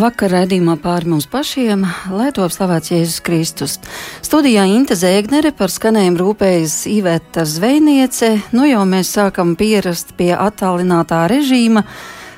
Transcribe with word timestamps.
Labvakar, 0.00 0.30
raidījumā 0.32 0.78
pāri 0.80 1.10
mums 1.12 1.26
pašiem, 1.28 1.82
lai 2.08 2.30
to 2.32 2.46
slavēts 2.48 2.88
Jēzus 2.88 3.18
Kristus. 3.20 3.74
Studijā 4.24 4.62
Inte 4.72 4.94
Zēgnere 4.96 5.50
par 5.52 5.68
skanējumu 5.68 6.16
rūpējas 6.22 6.76
Iveta 6.88 7.44
Zvejniece. 7.44 8.30
Nu 8.56 8.64
jau 8.64 8.86
mēs 8.88 9.10
sākam 9.12 9.52
pierast 9.60 10.14
pie 10.16 10.30
attālinātā 10.32 11.18
režīma 11.28 11.82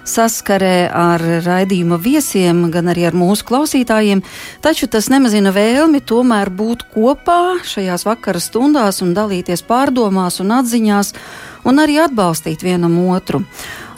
saskarē 0.02 0.88
ar 0.90 1.22
raidījuma 1.46 2.00
viesiem, 2.02 2.64
gan 2.74 2.90
arī 2.90 3.06
ar 3.06 3.14
mūsu 3.14 3.46
klausītājiem, 3.46 4.24
taču 4.58 4.90
tas 4.90 5.06
nemazina 5.14 5.55
vēlmi 5.55 6.02
tomēr 6.02 6.50
būt 6.50 6.88
kopā 6.96 7.60
šajās 7.62 8.08
vakara 8.10 8.42
stundās 8.42 8.98
un 9.06 9.14
dalīties 9.14 9.62
pārdomās 9.70 10.42
un 10.42 10.50
atziņās, 10.58 11.14
un 11.70 11.78
arī 11.86 12.02
atbalstīt 12.08 12.66
vienam 12.66 12.98
otru. 13.06 13.44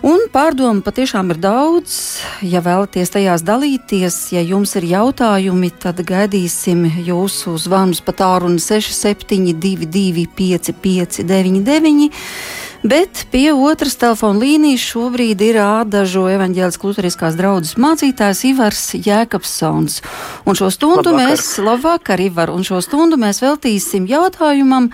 Un 0.04 0.26
pārdomu 0.28 0.82
patiešām 0.84 1.30
ir 1.32 1.38
daudz. 1.40 1.94
Ja 2.44 2.60
vēlaties 2.60 3.08
tajās 3.14 3.40
dalīties, 3.40 4.18
ja 4.34 4.42
jums 4.44 4.74
ir 4.76 4.84
jautājumi, 4.90 5.70
tad 5.80 6.02
gaidīsim 6.04 6.82
jūsu 7.06 7.54
zvanus 7.62 8.02
pa 8.04 8.12
tālruni 8.12 8.60
6722, 8.60 10.26
559, 10.36 12.10
bet 12.84 13.24
pie 13.32 13.46
otras 13.56 13.96
telefona 13.96 14.44
līnijas 14.44 14.84
šobrīd 14.92 15.40
ir 15.48 15.62
Ādažu 15.64 16.26
evaņģēliskās 16.34 16.90
luteriskās 16.90 17.40
draudzes 17.40 17.80
mācītājs 17.80 18.44
Ivars 18.52 18.86
Jēkabsons. 19.00 20.02
Un 20.44 20.60
šo 20.60 20.68
stundu 20.68 21.16
labvakar. 21.16 21.32
mēs, 21.32 21.48
labvakar, 21.64 22.28
Ivar, 22.28 22.52
un 22.52 22.60
šo 22.60 22.84
stundu 22.84 23.16
mēs 23.16 23.40
veltīsim 23.40 24.04
jautājumam, 24.12 24.92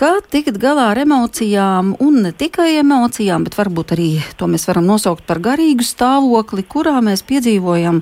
kā 0.00 0.14
tikt 0.32 0.56
galā 0.56 0.90
ar 0.94 0.98
emocijām, 1.02 1.92
un 2.00 2.22
ne 2.24 2.32
tikai 2.32 2.78
emocijām, 2.80 3.44
bet 3.44 3.56
varbūt 3.58 3.92
arī 3.92 4.08
to 4.40 4.48
mēs 4.48 4.64
varam 4.70 4.86
nosaukt 4.88 5.26
par 5.28 5.42
garīgu 5.44 5.84
stāvokli, 5.84 6.64
kurā 6.64 7.02
mēs 7.04 7.20
piedzīvojam 7.28 8.00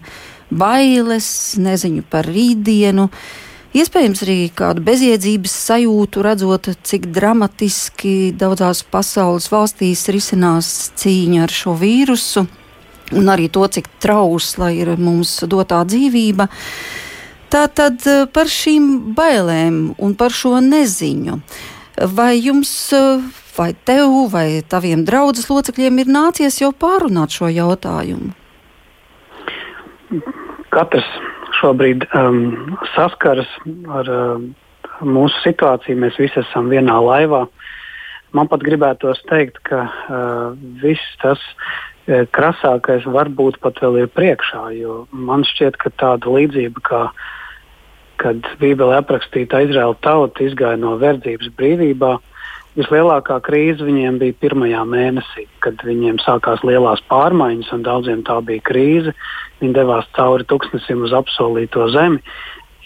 bailes, 0.55 1.29
neziņu 1.59 2.05
par 2.11 2.29
rītdienu. 2.31 3.09
Iespējams, 3.79 4.23
arī 4.25 4.37
kādu 4.57 4.85
bezjēdzības 4.87 5.57
sajūtu, 5.67 6.23
redzot, 6.25 6.71
cik 6.87 7.09
dramatiski 7.15 8.31
daudzās 8.39 8.85
pasaules 8.87 9.51
valstīs 9.53 10.07
risinās 10.15 10.69
cīņa 10.99 11.43
ar 11.45 11.55
šo 11.55 11.75
vīrusu, 11.83 12.45
un 13.19 13.33
arī 13.33 13.49
to, 13.53 13.67
cik 13.67 13.91
trausla 14.01 14.71
ir 14.77 14.95
mums 14.97 15.35
dotā 15.51 15.83
dzīvība. 15.89 16.47
Tātad 17.53 18.07
par 18.33 18.53
šīm 18.53 19.17
bailēm 19.19 19.83
un 19.99 20.15
par 20.17 20.33
šo 20.37 20.61
neziņu. 20.63 21.41
Vai 22.07 22.39
jums, 22.39 22.93
eh, 22.93 23.21
vai 23.57 23.73
tev, 23.85 24.31
vai 24.31 24.63
taviem 24.63 25.03
draudzes 25.05 25.49
locekļiem 25.51 25.99
ir 25.99 26.07
nācies 26.07 26.61
jau 26.61 26.71
pārunāt 26.71 27.35
šo 27.35 27.49
jautājumu? 27.51 28.31
Katrs 30.71 31.09
šobrīd 31.59 32.07
um, 32.15 32.77
saskaras 32.95 33.51
ar 33.91 34.11
um, 34.13 34.45
mūsu 35.03 35.43
situāciju. 35.43 35.99
Mēs 35.99 36.21
visi 36.21 36.39
esam 36.39 36.71
vienā 36.71 37.01
laivā. 37.03 37.47
Man 38.37 38.47
pat 38.47 38.63
gribētos 38.63 39.25
teikt, 39.27 39.59
ka 39.67 39.89
uh, 39.89 40.55
viss 40.83 41.17
tas 41.23 41.43
uh, 41.43 42.29
krasākais 42.31 43.09
varbūt 43.09 43.59
pat 43.65 43.81
vēl 43.83 44.05
ir 44.05 44.13
priekšā. 44.15 44.69
Man 45.11 45.43
šķiet, 45.49 45.81
ka 45.83 45.91
tāda 45.99 46.31
līdzība 46.37 46.85
kā 46.87 47.03
uh, 47.09 47.27
kad 48.19 48.47
Bībelē 48.61 49.01
aprakstīta 49.03 49.63
Izraēla 49.67 49.97
tauta 50.05 50.45
izgāja 50.47 50.79
no 50.81 50.97
verdzības 51.01 51.53
brīvībā. 51.59 52.17
Vislielākā 52.79 53.41
krīze 53.43 53.87
viņiem 53.87 54.21
bija 54.21 54.37
pirmajā 54.43 54.85
mēnesī, 54.87 55.49
kad 55.65 55.81
viņiem 55.87 56.21
sākās 56.23 56.63
lielās 56.67 57.03
pārmaiņas, 57.11 57.73
un 57.75 57.87
daudziem 57.87 58.23
tā 58.27 58.39
bija 58.47 58.63
krīze. 58.69 59.15
Viņi 59.63 59.75
devās 59.75 60.07
cauri 60.15 60.47
tūkstnesim 60.47 61.03
uz 61.07 61.15
apsolīto 61.17 61.89
zemi. 61.95 62.23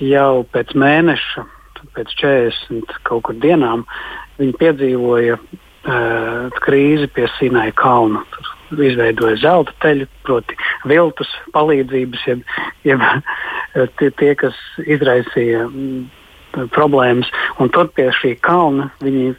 Jau 0.01 0.47
pēc 0.55 0.73
mēneša, 0.79 1.45
pēc 1.97 2.15
40 2.23 2.97
kaut 3.09 3.27
kur 3.29 3.37
dienām, 3.43 3.85
viņi 4.41 4.57
piedzīvoja 4.63 5.37
uh, 5.37 6.63
krīzi 6.65 7.11
pie 7.13 7.29
Sinai 7.37 7.69
kalna. 7.77 8.25
Tur 8.33 8.81
izveidoja 8.87 9.37
zelta 9.43 9.77
teļu, 9.85 10.09
proti, 10.25 10.57
viltus 10.89 11.29
palīdzības, 11.53 12.25
jeb, 12.31 12.47
jeb 12.89 13.05
tie, 13.73 14.11
tie, 14.19 14.35
kas 14.39 14.59
izraisīja 14.85 15.67
mm, 15.69 16.03
problēmas. 16.75 17.31
Un 17.61 17.71
tur 17.73 17.89
pie 17.97 18.11
šī 18.17 18.35
kalna 18.45 18.91
viņi 19.03 19.33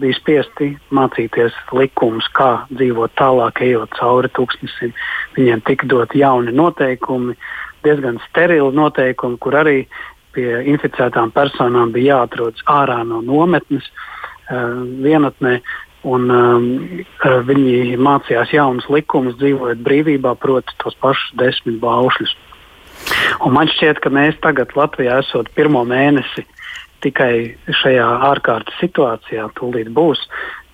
bija 0.00 0.18
spiesti 0.18 0.70
mācīties 0.94 1.56
likumus, 1.76 2.28
kā 2.36 2.66
dzīvot 2.70 3.14
tālāk, 3.18 3.62
ejot 3.66 3.92
cauri 3.98 4.30
tūkstnesim. 4.36 4.94
Viņiem 5.38 5.64
tika 5.66 5.88
dot 5.90 6.14
jauni 6.14 6.54
noteikumi, 6.54 7.36
diezgan 7.86 8.20
sterili 8.28 8.70
noteikumi, 8.76 9.38
kur 9.40 9.58
arī 9.62 9.76
pie 10.34 10.62
inficētām 10.70 11.32
personām 11.34 11.94
bija 11.94 12.20
jāatrodas 12.20 12.62
ārā 12.70 13.00
no 13.06 13.22
nometnes 13.24 13.86
uh, 13.86 14.82
vienatnē. 15.06 15.60
Un, 16.00 16.30
um, 16.32 16.62
viņi 17.44 17.98
mācījās 18.00 18.54
jaunus 18.54 18.86
likumus, 18.88 19.34
dzīvojot 19.36 19.82
brīvībā, 19.84 20.32
proti, 20.40 20.72
tos 20.80 20.96
pašus 21.02 21.34
desmit 21.36 21.76
baušļus. 21.82 22.32
Un 23.46 23.54
man 23.56 23.70
šķiet, 23.72 24.00
ka 24.04 24.12
mēs 24.12 24.38
tagad 24.44 24.74
Latvijā 24.76 25.20
esam 25.22 25.48
pirmo 25.56 25.84
mēnesi 25.88 26.44
tikai 27.04 27.56
šajā 27.80 28.06
ārkārtas 28.28 28.76
situācijā, 28.82 29.48
tūlīt 29.56 29.88
būs. 29.96 30.22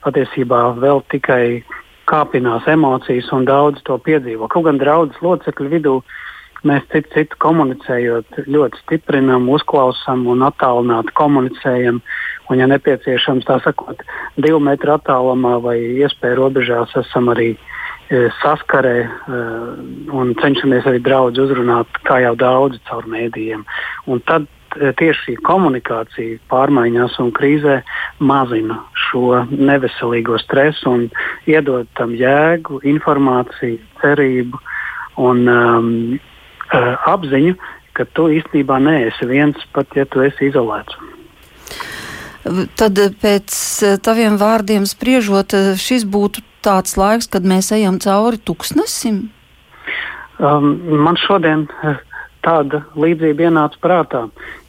Patiesībā 0.06 0.62
vēl 0.82 1.02
tikai 1.12 1.62
kāpinās 2.10 2.66
emocijas 2.70 3.30
un 3.34 3.46
daudz 3.46 3.82
to 3.86 3.98
piedzīvo. 3.98 4.48
Kaut 4.50 4.66
gan 4.68 4.78
draudzes 4.82 5.22
locekļu 5.22 5.70
vidū 5.70 5.96
mēs 6.66 6.86
citu, 6.90 7.12
citu 7.14 7.38
komunicējot, 7.42 8.40
ļoti 8.50 8.82
stiprinām, 8.82 9.46
uzklausām 9.54 10.26
un 10.30 10.42
attālināti 10.46 11.14
komunicējam. 11.14 12.00
Uh, 12.02 12.36
Un, 12.46 12.60
ja 12.62 12.66
nepieciešams, 12.70 13.46
tā 13.46 13.58
sakot, 13.64 14.02
divu 14.38 14.60
metru 14.62 14.94
attālumā 14.94 15.56
vai 15.64 15.76
iespēju 15.98 16.38
robežās, 16.38 16.92
esam 17.00 17.32
arī 17.32 17.54
e, 17.54 17.58
saskarē 18.10 18.98
e, 19.02 19.08
un 20.14 20.34
cenšamies 20.38 20.86
arī 20.86 21.00
draudz 21.02 21.40
uzrunāt, 21.42 21.90
kā 22.06 22.20
jau 22.22 22.34
daudzi 22.38 22.78
caur 22.88 23.06
mēdījiem. 23.10 23.64
Un 24.06 24.22
tad 24.28 24.46
e, 24.76 24.92
tieši 24.98 25.22
šī 25.24 25.34
komunikācija 25.46 26.38
pārmaiņās 26.52 27.18
un 27.22 27.32
krīzē 27.34 27.80
mazina 28.18 28.78
šo 29.08 29.42
neveselīgo 29.50 30.38
stresu 30.42 30.92
un 30.92 31.08
iedod 31.50 31.90
tam 31.98 32.14
jēgu, 32.14 32.80
informāciju, 32.86 33.82
cerību 34.02 34.62
un 35.26 35.48
um, 35.48 35.90
apziņu, 37.10 37.56
ka 37.96 38.04
tu 38.14 38.28
īstenībā 38.36 38.78
neesi 38.82 39.26
viens, 39.26 39.58
pat 39.72 39.94
ja 39.96 40.04
tu 40.12 40.22
esi 40.26 40.50
izolēts. 40.50 41.05
Tad 42.78 42.98
eh, 43.00 43.14
pēc 43.22 43.54
eh, 43.82 43.96
taviem 44.02 44.36
vārdiem 44.38 44.86
spriežot, 44.86 45.54
eh, 45.56 45.72
šis 45.80 46.06
būtu 46.06 46.44
tāds 46.64 46.94
laiks, 46.98 47.30
kad 47.30 47.46
mēs 47.46 47.72
ejam 47.74 47.98
cauri 48.02 48.38
tuksnesim? 48.38 49.26
Um, 50.36 50.76
man 51.06 51.16
šodien 51.18 51.64
tāda 52.44 52.84
līdzība 52.94 53.48
ienāca 53.48 53.80
prātā, 53.82 54.22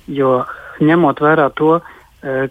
jo 0.08 0.40
ņemot 0.80 1.22
vērā 1.22 1.50
to, 1.58 1.80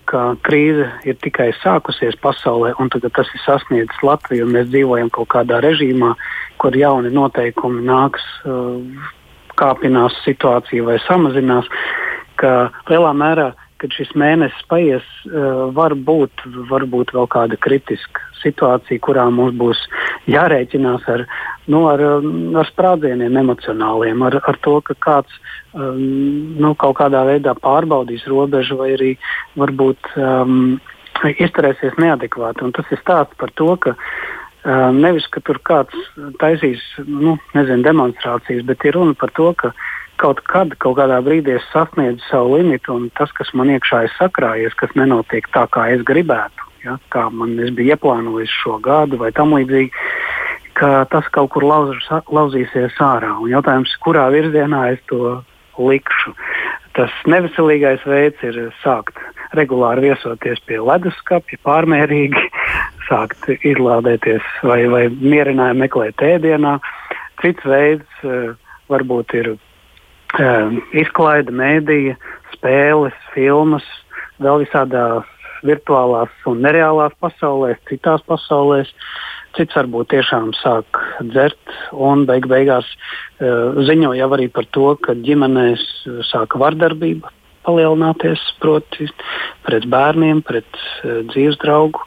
ka 0.06 0.20
krīze 0.46 0.84
ir 1.08 1.16
tikai 1.20 1.48
sākusies 1.58 2.14
pasaulē, 2.22 2.72
un 2.80 2.90
tagad 2.92 3.14
tas 3.16 3.30
ir 3.34 3.42
sasniedzis 3.42 4.04
Latviju, 4.06 4.46
mēs 4.50 4.68
dzīvojam 4.70 5.10
kaut 5.12 5.28
kādā 5.34 5.58
režīmā, 5.64 6.12
kur 6.62 6.76
jauni 6.78 7.10
noteikumi 7.12 7.82
nāks, 7.84 8.24
kāpinās 9.58 10.16
situācija 10.22 10.86
vai 10.86 11.00
samazinās, 11.08 11.68
ka 12.40 12.52
lielā 12.88 13.12
mērā 13.16 13.50
kad 13.80 13.92
šis 13.92 14.12
mēnesis 14.18 14.68
paies, 14.70 15.04
uh, 15.28 15.66
var 15.76 15.94
būt 15.94 16.44
varbūt 16.70 17.12
vēl 17.16 17.28
kāda 17.32 17.58
kritiska 17.60 18.24
situācija, 18.42 19.02
kurā 19.02 19.26
mums 19.32 19.56
būs 19.58 19.80
jārēķinās 20.30 21.06
ar, 21.12 21.24
nu, 21.72 21.84
ar, 21.90 22.02
um, 22.18 22.56
ar 22.58 22.68
sprādzieniem 22.70 23.38
emocionāliem, 23.42 24.22
ar, 24.26 24.38
ar 24.48 24.58
to, 24.64 24.78
ka 24.86 24.96
kāds 25.06 25.38
um, 25.72 26.00
nu, 26.60 26.74
kaut 26.78 26.98
kādā 27.00 27.24
veidā 27.28 27.56
pārbaudīs 27.58 28.26
robežu 28.30 28.78
vai 28.80 28.92
arī 28.96 29.12
varbūt 29.58 30.12
um, 30.16 30.76
izturēsies 31.46 31.98
neadekvāti. 32.02 32.64
Un 32.66 32.74
tas 32.76 32.90
ir 32.92 33.02
stāsts 33.02 33.38
par 33.40 33.52
to, 33.58 33.72
ka 33.82 33.96
uh, 33.96 34.88
nevis, 34.96 35.28
ka 35.32 35.42
tur 35.44 35.60
kāds 35.64 35.96
taisīs 36.42 36.82
nu, 37.06 37.36
nezinu, 37.56 37.84
demonstrācijas, 37.86 38.64
bet 38.66 38.84
ir 38.88 38.98
runa 38.98 39.16
par 39.18 39.32
to, 39.36 39.52
ka 39.58 39.72
kaut 40.20 40.42
kad, 40.48 40.72
kaut 40.82 40.98
kādā 40.98 41.18
brīdī 41.24 41.56
es 41.56 41.66
sasniedzu 41.72 42.24
savu 42.30 42.56
limitu, 42.58 42.94
un 42.96 43.10
tas, 43.18 43.32
kas 43.36 43.52
man 43.56 43.70
iekšā 43.74 44.06
ir 44.06 44.14
sakrājies, 44.16 44.76
kas 44.78 44.94
nenotiek 44.98 45.48
tā, 45.54 45.66
kā 45.72 45.88
es 45.94 46.04
gribētu, 46.06 46.66
ja, 46.84 46.96
kā 47.14 47.26
man 47.32 47.56
bija 47.76 47.96
ieplānojis 47.96 48.52
šo 48.62 48.78
gadu 48.84 49.20
vai 49.20 49.32
tam 49.36 49.54
līdzīgi, 49.56 49.92
ka 50.76 51.04
tas 51.12 51.28
kaut 51.32 51.52
kur 51.54 51.64
lauz, 51.64 51.96
lauzīsies 52.28 52.98
ārā. 53.02 53.32
Un 53.40 53.52
jautājums, 53.54 53.94
kurā 54.04 54.28
virzienā 54.34 54.82
es 54.94 55.00
to 55.10 55.38
likšu. 55.80 56.34
Tas 56.96 57.12
neveselīgais 57.28 58.04
veids 58.08 58.44
ir 58.44 58.58
sākt 58.82 59.18
regulāri 59.56 60.08
viesoties 60.08 60.60
pie 60.68 60.78
leduskapja, 60.80 61.60
pārmērīgi, 61.64 62.44
sākt 63.08 63.48
izlādēties 63.56 64.44
vai, 64.66 64.82
vai 64.92 65.04
mierinājumu 65.12 65.84
meklēt 65.84 66.24
ēdienā. 66.24 66.78
Cits 67.42 67.68
veids 67.68 68.24
uh, 68.24 68.56
varbūt 68.92 69.36
ir 69.36 69.54
um, 70.40 70.80
izklaide, 70.96 71.54
mēdīja, 71.54 72.16
spēles, 72.54 73.16
filmas, 73.34 73.86
vēl 74.42 74.64
visādās 74.64 75.32
virtuālās 75.66 76.32
un 76.46 76.60
nereālās 76.64 77.14
pasaulēs, 77.22 77.80
citās 77.90 78.24
pasaulēs. 78.28 78.92
Cits 79.56 79.72
varbūt 79.78 80.10
tiešām 80.12 80.50
sāk 80.58 80.98
dzert 81.32 81.70
un 81.92 82.26
beig 82.28 82.44
beigās 82.50 82.88
uh, 83.40 83.72
ziņo 83.88 84.12
jau 84.18 84.28
arī 84.36 84.50
par 84.52 84.68
to, 84.76 84.90
ka 85.00 85.16
ģimenēs 85.16 85.84
sāka 86.28 86.60
vardarbība 86.60 87.32
palielināties, 87.66 88.42
proti, 88.62 89.08
pret 89.66 89.88
bērniem, 89.90 90.44
pret 90.46 90.68
uh, 90.76 91.22
dzīves 91.32 91.56
draugu. 91.64 92.04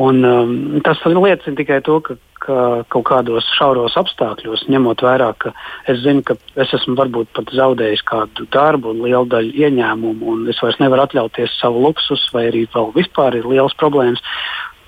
Un, 0.00 0.22
um, 0.24 0.54
tas 0.86 1.02
liecina 1.04 1.58
tikai 1.58 1.82
to, 1.84 1.98
ka 2.00 2.16
ka 2.42 2.56
kaut 2.92 3.06
kādos 3.08 3.46
šauros 3.56 3.96
apstākļos, 4.00 4.66
ņemot 4.72 5.04
vērā, 5.04 5.30
ka 5.38 5.52
es 5.90 6.02
zinu, 6.02 6.24
ka 6.26 6.36
es 6.60 6.72
esmu 6.78 6.96
varbūt 6.98 7.30
pat 7.36 7.52
zaudējis 7.54 8.04
kādu 8.08 8.46
darbu 8.54 8.92
un 8.92 9.02
lielu 9.06 9.28
daļu 9.32 9.54
ieņēmumu, 9.62 10.34
un 10.34 10.44
es 10.50 10.60
vairs 10.62 10.80
nevaru 10.82 11.06
atļauties 11.06 11.58
savu 11.60 11.84
luksus, 11.86 12.24
vai 12.34 12.48
arī 12.50 12.66
vēl 12.74 12.92
vispār 12.96 13.38
ir 13.38 13.48
liels 13.48 13.76
problēmas, 13.80 14.22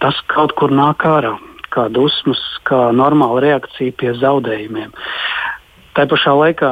tas 0.02 0.18
kaut 0.32 0.56
kur 0.58 0.74
nāk 0.74 1.06
ārā, 1.08 1.36
kā 1.74 1.88
dusmas, 1.92 2.42
kā 2.68 2.88
normāla 2.94 3.42
reakcija 3.44 3.94
pie 3.98 4.14
zaudējumiem. 4.20 4.94
Tā 5.94 6.08
pašā 6.10 6.34
laikā 6.34 6.70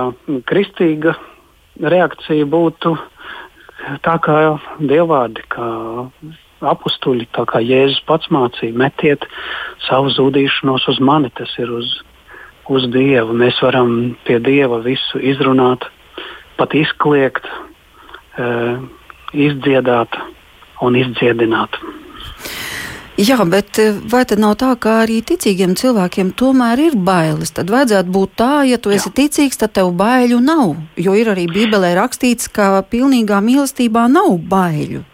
kristīga 0.51 1.15
reakcija 1.79 2.47
būtu 2.51 2.97
tā 4.03 4.17
kā 4.23 4.39
dievvvārdi, 4.79 5.45
kā 5.51 5.69
apstuļi, 6.63 7.29
tā 7.37 7.45
kā 7.51 7.61
Jēzus 7.65 8.03
pats 8.09 8.31
mācīja, 8.33 8.77
metiet 8.79 9.27
savu 9.87 10.13
zudīšanos 10.15 10.89
uz 10.93 11.01
mani, 11.03 11.31
tas 11.39 11.53
ir 11.63 11.73
uz, 11.75 11.91
uz 12.73 12.89
Dievu. 12.95 13.37
Mēs 13.37 13.61
varam 13.65 14.15
pie 14.27 14.39
Dieva 14.43 14.83
visu 14.85 15.21
izrunāt, 15.21 15.87
pat 16.61 16.77
izkliegt, 16.79 17.49
e, 18.39 18.49
izdziedāt 19.33 20.21
un 20.83 20.99
izdziedināt. 20.99 21.81
Jā, 23.21 23.37
bet 23.45 23.77
e, 23.79 23.91
vai 24.09 24.23
tad 24.25 24.41
nav 24.41 24.57
tā, 24.63 24.71
ka 24.81 25.03
arī 25.03 25.21
ticīgiem 25.27 25.75
cilvēkiem 25.77 26.33
tomēr 26.33 26.81
ir 26.81 26.97
bailes? 26.97 27.53
Tad 27.53 27.69
vajadzētu 27.71 28.15
būt 28.15 28.35
tā, 28.41 28.53
ja 28.65 28.81
tu 28.81 28.95
esi 28.95 29.11
Jā. 29.11 29.17
ticīgs, 29.21 29.61
tad 29.61 29.75
tev 29.77 29.93
baiļu 29.99 30.41
nav. 30.41 30.79
Jo 30.97 31.15
ir 31.19 31.29
arī 31.35 31.45
Bībelē 31.51 31.93
rakstīts, 31.99 32.49
ka 32.49 32.81
pilnīgā 32.89 33.43
mīlestībā 33.45 34.09
nav 34.09 34.39
baiļu. 34.49 35.05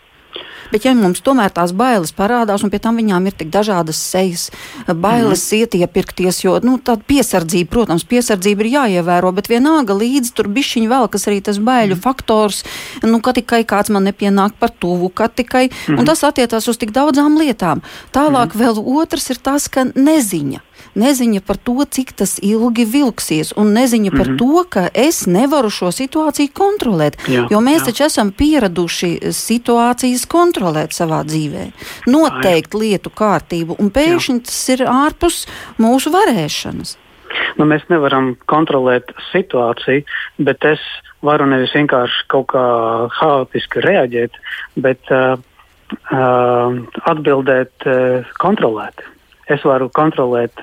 Bet, 0.72 0.84
ja 0.84 0.92
mums 0.96 1.22
tomēr 1.24 1.52
tās 1.54 1.72
bailes 1.76 2.12
parādās, 2.16 2.64
un 2.64 2.72
pie 2.72 2.80
tam 2.82 2.98
viņām 3.00 3.28
ir 3.30 3.36
tik 3.38 3.48
dažādas 3.54 4.00
sejas, 4.00 4.48
bailes 4.86 5.44
mm. 5.46 5.60
iet 5.62 5.76
iepirkties, 5.78 6.42
jo 6.44 6.58
nu, 6.64 6.76
tāda 6.84 7.04
piesardzība, 7.08 7.70
protams, 7.72 8.04
piesardzība 8.08 8.64
ir 8.64 8.70
jāievēro, 8.74 9.32
bet 9.36 9.48
vienalga 9.48 9.96
līdzi 9.96 10.34
tur 10.36 10.50
bišķiņi 10.52 10.90
vēl, 10.92 11.08
kas 11.12 11.28
arī 11.30 11.40
tas 11.48 11.60
baiļu 11.62 11.96
mm. 11.96 12.04
faktors, 12.04 12.62
nu, 13.06 13.22
ka 13.24 13.34
tikai 13.40 13.62
kāds 13.68 13.92
man 13.94 14.08
nepienāk 14.10 14.58
par 14.60 14.74
tuvu, 14.76 15.08
ka 15.08 15.30
tikai, 15.32 15.68
mm. 15.70 15.96
un 15.96 16.02
mhm. 16.02 16.08
tas 16.12 16.24
attiecās 16.28 16.68
uz 16.68 16.80
tik 16.80 16.92
daudzām 16.96 17.40
lietām. 17.40 17.84
Tālāk 18.14 18.54
mm. 18.54 18.64
vēl 18.64 18.82
otrs 19.00 19.30
ir 19.32 19.40
tas, 19.40 19.70
ka 19.72 19.88
neziņa 19.94 20.67
neziņa 20.98 21.40
par 21.46 21.56
to, 21.56 21.76
cik 21.84 22.12
tas 22.20 22.36
ilgi 22.42 22.84
vilksies, 22.88 23.52
un 23.56 23.72
neziņa 23.76 24.10
par 24.10 24.28
mm 24.28 24.36
-hmm. 24.36 24.38
to, 24.38 24.64
ka 24.69 24.88
es 24.94 25.26
nevaru 25.26 25.70
šo 25.70 25.92
situāciju 25.94 26.52
kontrolēt. 26.52 27.19
Jā, 27.28 27.46
jo 27.50 27.60
mēs 27.60 27.82
jā. 27.82 27.84
taču 27.90 28.04
esam 28.04 28.32
pieraduši 28.32 29.32
situācijas 29.32 30.26
kontrolēt 30.26 30.92
savā 30.92 31.25
dzīvē, 31.25 31.70
noteikt 32.06 32.75
jā. 32.75 32.80
lietu 32.80 33.10
kārtību, 33.10 33.76
un 33.78 33.90
pēkšņi 33.90 34.38
jā. 34.38 34.44
tas 34.44 34.69
ir 34.69 34.86
ārpus 34.86 35.46
mūsu 35.78 36.10
varēšanas. 36.10 36.96
Nu, 37.58 37.66
mēs 37.69 37.84
nevaram 37.88 38.36
kontrolēt 38.46 39.12
situāciju, 39.32 40.04
bet 40.38 40.64
es 40.64 40.80
varu 41.25 41.46
nevis 41.50 41.75
vienkārši 41.75 42.26
kaut 42.32 42.48
kā 42.54 42.64
haotiski 43.19 43.82
reaģēt, 43.84 44.38
bet 44.76 45.12
uh, 45.14 45.38
uh, 46.12 46.78
atbildēt 47.12 47.88
uh, 47.88 48.34
kontrolēti. 48.42 49.17
Es 49.48 49.64
varu 49.64 49.88
kontrolēt 49.94 50.60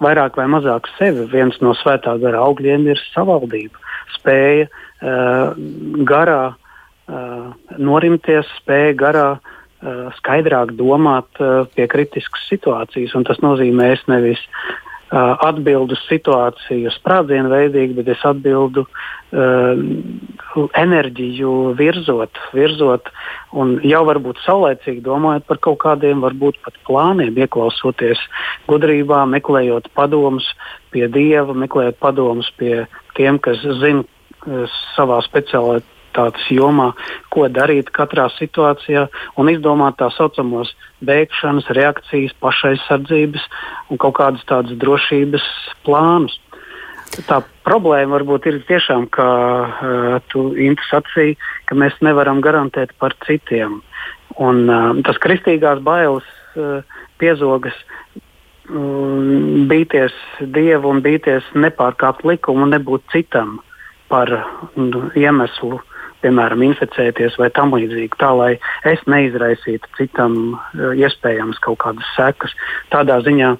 vairāk 0.00 0.36
vai 0.40 0.46
mazāk 0.50 0.88
sevi. 0.98 1.26
Viens 1.32 1.58
no 1.64 1.74
svētā 1.76 2.16
gara 2.22 2.42
augļiem 2.46 2.88
ir 2.90 3.00
savaldība, 3.10 3.80
spēja 4.16 4.68
uh, 4.68 5.56
garā 6.08 6.42
uh, 6.52 7.48
norimties, 7.78 8.48
spēja 8.60 8.96
garā 9.00 9.26
uh, 9.36 10.06
skaidrāk 10.20 10.76
domāt 10.78 11.40
uh, 11.40 11.64
pie 11.76 11.88
kritiskas 11.88 12.46
situācijas. 12.52 13.16
Tas 13.28 13.42
nozīmē, 13.44 13.92
es 13.96 14.06
nevis 14.08 14.40
uh, 14.40 14.89
atbildu 15.10 15.96
situāciju 16.06 16.90
sprādzienu 16.94 17.50
veidīgi, 17.50 17.96
bet 17.98 18.10
es 18.14 18.22
atbildu 18.26 18.84
uh, 18.86 20.68
enerģiju 20.78 21.54
virzot, 21.78 22.38
virzot 22.54 23.10
un 23.50 23.78
jau 23.86 24.04
varbūt 24.06 24.38
saulēcīgi 24.44 25.02
domājot 25.02 25.48
par 25.50 25.58
kaut 25.66 25.80
kādiem, 25.82 26.22
varbūt 26.22 26.60
pat 26.64 26.78
plāniem, 26.86 27.34
ieklausoties 27.42 28.22
gudrībā, 28.70 29.24
meklējot 29.34 29.90
padomus 29.98 30.46
pie 30.94 31.08
Dieva, 31.10 31.54
meklējot 31.58 31.98
padomus 31.98 32.50
pie 32.58 32.86
tiem, 33.18 33.42
kas 33.42 33.62
zina 33.82 34.06
uh, 34.06 34.78
savā 34.94 35.18
speciālajā 35.26 35.82
aktivitātes 36.10 36.50
jomā, 36.50 36.94
ko 37.30 37.48
darīt 37.48 37.90
katrā 37.90 38.28
situācijā 38.36 39.08
un 39.38 39.48
izdomāt 39.48 39.98
tā 39.98 40.10
saucamos 40.10 40.74
bēgšanas, 41.02 41.70
reakcijas, 41.70 42.32
pašaizsardzības 42.40 43.42
un 43.90 43.98
kaut 43.98 44.14
kādas 44.18 44.44
tādas 44.46 44.76
drošības 44.78 45.42
plānus. 45.84 46.38
Tā 47.26 47.42
problēma 47.66 48.18
varbūt 48.18 48.46
ir 48.46 48.62
tiešām, 48.68 49.08
kā 49.10 49.30
uh, 49.66 50.20
tu 50.30 50.54
Intu 50.54 50.82
sacīji, 50.90 51.36
ka 51.66 51.74
mēs 51.74 51.92
nevaram 52.00 52.40
garantēt 52.40 52.92
par 52.98 53.14
citiem. 53.26 53.82
Un, 54.38 54.68
uh, 54.68 54.94
tas 55.02 55.18
kristīgās 55.18 55.80
bailes 55.82 56.24
uh, 56.54 56.84
piezogas 57.18 57.74
um, 58.70 59.66
bīties 59.66 60.14
dievu 60.40 60.94
un 60.94 61.02
bīties 61.02 61.42
nepārkāpt 61.54 62.24
likumu 62.24 62.62
un 62.62 62.76
nebūt 62.76 63.10
citam 63.10 63.58
par 64.10 64.30
nu, 64.76 65.10
iemeslu 65.18 65.80
piemēram, 66.22 66.62
inficēties 66.64 67.36
vai 67.40 67.48
tam 67.54 67.74
līdzīgi, 67.74 68.18
tā 68.20 68.30
lai 68.36 68.50
es 68.88 69.02
neizraisītu 69.10 69.90
citam 69.98 70.36
eh, 70.52 70.92
iespējams 71.04 71.60
kaut 71.64 71.80
kādas 71.84 72.12
sekas. 72.16 72.54
Tādā 72.92 73.20
ziņā 73.26 73.54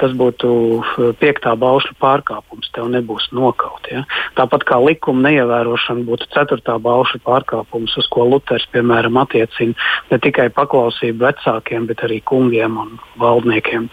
tas 0.00 0.14
būtu 0.18 0.50
eh, 0.80 1.12
piektā 1.20 1.54
baušļu 1.60 1.96
pārkāpums, 2.02 2.72
tev 2.76 2.90
nebūs 2.94 3.30
nokaut. 3.36 3.88
Ja? 3.92 4.04
Tāpat 4.38 4.66
kā 4.68 4.80
likuma 4.82 5.28
neievērošana 5.28 6.06
būtu 6.08 6.30
ceturtā 6.34 6.78
baušļu 6.82 7.22
pārkāpums, 7.26 7.96
uz 8.00 8.10
ko 8.12 8.26
Luters, 8.30 8.68
piemēram, 8.74 9.20
attiecina 9.22 9.74
ne 10.10 10.20
tikai 10.22 10.50
paklausību 10.54 11.26
vecākiem, 11.26 11.88
bet 11.90 12.06
arī 12.06 12.20
kungiem 12.26 12.78
un 12.80 12.94
valdniekiem. 13.20 13.90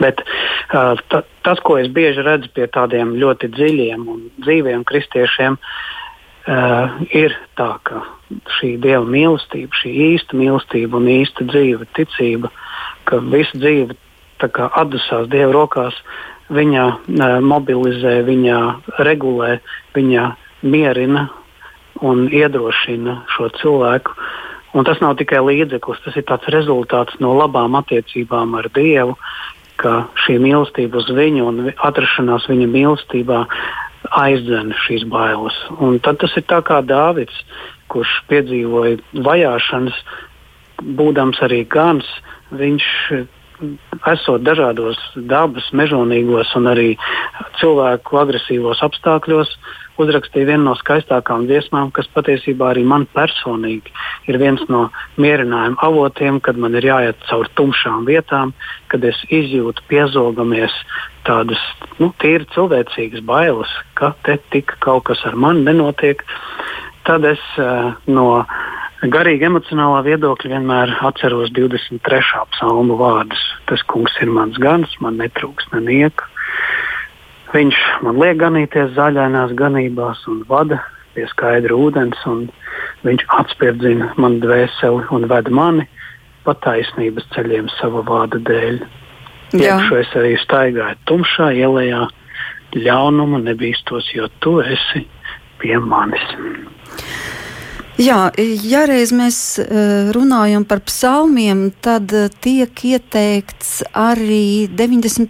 Bet 0.00 0.22
uh, 0.24 0.94
tas, 1.44 1.58
ko 1.60 1.74
es 1.76 1.90
bieži 1.92 2.22
redzu 2.24 2.48
pie 2.56 2.64
tādiem 2.72 3.10
ļoti 3.20 3.50
dziļiem 3.52 4.06
un 4.08 4.22
dzīviem 4.40 4.86
kristiešiem, 4.88 5.58
uh, 5.58 6.01
Uh, 6.42 6.96
ir 7.14 7.36
tā, 7.54 7.76
ka 7.86 8.00
šī 8.56 8.72
dieva 8.82 9.04
mīlestība, 9.06 9.76
šī 9.78 9.92
īsta 10.08 10.34
mīlestība 10.34 10.98
un 10.98 11.06
īsta 11.12 11.46
dzīve, 11.46 11.86
ticība, 11.94 12.50
ka 13.06 13.20
visa 13.30 13.60
dzīve 13.62 13.94
atdusās 14.42 15.28
dieva 15.30 15.52
rokās, 15.54 15.94
viņa 16.50 16.86
uh, 16.88 17.36
mobilizē, 17.46 18.16
viņa 18.26 18.58
regulē, 19.06 19.60
viņa 19.94 20.24
mierina 20.66 21.28
un 22.02 22.26
iedrošina 22.26 23.20
šo 23.36 23.52
cilvēku. 23.60 24.18
Un 24.74 24.88
tas 24.88 24.98
nav 25.04 25.14
tikai 25.20 25.44
līdzeklis, 25.44 26.02
tas 26.02 26.18
ir 26.18 26.26
tāds 26.26 26.50
rezultāts 26.50 27.18
no 27.20 27.36
labām 27.36 27.76
attiecībām 27.78 28.56
ar 28.58 28.66
Dievu, 28.74 29.14
ka 29.78 30.08
šī 30.24 30.38
mīlestība 30.42 30.98
uz 30.98 31.10
viņu 31.12 31.48
un 31.48 31.64
atrašanās 31.76 32.48
viņa 32.50 32.68
mīlestībā 32.72 33.44
aizdzen 34.10 34.72
šīs 34.86 35.06
bailes. 35.10 35.56
Un 35.80 36.00
tad 36.02 36.20
tas 36.22 36.34
ir 36.36 36.46
tā 36.50 36.62
kā 36.66 36.80
Dāvids, 36.86 37.36
kurš 37.92 38.12
piedzīvoja 38.30 38.98
vajāšanas, 39.26 40.00
būdams 40.98 41.42
arī 41.46 41.62
gans. 41.70 42.08
Viņš 42.52 42.88
esot 44.10 44.42
dažādos 44.42 44.98
dabas, 45.30 45.68
mežonīgos 45.76 46.50
un 46.58 46.66
arī 46.72 46.88
cilvēku 47.60 48.18
agresīvos 48.18 48.82
apstākļos, 48.84 49.52
uzrakstīja 50.02 50.48
vienu 50.52 50.70
no 50.70 50.74
skaistākām 50.78 51.46
dziesmām, 51.46 51.92
kas 51.94 52.08
patiesībā 52.16 52.72
arī 52.72 52.84
man 52.88 53.06
personīgi 53.14 53.92
ir 54.30 54.38
viens 54.42 54.62
no 54.72 54.86
mierinājuma 55.20 55.78
avotiem, 55.86 56.40
kad 56.40 56.58
man 56.58 56.74
ir 56.78 56.88
jāiet 56.88 57.22
cauri 57.28 57.52
tumšām 57.58 58.06
vietām, 58.08 58.54
kad 58.90 59.04
es 59.04 59.20
izjūtu 59.30 59.84
piezogamies 59.90 60.74
tādas 61.26 61.60
nu, 62.00 62.10
tīri 62.22 62.46
cilvēcīgas 62.54 63.24
bailes, 63.26 63.70
ka 63.98 64.12
te 64.26 64.38
tik 64.54 64.74
kaut 64.84 65.06
kas 65.10 65.22
ar 65.28 65.36
mani 65.38 65.64
nenotiek, 65.66 66.22
tad 67.06 67.26
es 67.28 67.42
uh, 67.60 67.92
no 68.06 68.44
garīgi 69.02 69.48
emocionālā 69.48 70.02
viedokļa 70.06 70.52
vienmēr 70.54 70.94
atceros 71.08 71.50
23. 71.56 72.22
psalmu 72.54 72.98
vārdus. 73.00 73.42
Tas 73.66 73.82
kungs 73.90 74.14
ir 74.22 74.30
mans 74.30 74.58
gans, 74.62 74.94
man 75.02 75.18
netrūks 75.18 75.66
nenieka. 75.72 76.28
Viņš 77.52 77.78
man 78.06 78.20
liek 78.22 78.38
ganīties 78.40 78.94
zaļainās 78.96 79.52
ganībās 79.58 80.22
un 80.30 80.44
vada 80.48 80.78
pie 81.12 81.26
skaidra 81.28 81.76
ūdens, 81.76 82.22
un 82.30 82.46
viņš 83.04 83.26
atspērdzina 83.40 84.14
man 84.22 84.38
dvēseli 84.40 85.10
un 85.12 85.26
ved 85.28 85.50
mani 85.52 85.88
pa 86.46 86.54
taisnības 86.64 87.26
ceļiem 87.34 87.68
sava 87.76 88.02
vārda 88.06 88.40
dēļ. 88.48 88.80
Iekšā 89.52 89.98
es 90.00 90.12
arī 90.16 90.36
staigāju 90.40 90.96
tumšā 91.08 91.50
ielā, 91.60 92.06
ļaunuma 92.72 93.42
nebīstos, 93.44 94.08
jo 94.16 94.28
tu 94.40 94.60
esi 94.64 95.04
pie 95.60 95.76
manis. 95.76 96.24
Jā, 98.00 98.30
ja 98.64 98.86
reiz 98.88 99.10
mēs 99.12 99.36
eh, 99.60 100.08
runājam 100.16 100.64
par 100.64 100.80
psalmiem, 100.86 101.66
tad 101.84 102.12
eh, 102.16 102.30
tiek 102.40 102.72
ieteikts 102.88 103.82
arī 103.92 104.64
91. 104.72 105.28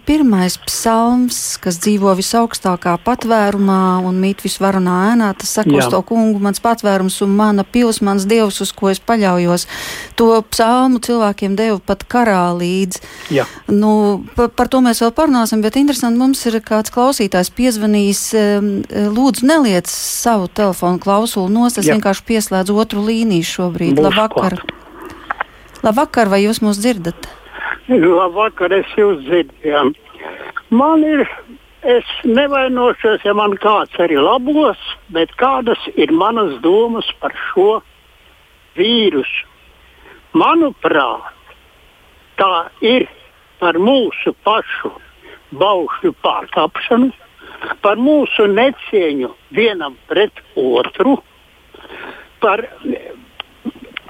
psalms, 0.69 1.41
kas 1.59 1.81
dzīvo 1.83 2.13
visaugstākā 2.15 2.95
patvērumā 3.03 3.99
un 4.07 4.21
mīt 4.23 4.45
visvaronā 4.45 4.95
ēnā. 5.09 5.33
Tas 5.41 5.51
saka, 5.59 5.73
uz 5.75 5.89
to 5.91 5.99
kungu 6.07 6.39
mans 6.43 6.63
patvērums 6.63 7.19
un 7.25 7.33
mana 7.35 7.65
pils, 7.67 7.99
mans 8.05 8.23
dievs, 8.29 8.61
uz 8.63 8.71
ko 8.71 8.93
es 8.93 9.03
paļaujos. 9.03 9.67
To 10.21 10.29
psalmu 10.53 11.03
cilvēkiem 11.03 11.59
deva 11.59 11.81
pat 11.83 12.07
karā 12.07 12.45
līdzi. 12.55 13.03
Jā. 13.41 13.47
Nu, 13.67 14.23
par, 14.37 14.53
par 14.55 14.71
to 14.71 14.79
mēs 14.85 15.03
vēl 15.03 15.11
parunāsim, 15.17 15.65
bet 15.65 15.75
interesanti 15.81 16.21
mums 16.21 16.45
ir 16.47 16.61
kāds 16.63 16.95
klausītājs 16.95 17.51
piezvanījis. 17.59 18.23
Lūdzu, 19.11 19.51
neliec 19.51 19.91
savu 19.91 20.47
telefonu 20.47 21.03
klausulu 21.03 21.51
nost, 21.51 21.83
es 21.83 21.91
Jā. 21.91 21.97
vienkārši 21.97 22.27
pieslēdzu 22.31 22.52
ieslēdz 22.53 22.73
otru 22.77 23.01
līniju 23.01 23.43
šobrīd. 23.43 23.97
Būs 23.97 24.05
Labvakar. 24.05 24.57
Klāt. 24.61 25.83
Labvakar, 25.83 26.29
vai 26.29 26.43
jūs 26.43 26.61
mūs 26.61 26.77
dzirdat? 26.77 27.17
Labvakar, 27.89 28.71
es 28.71 28.85
jūs 28.97 29.23
dzirdu. 29.25 29.53
Jā. 29.65 29.81
Man 30.69 31.03
ir, 31.03 31.25
es 31.81 32.05
nevainošos, 32.23 33.25
ja 33.25 33.33
man 33.33 33.57
kāds 33.57 33.97
arī 33.99 34.17
labos, 34.21 34.77
bet 35.09 35.33
kādas 35.35 35.79
ir 35.95 36.11
manas 36.11 36.59
domas 36.61 37.09
par 37.19 37.33
šo 37.49 37.81
vīrusu? 38.77 39.49
Manuprāt, 40.33 41.33
tā 42.37 42.69
ir 42.81 43.07
par 43.59 43.77
mūsu 43.77 44.33
pašu 44.45 44.93
baušļu 45.53 46.15
pārkāpšanu, 46.23 47.11
par 47.81 47.99
mūsu 48.01 48.47
necieņu 48.49 49.29
vienam 49.53 49.97
pret 50.09 50.41
otru, 50.57 51.19
par 52.43 52.65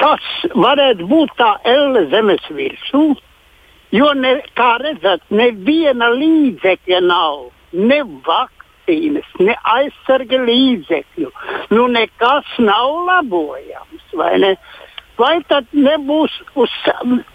tas 0.01 0.25
varētu 0.51 1.07
būt 1.07 1.37
tā 1.39 1.53
elle 1.69 2.07
zemes 2.11 2.43
virsū, 2.51 3.05
jo, 3.95 4.09
ne, 4.19 4.35
kā 4.57 4.75
redzat, 4.81 5.23
neviena 5.31 6.09
līdzekļa 6.17 7.01
nav, 7.07 7.45
ne 7.73 8.01
vakcīnas, 8.27 9.29
ne 9.39 9.55
aizsarga 9.75 10.41
līdzekļu. 10.49 11.29
Nu, 11.75 11.87
nekas 11.93 12.57
nav 12.59 12.97
labojams, 13.09 14.09
vai 14.19 14.33
ne? 14.43 14.55
Vai 15.13 15.35
tad 15.45 15.67
nebūs 15.77 16.33
uz, 16.57 16.71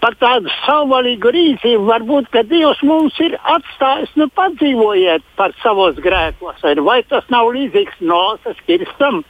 par 0.02 0.16
tādu 0.18 0.50
savvaļīgu 0.64 1.30
rīcību? 1.36 1.84
Varbūt, 1.86 2.26
ka 2.34 2.42
Dievs 2.50 2.80
mums 2.82 3.14
ir 3.22 3.36
atstājis, 3.38 4.10
nu, 4.18 4.26
padzīvojiet 4.34 5.22
par 5.38 5.54
savos 5.62 6.00
grēkos. 6.02 6.64
Vai 6.82 6.98
tas 7.06 7.28
nav 7.30 7.52
līdzīgs 7.54 8.02
nosas 8.02 8.58
kirstam? 8.66 9.22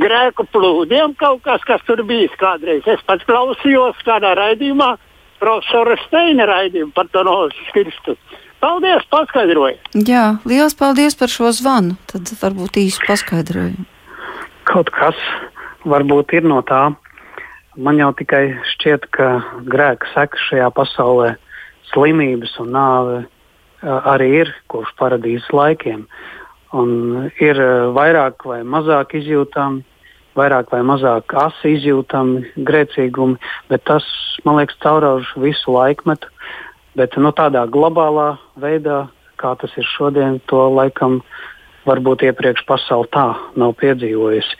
Grēku 0.00 0.46
plūdiem 0.52 1.14
kaut 1.20 1.42
kas, 1.44 1.62
kas 1.66 1.82
tur 1.88 2.02
bijis 2.06 2.34
kādreiz. 2.40 2.86
Es 2.86 3.02
pats 3.06 3.26
klausījos 3.28 4.00
kādā 4.06 4.34
raidījumā, 4.38 4.94
profesora 5.42 5.96
Steina 6.06 6.48
raidījumu 6.50 6.94
par 6.96 7.10
to 7.12 7.24
noskristu. 7.26 8.16
Paldies, 8.64 9.04
paskaidroju. 9.12 9.76
Jā, 10.08 10.38
liels 10.48 10.76
paldies 10.78 11.18
par 11.20 11.28
šo 11.28 11.50
zvanu. 11.52 11.98
Tad 12.08 12.30
varbūt 12.40 12.78
īsi 12.80 13.02
paskaidrojumu. 13.04 13.84
Kaut 14.64 14.88
kas 14.94 15.18
varbūt 15.84 16.32
ir 16.38 16.48
no 16.48 16.62
tā. 16.64 16.86
Man 17.76 17.98
jau 18.00 18.12
tikai 18.16 18.54
šķiet, 18.70 19.10
ka 19.12 19.28
grēka 19.68 20.08
sekas 20.14 20.46
šajā 20.48 20.70
pasaulē, 20.76 21.34
slimības 21.90 22.54
un 22.62 22.70
nāve 22.72 23.16
arī 23.84 24.30
ir 24.44 24.52
kopš 24.72 24.94
paradīzes 25.00 25.50
laikiem. 25.52 26.06
Un 26.74 27.28
ir 27.38 27.58
eh, 27.60 27.88
vairāk 27.94 28.46
vai 28.50 28.62
mazāk 28.66 29.14
izjūtami, 29.20 29.84
vairāk 30.34 30.72
vai 30.74 30.80
mazāk 30.86 31.34
asi 31.38 31.76
izjūtami 31.76 32.64
grēcīgumi, 32.66 33.38
bet 33.70 33.84
tas, 33.86 34.06
man 34.46 34.58
liekas, 34.58 34.80
caurauž 34.82 35.30
visu 35.38 35.74
laikmetu. 35.74 36.30
Bet 36.98 37.14
nu, 37.18 37.30
tādā 37.34 37.64
globālā 37.70 38.34
veidā, 38.58 39.04
kā 39.38 39.54
tas 39.60 39.70
ir 39.78 39.86
šodien, 39.94 40.40
to 40.50 40.66
laikam 40.70 41.20
varbūt 41.86 42.24
iepriekš 42.26 42.64
pasaule 42.66 43.10
tā 43.14 43.28
nav 43.60 43.74
piedzīvojusi. 43.78 44.58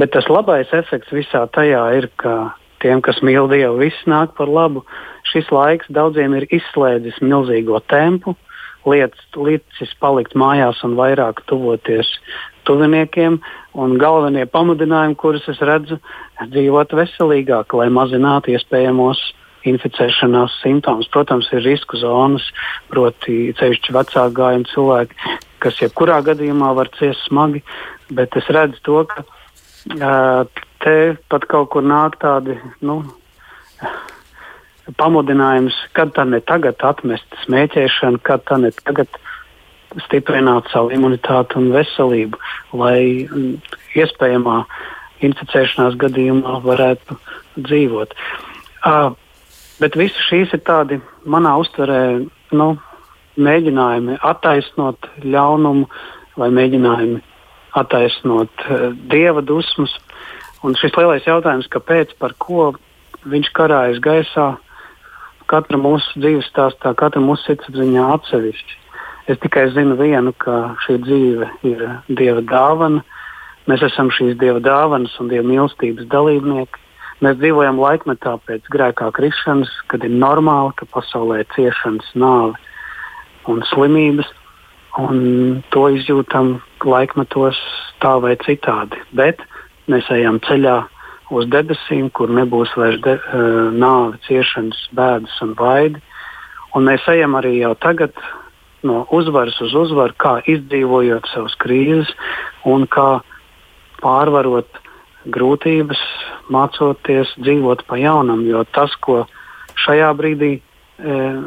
Bet 0.00 0.12
tas 0.16 0.28
labais 0.32 0.72
efekts 0.72 1.12
visā 1.12 1.44
tajā 1.52 1.82
ir, 1.98 2.08
ka 2.20 2.54
tiem, 2.84 3.00
kas 3.04 3.20
mīl 3.24 3.48
Dievu, 3.52 3.80
viss 3.80 4.08
nāk 4.08 4.32
par 4.38 4.48
labu. 4.48 4.84
Šis 5.32 5.52
laiks 5.52 5.88
daudziem 5.92 6.36
ir 6.38 6.48
izslēdzis 6.52 7.20
milzīgo 7.24 7.80
tempu, 7.92 8.32
uh, 8.32 8.51
lietas 8.88 9.36
licis 9.36 9.92
palikt 10.00 10.34
mājās 10.38 10.82
un 10.86 10.96
vairāk 10.98 11.44
tuvoties 11.50 12.08
tuviniekiem. 12.68 13.38
Un 13.72 13.94
galvenie 14.00 14.44
pamudinājumi, 14.46 15.16
kurus 15.16 15.46
es 15.48 15.60
redzu, 15.64 15.98
dzīvot 16.42 16.92
veselīgāk, 16.96 17.72
lai 17.78 17.88
mazinātu 17.92 18.52
iespējamos 18.52 19.22
inficēšanās 19.68 20.58
simptomus. 20.62 21.08
Protams, 21.12 21.48
ir 21.54 21.64
risku 21.64 22.00
zonas, 22.00 22.44
proti, 22.90 23.54
ceļšķi 23.58 23.94
vecāku 23.96 24.36
gājumu 24.38 24.68
cilvēki, 24.72 25.38
kas 25.62 25.78
jebkurā 25.82 26.18
gadījumā 26.26 26.72
var 26.76 26.90
ciest 26.98 27.22
smagi, 27.28 27.62
bet 28.10 28.36
es 28.38 28.50
redzu 28.52 28.82
to, 28.86 29.04
ka 29.08 29.24
uh, 29.24 30.64
te 30.82 30.96
pat 31.30 31.46
kaut 31.50 31.70
kur 31.74 31.86
nāk 31.86 32.18
tādi. 32.22 32.58
Nu, 32.82 33.00
pamudinājums, 34.98 35.76
kad 35.96 36.12
tā 36.16 36.24
ne 36.26 36.40
tagad 36.44 36.82
atmest 36.86 37.36
smēķēšanu, 37.44 38.20
kad 38.26 38.44
tā 38.48 38.58
ne 38.62 38.72
tagad 38.82 39.10
stiprināt 40.06 40.70
savu 40.72 40.92
imunitāti 40.94 41.58
un 41.60 41.70
veselību, 41.74 42.38
lai 42.80 43.28
mm, 43.28 43.58
iespējamā 44.00 44.62
inficēšanās 45.22 45.98
gadījumā 46.00 46.58
varētu 46.64 47.18
dzīvot. 47.60 48.14
Uh, 48.82 49.12
bet 49.78 49.98
visas 49.98 50.24
šīs 50.30 50.54
ir 50.56 50.64
tādi 50.66 50.98
manā 51.28 51.54
uztverē 51.62 52.00
nu, 52.56 52.72
mēģinājumi 53.38 54.18
attaisnot 54.28 55.06
ļaunumu 55.24 55.86
vai 56.40 56.48
mēģinājumi 56.56 57.20
attaisnot 57.78 58.66
uh, 58.66 58.90
dieva 59.12 59.44
dusmas. 59.44 59.94
Un 60.62 60.74
šis 60.78 60.94
lielais 60.96 61.26
jautājums, 61.26 61.70
kāpēc, 61.70 62.16
par 62.18 62.34
ko 62.38 62.72
viņš 63.28 63.48
karājas 63.54 64.02
gaisā, 64.02 64.52
uh, 64.56 64.71
katra 65.52 65.78
mūsu 65.80 66.20
dzīves 66.22 66.48
stāstā, 66.50 66.94
katra 66.98 67.20
mūsu 67.22 67.50
sirdsapziņā 67.50 68.06
atsevišķi. 68.16 68.78
Es 69.30 69.38
tikai 69.38 69.68
zinu 69.70 69.94
vienu, 70.00 70.32
ka 70.42 70.74
šī 70.82 70.98
dzīve 71.04 71.48
ir 71.68 71.82
Dieva 72.10 72.42
dāvana. 72.42 73.02
Mēs 73.70 73.84
esam 73.86 74.10
šīs 74.10 74.34
Dieva 74.40 74.58
dāvanas 74.64 75.14
un 75.22 75.30
Dieva 75.30 75.46
mīlestības 75.46 76.08
dalībnieki. 76.10 76.80
Mēs 77.22 77.38
dzīvojam 77.38 77.78
laikmetā 77.78 78.34
pēc 78.48 78.66
grēkā 78.74 79.12
krišanas, 79.14 79.70
kad 79.92 80.02
ir 80.02 80.10
normāli, 80.10 80.74
ka 80.74 80.88
pasaulē 80.90 81.44
ir 81.44 81.50
ciešanas, 81.54 82.08
nāve 82.18 82.58
un 83.46 83.62
slimības. 83.70 84.26
Un 84.98 85.62
to 85.72 85.86
izjūtam 85.94 86.56
laikmetos 86.84 87.60
tā 88.02 88.16
vai 88.20 88.34
citādi. 88.42 88.98
Bet 89.16 89.40
mēs 89.88 90.10
ejam 90.12 90.42
ceļā 90.44 90.80
uz 91.32 91.48
debesīm, 91.52 92.10
kur 92.14 92.30
nebūs 92.32 92.74
vairs 92.78 93.00
de, 93.04 93.16
uh, 93.18 93.72
nāve, 93.72 94.20
ciešanas, 94.28 94.86
bēdas 94.96 95.34
un 95.44 95.56
baidi. 95.58 96.02
Un 96.76 96.88
mēs 96.88 97.04
ejam 97.12 97.36
arī 97.36 97.58
jau 97.58 97.74
tagad 97.80 98.16
no 98.82 99.04
uzvaras 99.14 99.58
uz 99.62 99.74
uzvaru, 99.78 100.14
kā 100.18 100.38
izdzīvojot 100.48 101.28
savas 101.32 101.54
krīzes 101.62 102.10
un 102.68 102.86
kā 102.90 103.22
pārvarot 104.02 104.80
grūtības, 105.32 106.00
mācoties 106.52 107.30
dzīvot 107.38 107.84
pa 107.86 107.98
jaunam. 108.00 108.42
Jo 108.46 108.64
tas, 108.74 108.94
ko 109.04 109.22
šajā 109.84 110.10
brīdī 110.18 110.52
e, 110.58 110.62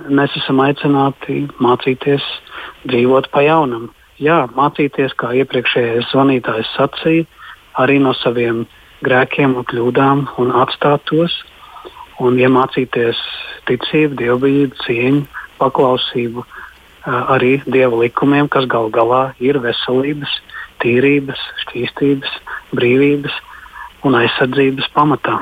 mēs 0.07 0.35
esam 0.39 0.61
aicināti 0.63 1.43
mācīties 1.61 2.23
dzīvot 2.87 3.29
pa 3.33 3.43
jaunam. 3.45 3.89
Jā, 4.21 4.45
mācīties, 4.55 5.17
kā 5.19 5.33
iepriekšējais 5.41 6.13
zvanītājs 6.13 6.71
sacīja, 6.77 7.27
arī 7.83 7.99
no 7.99 8.13
saviem 8.15 8.63
grēkiem 9.03 9.55
un 9.59 9.65
kļūdām 9.67 10.25
un 10.41 10.53
atstāt 10.63 11.03
tos 11.09 11.33
un 12.23 12.37
iemācīties 12.39 13.19
ticību, 13.67 14.15
dievbijību, 14.21 14.77
cieņu, 14.85 15.23
paklausību 15.59 16.45
arī 17.05 17.57
dieva 17.67 17.99
likumiem, 18.01 18.47
kas 18.51 18.67
gal 18.71 18.89
galā 18.93 19.27
ir 19.43 19.59
veselības, 19.61 20.31
tīrības, 20.83 21.41
šķīstības, 21.65 22.39
brīvības 22.75 23.35
un 24.07 24.17
aizsardzības 24.21 24.89
pamatā. 24.95 25.37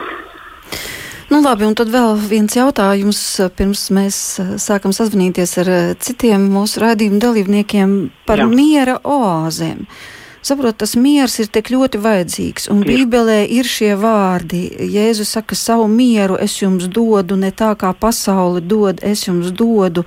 Nu, 1.31 1.39
labi, 1.41 1.65
un 1.65 1.73
tad 1.77 1.89
vēl 1.89 2.17
viens 2.29 2.53
jautājums, 2.53 3.19
pirms 3.57 3.87
mēs 3.95 4.17
sākam 4.61 4.93
sazvanīties 4.93 5.55
ar 5.63 5.71
citiem 6.03 6.45
mūsu 6.51 6.83
raidījumu 6.83 7.21
dalībniekiem 7.23 7.95
par 8.27 8.43
Jā. 8.43 8.49
miera 8.51 8.99
oāzēm. 9.01 9.87
Uh, 9.87 10.22
Saprotu, 10.43 10.81
tas 10.83 10.97
miers 10.99 11.37
ir 11.39 11.47
tik 11.47 11.69
ļoti 11.71 11.99
vajadzīgs. 12.03 12.65
Un 12.73 12.81
Bībelē 12.83 13.45
ir 13.47 13.63
šie 13.63 13.93
vārdi. 13.95 14.65
Jēzus 14.91 15.29
saka, 15.37 15.55
savu 15.55 15.85
mieru 15.87 16.35
es 16.35 16.57
jums 16.59 16.89
dodu, 16.91 17.37
ne 17.39 17.53
tā 17.55 17.69
kā 17.79 17.93
pasaule 17.95 18.59
dod, 18.59 18.99
es 19.07 19.23
jums 19.23 19.53
dodu. 19.55 20.03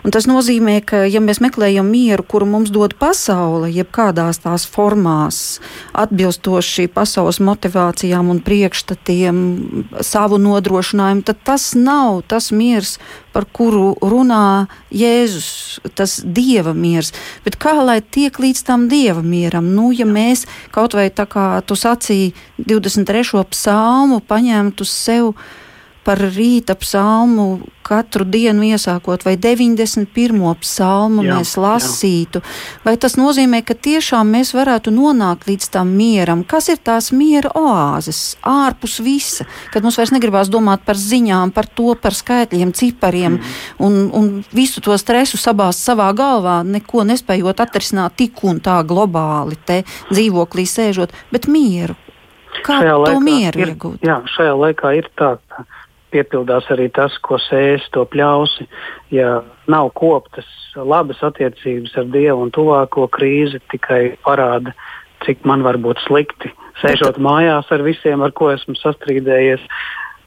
Un 0.00 0.14
tas 0.14 0.24
nozīmē, 0.30 0.78
ka, 0.88 1.02
ja 1.04 1.20
mēs 1.20 1.42
meklējam 1.44 1.90
mieru, 1.92 2.24
kuru 2.24 2.48
mums 2.48 2.72
dod 2.72 2.96
pasaule, 2.96 3.68
jebkādās 3.74 4.40
tās 4.46 4.64
formās, 4.64 5.42
atbilstoši 5.92 6.88
pasaules 6.94 7.42
motivācijām 7.44 8.32
un 8.32 8.40
priekšstatiem, 8.40 9.36
savu 10.00 10.40
nodrošinājumu, 10.40 11.26
tad 11.28 11.44
tas 11.44 11.74
nav 11.76 12.22
tas 12.32 12.48
miers, 12.56 12.96
par 13.34 13.44
kuru 13.50 13.94
runā 13.98 14.70
Jēzus, 14.94 15.80
tas 15.98 16.20
dieva 16.22 16.72
miers. 16.76 17.10
Bet 17.44 17.58
kā 17.60 17.74
lai 17.82 17.98
tiek 18.00 18.38
līdz 18.38 18.62
tam 18.68 18.86
dieva 18.90 19.24
mieram? 19.26 19.73
Nu, 19.74 19.90
ja 19.94 20.06
mēs 20.06 20.46
kaut 20.74 20.96
vai 20.96 21.08
tā 21.10 21.26
kā 21.30 21.48
tu 21.66 21.76
sacīji 21.78 22.32
23. 22.62 23.44
psalmu 23.50 24.20
paņemtu 24.28 24.86
sev 24.88 25.32
par 26.04 26.20
rīta 26.20 26.76
psalmu 26.78 27.64
katru 27.84 28.24
dienu 28.24 28.64
iesākot, 28.64 29.26
vai 29.26 29.34
91. 29.36 30.06
psalmu 30.62 31.24
jā, 31.24 31.36
mēs 31.36 31.52
lasītu, 31.60 32.40
jā. 32.40 32.52
vai 32.86 32.94
tas 33.00 33.18
nozīmē, 33.20 33.60
ka 33.66 33.76
tiešām 33.76 34.30
mēs 34.32 34.54
varētu 34.56 34.92
nonākt 34.94 35.44
līdz 35.50 35.68
tam 35.74 35.92
mieram? 35.96 36.46
Kas 36.48 36.70
ir 36.72 36.80
tās 36.80 37.10
miera 37.12 37.52
oāzes 37.58 38.38
ārpus 38.40 38.98
visa, 39.04 39.44
kad 39.74 39.84
mums 39.84 39.98
vairs 40.00 40.14
negribās 40.16 40.52
domāt 40.52 40.86
par 40.86 40.96
ziņām, 41.00 41.52
par 41.56 41.68
to, 41.68 41.92
par 42.00 42.16
skaitļiem, 42.16 42.72
cipariem 42.76 43.36
mm. 43.36 43.52
un, 43.84 44.00
un 44.16 44.32
visu 44.56 44.80
to 44.84 44.96
stresu 45.00 45.40
sabāzt 45.40 45.84
savā 45.84 46.08
galvā, 46.16 46.62
neko 46.64 47.04
nespējot 47.10 47.60
atrisināt 47.66 48.16
tik 48.20 48.44
un 48.48 48.64
tā 48.64 48.80
globāli 48.88 49.60
te 49.68 49.82
dzīvoklī 50.08 50.64
sēžot, 50.68 51.12
bet 51.34 51.50
mieru. 51.52 51.98
Kā 52.64 52.80
šajā 52.80 52.98
to 53.04 53.20
mieru 53.20 53.60
ir, 53.60 53.72
iegūt? 53.74 54.04
Jā, 54.06 54.20
šajā 54.30 54.52
laikā 54.56 54.92
ir 54.96 55.08
tā, 55.18 55.34
ka 55.50 55.64
piepildās 56.14 56.68
arī 56.72 56.88
tas, 56.94 57.16
ko 57.26 57.38
sēž 57.42 57.88
to 57.94 58.04
pļausi. 58.10 58.66
Ja 59.14 59.42
nav 59.70 59.90
koptas 59.98 60.48
labas 60.76 61.22
attiecības 61.26 61.96
ar 62.00 62.10
Dievu 62.14 62.46
un 62.46 62.52
tuvāko 62.54 63.08
krīzi, 63.12 63.60
tikai 63.72 64.16
parāda, 64.26 64.74
cik 65.26 65.44
man 65.48 65.64
var 65.66 65.78
būt 65.82 66.02
slikti. 66.06 66.52
Sēžot 66.82 67.20
mājās 67.22 67.70
ar 67.74 67.84
visiem, 67.86 68.22
ar 68.24 68.34
ko 68.34 68.50
esmu 68.54 68.76
sastrīdējies, 68.80 69.62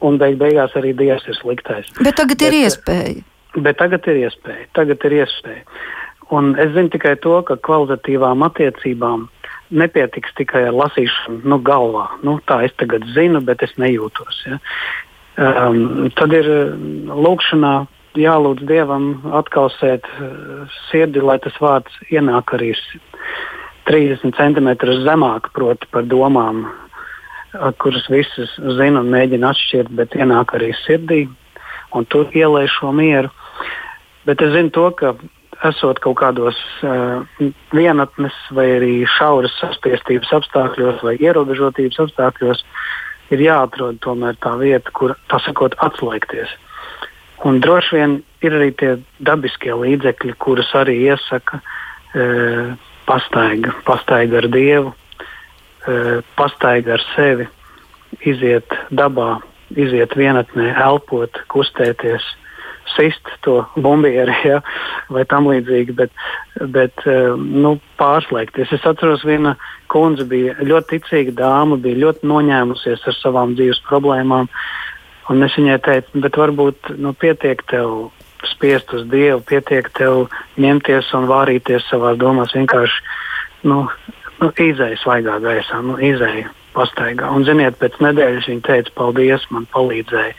un 0.08 0.20
beig 0.22 0.38
beigās 0.42 0.76
arī 0.80 0.94
Dievs 0.98 1.28
ir 1.28 1.40
sliktais. 1.40 1.90
Bet 2.00 2.20
tagad 2.20 2.38
Bet, 2.38 2.48
ir 2.50 2.60
iespēja. 2.64 3.24
Bet 3.58 3.80
tagad 3.82 4.08
ir 4.12 4.22
iespēja. 4.28 4.68
Tagad 4.78 5.08
ir 5.10 5.22
iespēja. 5.24 5.64
Un 6.36 6.56
es 6.60 6.74
zinu 6.76 6.92
tikai 6.92 7.16
to, 7.24 7.40
ka 7.48 7.56
kvalitatīvām 7.64 8.44
attiecībām 8.50 9.28
nepietiks 9.72 10.34
tikai 10.40 10.66
ar 10.70 10.76
lasīšanu 10.76 11.48
nu, 11.48 11.60
galvā. 11.64 12.08
Nu, 12.24 12.38
tā 12.48 12.62
es 12.68 12.76
tagad 12.80 13.06
zinu, 13.16 13.42
bet 13.44 13.64
es 13.64 13.74
nejūtos. 13.80 14.42
Ja. 14.48 14.60
Um, 15.38 16.08
tad 16.18 16.34
ir 16.34 16.48
uh, 16.50 16.72
lūkšanā 17.14 17.72
jālūdz 18.18 18.64
Dievam 18.66 19.12
atkalsēt 19.38 20.08
uh, 20.18 20.64
sirdi, 20.88 21.22
lai 21.22 21.36
tas 21.44 21.54
vārds 21.62 21.94
ienāk 22.10 22.56
arī 22.58 22.72
30 23.86 24.34
centimetrus 24.34 25.04
zemāk, 25.06 25.52
proti, 25.54 25.86
par 25.94 26.10
domām, 26.10 26.64
uh, 26.66 27.70
kuras 27.78 28.10
visas 28.10 28.56
zina 28.80 29.04
un 29.06 29.14
mēģina 29.14 29.54
atšķirt, 29.54 29.94
bet 30.00 30.18
ienāk 30.18 30.56
arī 30.58 30.72
sirdī 30.82 31.28
un 31.94 32.10
tur 32.10 32.34
ielēj 32.34 32.72
šo 32.80 32.90
mieru. 32.98 33.30
Bet 34.26 34.42
es 34.42 34.56
zinu 34.58 34.74
to, 34.74 34.90
ka 34.98 35.14
esot 35.70 36.02
kaut 36.02 36.18
kādos 36.18 36.58
uh, 36.82 37.22
vienatnes 37.78 38.42
vai 38.58 38.72
arī 38.80 38.94
šauras 39.20 39.54
saspiestības 39.62 40.34
apstākļos 40.42 41.06
vai 41.06 41.20
ierobežotības 41.22 42.08
apstākļos, 42.08 42.66
uh, 42.66 42.87
ir 43.34 43.44
jāatrod 43.44 44.00
tomēr 44.04 44.38
tā 44.44 44.54
vieta, 44.60 44.94
kur 44.96 45.16
tā 45.32 45.40
sakot, 45.46 45.76
atslēgties. 45.84 46.54
Un 47.46 47.60
droši 47.62 48.00
vien 48.00 48.16
ir 48.46 48.56
arī 48.58 48.72
tie 48.78 48.96
dabiskie 49.22 49.76
līdzekļi, 49.78 50.34
kurus 50.42 50.72
arī 50.78 50.96
iesaka 51.10 51.60
e, 51.60 52.24
pastaiga, 53.06 53.76
pastaiga 53.86 54.42
ar 54.42 54.48
Dievu, 54.54 54.94
e, 54.94 56.00
pastaiga 56.40 56.96
ar 56.98 57.06
sevi, 57.14 57.46
iziet 58.26 58.74
dabā, 58.90 59.38
iziet 59.78 60.16
vienatnē, 60.18 60.72
elpot, 60.82 61.44
kustēties, 61.54 62.26
sist 62.96 63.32
to 63.46 63.62
bumbieri 63.76 64.36
ja, 64.50 64.62
vai 65.14 65.26
tam 65.30 65.50
līdzīgi, 65.52 65.96
bet, 65.98 66.12
bet 66.74 67.06
eh, 67.06 67.34
nu, 67.38 67.78
pārslēgties. 68.00 68.74
Es 68.76 68.88
atceros, 68.88 69.26
viena 69.28 69.56
kundze 69.92 70.28
bija 70.28 70.58
ļoti 70.62 70.98
ticīga 70.98 71.36
dāma, 71.42 71.80
bija 71.82 72.02
ļoti 72.06 72.28
noņēmusies 72.28 73.08
ar 73.08 73.18
savām 73.22 73.56
dzīves 73.58 73.82
problēmām. 73.90 74.52
Un 75.28 75.44
es 75.44 75.58
viņai 75.60 75.80
teicu, 75.84 76.22
bet 76.24 76.38
varbūt 76.40 76.94
nu, 77.04 77.12
pietiek 77.20 77.64
tev 77.68 78.14
spiest 78.48 78.94
uz 78.96 79.04
Dievu, 79.12 79.42
pietiek 79.44 79.90
tev 79.98 80.28
ņemties 80.62 81.10
un 81.18 81.28
vārīties 81.28 81.88
savā 81.90 82.14
domās 82.20 82.54
vienkārši 82.56 83.02
nu, 83.68 83.82
nu, 84.40 84.52
izējas 84.52 85.04
svaigā 85.04 85.40
gaisā, 85.44 85.82
nu, 85.84 85.98
izēja 86.00 86.52
pastaigā. 86.78 87.32
Un, 87.34 87.44
ziniet, 87.48 87.80
pēc 87.82 87.98
nedēļas 88.04 88.50
viņa 88.52 88.66
teica, 88.68 88.96
paldies, 88.96 89.46
man 89.52 89.68
palīdzēja. 89.74 90.36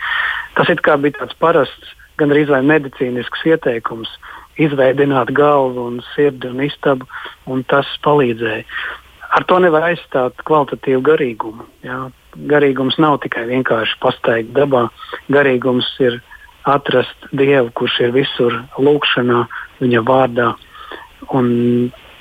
Tas 0.56 0.72
it 0.72 0.82
kā 0.86 0.96
bija 1.02 1.18
tāds 1.20 1.36
parasts 1.42 1.94
gan 2.18 2.34
arī 2.34 2.46
vai 2.50 2.62
medicīnisks 2.66 3.44
ieteikums 3.48 4.10
izveidot 4.58 5.30
galvu 5.34 5.86
un 5.86 6.00
sirdi 6.14 6.50
un 6.50 6.62
istabu, 6.66 7.06
un 7.46 7.62
tas 7.70 7.86
palīdzēja. 8.04 8.64
Ar 9.36 9.44
to 9.44 9.58
nevar 9.60 9.90
aizstāt 9.90 10.40
kvalitatīvu 10.48 11.02
garīgumu. 11.04 11.66
Jā. 11.84 12.08
Garīgums 12.48 12.98
nav 13.02 13.18
tikai 13.24 13.44
vienkārši 13.48 13.98
pastaigta 14.02 14.62
dabā. 14.62 14.86
Garīgums 15.32 15.88
ir 16.00 16.20
atrast 16.68 17.28
Dievu, 17.32 17.70
kurš 17.76 17.98
ir 18.06 18.14
visur 18.16 18.56
lūkšanā, 18.78 19.42
viņa 19.82 20.04
vārdā. 20.08 20.52
Un 21.34 21.50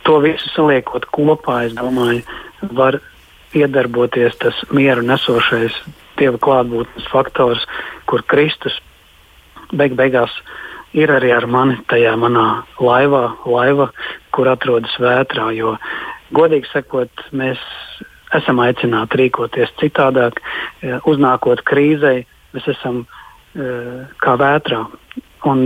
to 0.07 0.17
visu 0.23 0.51
saliekot 0.53 1.07
kopā, 1.15 1.61
es 1.67 1.77
domāju, 1.77 2.23
var 2.75 2.99
iedarboties 3.55 4.35
tas 4.41 4.59
mieru 4.71 5.05
nesošais 5.07 5.75
Dieva 6.17 6.39
klātbūtnes 6.41 7.07
faktors, 7.11 7.63
kur 8.09 8.23
Kristus 8.25 8.75
beig 9.73 9.95
beigās 9.99 10.33
ir 10.97 11.11
arī 11.11 11.31
ar 11.35 11.47
mani 11.51 11.77
tajā 11.91 12.13
manā 12.19 12.63
laivā, 12.79 13.23
laiva, 13.45 13.89
kur 14.35 14.49
atrodas 14.51 14.93
vētrā. 15.01 15.49
Jo, 15.57 15.75
godīgi 16.35 16.69
sakot, 16.71 17.25
mēs 17.31 17.61
esam 18.35 18.61
aicināti 18.63 19.21
rīkoties 19.21 19.73
citādāk. 19.81 20.41
E, 20.81 20.97
uznākot 21.07 21.63
krīzei, 21.67 22.25
mēs 22.55 22.67
esam 22.73 23.03
uh, 23.03 24.03
kā 24.23 24.35
vētrā. 24.39 24.83
Un 25.47 25.59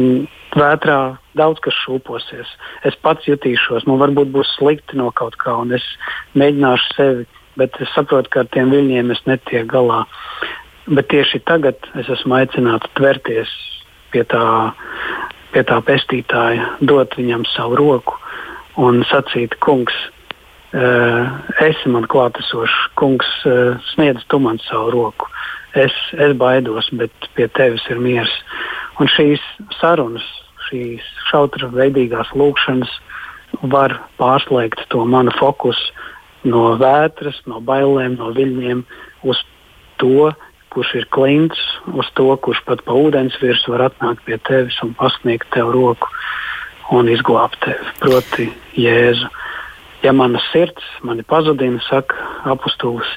vētrā 0.57 0.99
daudz 1.39 1.61
kas 1.63 1.77
šūposies. 1.85 2.49
Es 2.87 2.97
pats 3.01 3.27
jutīšos, 3.29 3.87
man 3.87 4.01
varbūt 4.01 4.33
būs 4.33 4.55
slikti 4.57 4.99
no 4.99 5.09
kaut 5.15 5.37
kā, 5.41 5.55
un 5.63 5.71
es 5.77 5.85
mēģināšu 6.37 6.95
sevi, 6.97 7.27
bet 7.59 7.77
es 7.83 7.91
saprotu, 7.95 8.29
ka 8.33 8.43
ar 8.43 8.51
tiem 8.53 8.73
viļņiem 8.73 9.13
es 9.15 9.23
netieku 9.29 9.69
galā. 9.71 10.03
Bet 10.91 11.07
tieši 11.13 11.43
tagad 11.47 11.77
es 11.99 12.09
esmu 12.11 12.41
aicināts 12.41 12.89
tverties 12.97 13.51
pie 14.13 14.23
tā, 14.31 14.45
pie 15.53 15.63
tā 15.67 15.79
pestītāja, 15.87 16.67
dot 16.81 17.15
viņam 17.19 17.45
savu 17.53 17.79
roku 17.79 18.17
un 18.81 19.03
sacīt, 19.09 19.57
kungs, 19.63 19.95
uh, 20.73 21.27
esi 21.63 21.91
man 21.91 22.07
klātesošs, 22.11 22.77
kungs, 22.99 23.27
uh, 23.49 23.75
sniedz 23.93 24.23
tu 24.31 24.39
man 24.39 24.61
savu 24.67 24.93
roku. 24.95 25.27
Es, 25.75 25.95
es 26.19 26.35
baidos, 26.35 26.89
bet 26.99 27.31
pie 27.35 27.47
tevis 27.55 27.83
ir 27.91 27.99
miers. 28.03 28.31
Un 28.99 29.07
šīs 29.11 29.43
sarunas, 29.79 30.25
šīs 30.67 31.05
šautra 31.29 31.71
veidīgās 31.71 32.31
lūkšanas 32.35 32.91
var 33.71 33.97
pārslēgt 34.19 34.83
to 34.91 35.03
manu 35.05 35.31
fokusu 35.39 35.91
no 36.47 36.75
vētras, 36.81 37.37
no 37.45 37.61
bailēm, 37.61 38.17
no 38.19 38.31
viļņiem 38.35 38.83
uz 39.27 39.41
to, 40.01 40.31
kurš 40.71 40.93
ir 41.01 41.07
klints, 41.11 41.59
uz 41.91 42.07
to, 42.15 42.29
kurš 42.43 42.61
pat 42.67 42.83
pa 42.87 42.95
ūdens 42.95 43.35
virsmu 43.41 43.75
var 43.75 43.89
atnākt 43.89 44.23
pie 44.27 44.37
tevis 44.47 44.77
un 44.85 44.93
pasniegt 44.97 45.49
tev 45.55 45.73
roku 45.75 46.09
un 46.95 47.09
izglābt 47.11 47.59
tevi, 47.63 47.91
proti, 47.99 48.47
Jēzu. 48.79 49.27
Ja 50.01 50.13
mana 50.17 50.41
sirds 50.49 50.85
mani 51.05 51.23
pazudina, 51.27 51.79
saka 51.85 52.17
apustulis, 52.49 53.07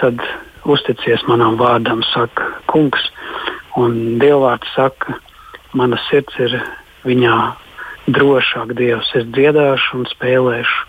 tad 0.00 0.20
uzticies 0.66 1.22
manam 1.30 1.56
vārdam, 1.60 2.02
saka 2.12 2.50
kungs. 2.72 3.04
Un 3.76 4.16
Dievvvārds 4.20 4.72
saka, 4.74 5.18
mana 5.76 6.00
sirds 6.08 6.36
ir 6.40 6.56
viņā 7.04 7.36
drošāk, 8.16 8.72
Dievs, 8.78 9.12
es 9.18 9.28
dziedāšu 9.36 10.00
un 10.00 10.08
spēlēšu. 10.10 10.84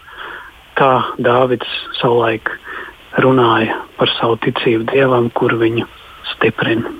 Tā 0.77 0.91
Dāvids 1.19 1.69
savulaik 1.99 2.51
runāja 3.23 3.81
par 3.97 4.11
savu 4.19 4.37
ticību 4.45 4.87
Dievam, 4.91 5.29
kur 5.33 5.57
viņu 5.59 5.87
stiprina. 6.33 6.93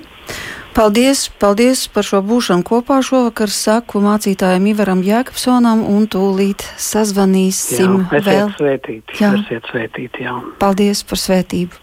Paldies, 0.78 1.24
paldies 1.42 1.88
par 1.90 2.06
šo 2.06 2.20
būšanu 2.22 2.62
kopā 2.62 3.00
šovakar. 3.02 3.50
Saku 3.50 3.98
mācītājiem 4.04 4.68
Ivaram 4.70 5.00
Jēkabsonam 5.02 5.82
un 5.90 6.06
tūlīt 6.06 6.62
sazvanīsim 6.78 7.96
jā, 8.12 8.20
vēl. 8.28 8.52
Svētīti, 8.60 9.18
jā, 9.18 9.32
svētīti, 9.72 10.22
jā. 10.28 10.36
Paldies 10.62 11.02
par 11.08 11.18
svētību. 11.18 11.82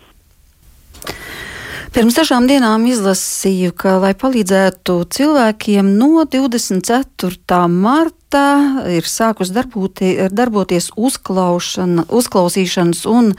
Pirms 1.93 2.15
dažām 2.17 2.47
dienām 2.49 2.87
izlasīju, 2.89 3.69
ka, 3.77 3.99
lai 4.01 4.15
palīdzētu 4.17 4.95
cilvēkiem 5.13 5.91
no 5.99 6.23
24. 6.25 7.59
marta, 7.69 8.45
ir 8.89 9.05
sākus 9.05 9.51
darboties 9.53 10.89
uzklausīšanas 10.97 13.05
un 13.11 13.35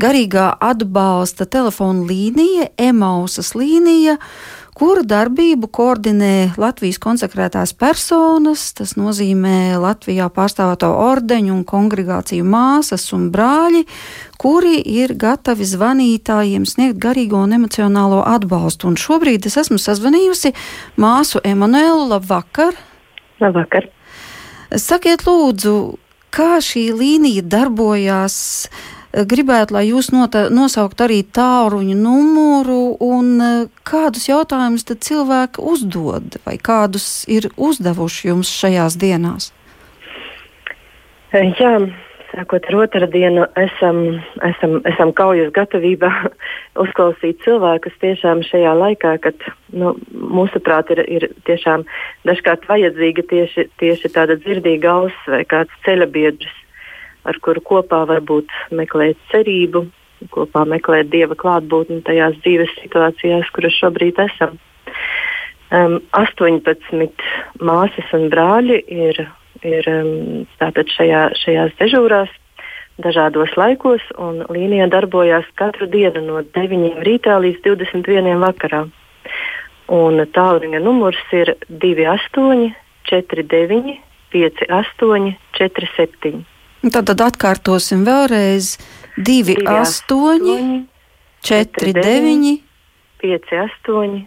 garīgā 0.00 0.48
atbalsta 0.58 1.46
telefona 1.46 2.02
līnija, 2.08 2.72
Emausas 2.90 3.54
līnija 3.54 4.18
kuru 4.74 5.04
darbību 5.06 5.68
koordinē 5.70 6.54
Latvijas 6.58 6.98
konsekrētās 7.02 7.72
personas, 7.78 8.66
tas 8.74 8.96
nozīmē 8.98 9.76
Latvijā 9.80 10.26
pārstāvēto 10.34 10.90
ordeņu 11.04 11.54
un 11.54 11.62
kongregāciju 11.68 12.46
māsas 12.46 13.06
un 13.14 13.28
brāļi, 13.34 13.84
kuri 14.40 14.80
ir 14.82 15.14
gatavi 15.20 15.66
zvanītājiem 15.70 16.66
sniegt 16.66 16.98
garīgo 17.02 17.44
un 17.46 17.54
emocionālo 17.60 18.22
atbalstu. 18.26 18.90
Un 18.90 18.98
šobrīd 19.00 19.46
es 19.46 19.58
esmu 19.62 19.78
sazvanījusi 19.78 20.54
māsu 21.00 21.42
Emanuēlu. 21.46 22.08
Labvakar! 22.10 22.74
Labvakar! 23.42 23.88
Sakiet, 24.74 25.22
lūdzu, 25.28 25.76
kā 26.34 26.58
šī 26.58 26.88
līnija 26.98 27.46
darbojās? 27.46 28.36
Gribētu, 29.22 29.76
lai 29.76 29.84
jūs 29.88 30.10
nota, 30.14 30.48
nosaukt 30.50 31.00
arī 31.04 31.22
tāluņu 31.22 31.94
numuru 31.98 32.96
un 33.04 33.34
e, 33.38 33.50
kādus 33.86 34.26
jautājumus 34.30 34.86
tad 34.88 35.04
cilvēki 35.06 35.62
uzdod 35.62 36.40
vai 36.46 36.56
kādus 36.58 37.22
ir 37.30 37.50
uzdevuši 37.54 38.32
jums 38.32 38.50
šajās 38.50 38.96
dienās? 38.98 39.52
E, 41.30 41.44
jā, 41.60 41.76
sākot 42.32 42.66
ar 42.70 42.78
otru 42.82 43.08
dienu, 43.12 43.46
esam, 43.60 44.00
esam, 44.50 44.80
esam 44.90 45.14
kaujas 45.14 45.54
gatavībā 45.54 46.10
uzklausīt 46.82 47.38
cilvēkus 47.46 47.94
tiešām 48.02 48.42
šajā 48.50 48.74
laikā, 48.80 49.14
kad 49.22 49.48
nu, 49.70 49.94
mūsuprāt 50.10 50.90
ir, 50.96 51.04
ir 51.06 51.30
tiešām 51.46 51.86
dažkārt 52.26 52.66
vajadzīga 52.70 53.28
tieši, 53.30 53.68
tieši 53.78 54.12
tāda 54.18 54.40
dzirdīga 54.42 54.98
auss 54.98 55.30
vai 55.30 55.44
kāds 55.46 55.82
ceļabiedrs 55.86 56.63
ar 57.24 57.38
kuru 57.44 57.62
kopā 57.64 58.04
varbūt 58.10 58.52
meklēt 58.76 59.18
cerību, 59.32 59.84
kopā 60.34 60.64
meklēt 60.68 61.10
dieva 61.12 61.36
klātbūtni 61.38 62.02
tajās 62.06 62.38
dzīves 62.44 62.72
situācijās, 62.82 63.50
kuras 63.54 63.76
šobrīd 63.80 64.20
esam. 64.24 64.58
Um, 65.74 65.98
18 66.14 67.24
māsas 67.64 68.14
un 68.14 68.28
brāļi 68.32 68.78
ir, 68.94 69.20
ir 69.64 69.90
um, 69.90 70.44
šajā, 70.60 71.28
šajās 71.40 71.76
dežūrās 71.80 72.32
dažādos 73.02 73.56
laikos, 73.58 74.02
un 74.18 74.44
līnija 74.54 74.86
darbojās 74.92 75.48
katru 75.58 75.88
dienu 75.90 76.22
no 76.28 76.42
9 76.54 77.02
rītā 77.06 77.40
līdz 77.42 77.64
21 77.64 78.38
vakarā. 78.44 78.84
Un 79.94 80.22
tālruņa 80.32 80.80
numurs 80.80 81.20
ir 81.32 81.56
28, 81.68 82.70
49, 83.10 83.98
58, 84.32 85.34
47. 85.58 86.53
Tad, 86.84 87.06
tad 87.08 87.22
atkārtosim 87.24 88.04
vēlreiz 88.04 88.74
2, 89.16 89.56
8, 89.64 90.84
4, 91.44 91.94
9, 91.96 92.52
5, 93.24 93.56
8, 93.62 94.22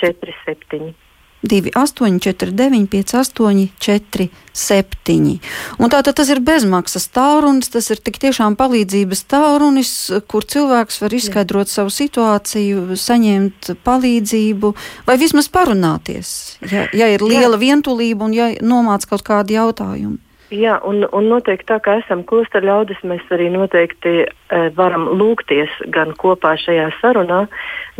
4, 0.00 0.34
7. 0.46 0.94
2, 1.42 1.70
8, 1.74 2.18
4, 2.20 2.52
9, 2.52 2.86
5, 2.86 3.14
8, 3.14 3.68
4, 3.78 4.28
7. 4.52 5.40
Un 5.78 5.92
tātad 5.92 6.16
tas 6.16 6.28
ir 6.28 6.42
bezmaksas 6.44 7.08
tālrunis, 7.16 7.72
tas 7.72 7.88
ir 7.92 8.00
tik 8.04 8.20
tiešām 8.20 8.56
palīdzības 8.60 9.24
tālrunis, 9.28 9.92
kur 10.28 10.44
cilvēks 10.44 11.00
var 11.00 11.16
izskaidrot 11.16 11.68
Jā. 11.68 11.80
savu 11.80 11.94
situāciju, 11.96 12.84
saņemt 12.92 13.72
palīdzību 13.84 14.74
vai 15.08 15.16
vismaz 15.20 15.48
parunāties, 15.48 16.58
ja, 16.60 16.88
ja 16.92 17.08
ir 17.08 17.24
liela 17.24 17.56
Jā. 17.56 17.62
vientulība 17.64 18.28
un 18.28 18.36
ja 18.36 18.52
nomāc 18.60 19.08
kaut 19.08 19.24
kādi 19.24 19.56
jautājumi. 19.56 20.20
Jā, 20.50 20.80
un, 20.82 21.04
un 21.14 21.28
noteikti 21.30 21.68
tā 21.68 21.76
kā 21.78 22.00
esam 22.00 22.24
klosteru 22.26 22.66
ļaudis, 22.66 23.02
mēs 23.06 23.22
arī 23.30 23.46
noteikti 23.54 24.14
e, 24.26 24.28
varam 24.74 25.06
lūgties 25.14 25.76
gan 25.94 26.10
kopā 26.18 26.56
šajā 26.58 26.88
sarunā, 26.98 27.44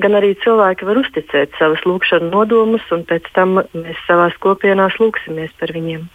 gan 0.03 0.19
arī 0.19 0.33
cilvēki 0.43 0.89
var 0.89 0.99
uzticēt 0.99 1.55
savas 1.61 1.85
lūgšanu 1.87 2.33
nodomus, 2.33 2.83
un 2.91 3.07
pēc 3.07 3.31
tam 3.39 3.61
mēs 3.61 4.03
savās 4.09 4.35
kopienās 4.43 4.99
lūksimies 4.99 5.55
par 5.63 5.71
viņiem. 5.79 6.09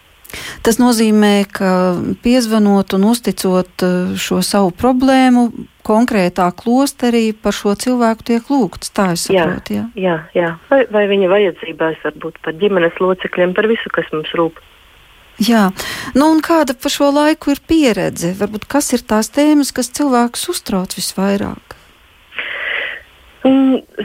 Tas 0.66 0.76
nozīmē, 0.82 1.46
ka 1.56 1.72
piezvanot 2.26 2.98
un 2.98 3.08
uzticot 3.14 3.88
e, 3.88 3.94
šo 4.20 4.42
savu 4.44 4.76
problēmu, 4.76 5.48
konkrētā 5.88 6.50
klosterī 6.58 7.30
par 7.32 7.56
šo 7.56 7.78
cilvēku 7.80 8.28
tiek 8.28 8.52
lūgts. 8.52 8.92
Tā 8.92 9.14
es 9.16 9.28
saprotu. 9.30 9.80
Jā, 9.80 9.88
jā, 9.96 10.20
jā. 10.36 10.54
Vai, 10.68 10.84
vai 10.92 11.08
viņa 11.16 11.32
vajadzībās, 11.32 12.00
varbūt 12.10 12.44
par 12.44 12.60
ģimenes 12.60 13.00
locekļiem, 13.00 13.56
par 13.56 13.72
visu, 13.72 13.94
kas 13.96 14.12
mums 14.12 14.36
rūp. 14.36 14.60
Jā, 15.36 15.68
nu 16.16 16.30
un 16.32 16.40
kāda 16.40 16.72
par 16.80 16.94
šo 16.94 17.10
laiku 17.12 17.52
ir 17.52 17.60
pieredze? 17.68 18.32
Varbūt 18.40 18.70
kas 18.72 18.94
ir 18.96 19.04
tās 19.04 19.28
tēmas, 19.36 19.74
kas 19.76 19.92
cilvēkus 19.92 20.48
uztrauc 20.54 20.96
visvairāk? 20.96 21.76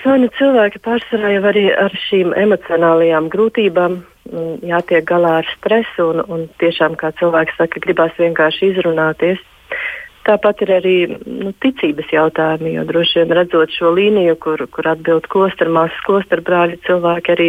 Zvana 0.03 0.27
cilvēki 0.37 0.81
pārsvarā 0.85 1.31
jau 1.37 1.45
arī 1.49 1.69
ar 1.73 1.95
šīm 2.09 2.35
emocionālajām 2.37 3.31
grūtībām, 3.33 4.01
jātiek 4.67 5.07
galā 5.07 5.39
ar 5.41 5.49
stresu 5.55 6.11
un, 6.13 6.21
un 6.27 6.43
tiešām, 6.61 6.99
kā 6.99 7.13
cilvēks 7.21 7.57
saka, 7.59 7.81
gribās 7.87 8.13
vienkārši 8.19 8.73
izrunāties. 8.75 9.41
Tāpat 10.27 10.67
ir 10.67 10.75
arī 10.77 10.97
nu, 11.25 11.55
ticības 11.63 12.11
jautājumi, 12.13 12.75
jo 12.75 12.85
droši 12.91 13.23
vien 13.23 13.33
redzot 13.39 13.73
šo 13.73 13.95
līniju, 13.97 14.35
kur, 14.43 14.67
kur 14.75 14.91
atbild 14.91 15.31
klostermāsas, 15.33 16.03
klosterbrāļi, 16.05 16.83
cilvēki 16.85 17.35
arī 17.39 17.49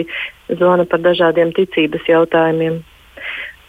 zvana 0.53 0.87
par 0.87 1.03
dažādiem 1.03 1.51
ticības 1.57 2.07
jautājumiem 2.07 2.79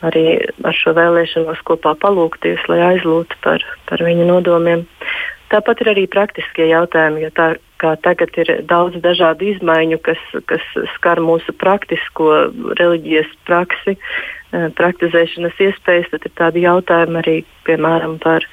arī 0.07 0.25
ar 0.67 0.77
šo 0.77 0.95
vēlēšanos 0.99 1.63
kopā 1.69 1.95
palūkties, 2.03 2.63
lai 2.71 2.81
aizlūgtu 2.93 3.39
par, 3.45 3.65
par 3.89 4.03
viņu 4.05 4.29
nodomiem. 4.29 4.87
Tāpat 5.53 5.83
ir 5.85 5.93
arī 5.93 6.07
praktiskie 6.09 6.71
jautājumi, 6.71 7.27
jo 7.27 7.31
tā 7.37 7.49
kā 7.83 7.93
tagad 8.01 8.33
ir 8.41 8.53
daudz 8.71 8.97
dažādu 9.05 9.51
izmaiņu, 9.53 9.99
kas, 10.07 10.21
kas 10.49 10.65
skar 10.95 11.21
mūsu 11.21 11.53
praktisko 11.61 12.29
reliģijas 12.79 13.29
praksi, 13.49 13.97
eh, 13.99 14.69
praktizēšanas 14.79 15.61
iespējas, 15.67 16.09
tad 16.15 16.29
ir 16.29 16.35
tādi 16.41 16.65
jautājumi 16.65 17.21
arī, 17.21 17.37
piemēram, 17.69 18.17
par, 18.23 18.47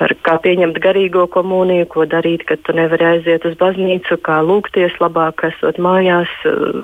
par 0.00 0.14
kā 0.24 0.36
pieņemt 0.40 0.80
garīgo 0.80 1.26
komuniju, 1.28 1.86
ko 1.92 2.06
darīt, 2.08 2.46
kad 2.48 2.62
tu 2.64 2.72
nevari 2.76 3.06
aiziet 3.14 3.44
uz 3.48 3.56
baznīcu, 3.60 4.16
kā 4.24 4.40
lūgties 4.46 4.96
labāk, 5.02 5.44
esot 5.50 5.80
mājās, 5.82 6.32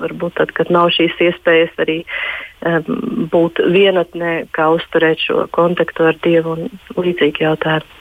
varbūt 0.03 0.37
tad, 0.37 0.53
kad 0.57 0.69
nav 0.73 0.91
šīs 0.93 1.17
iespējas 1.29 1.73
arī 1.81 1.99
um, 2.05 3.27
būt 3.33 3.63
vienatnē, 3.73 4.33
kā 4.53 4.69
uzturēt 4.75 5.23
šo 5.25 5.47
kontaktu 5.55 6.11
ar 6.11 6.19
Dievu 6.23 6.57
un 6.57 6.67
līdzīgi 6.97 7.47
jautājumi. 7.47 7.95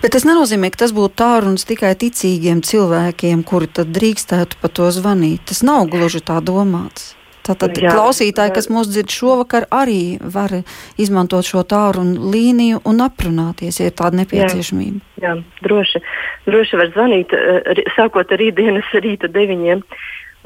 Bet 0.00 0.14
tas 0.14 0.24
nenozīmē, 0.28 0.70
ka 0.70 0.84
tas 0.84 0.94
būtu 0.94 1.18
tālrunis 1.18 1.66
tikai 1.66 1.92
ticīgiem 1.98 2.62
cilvēkiem, 2.64 3.42
kuri 3.44 3.68
tad 3.78 3.90
drīkstētu 3.96 4.60
pa 4.62 4.70
to 4.70 4.88
zvanīt. 4.94 5.42
Tas 5.50 5.64
nav 5.66 5.88
gluži 5.90 6.22
tā 6.24 6.38
domāts. 6.44 7.15
Tātad 7.46 7.78
jā, 7.78 7.92
klausītāji, 7.94 8.54
kas 8.56 8.68
mūs 8.72 8.90
dzird 8.90 9.12
šovakar, 9.12 9.68
arī 9.70 10.18
var 10.20 10.52
izmantot 10.98 11.46
šo 11.46 11.62
tālruni 11.68 12.18
līniju 12.34 12.82
un 12.88 13.04
aprunāties, 13.04 13.78
ja 13.80 13.90
ir 13.90 13.96
tāda 13.98 14.22
nepieciešamība. 14.24 15.02
Jā, 15.22 15.36
jā 15.36 15.62
droši, 15.66 16.02
droši 16.48 16.82
var 16.82 16.92
zvanīt, 16.96 17.34
eh, 17.36 17.82
sākot 17.94 18.32
ar 18.32 18.42
rītdienas 18.42 18.90
rīta 18.98 19.30
deviņiem. 19.30 19.84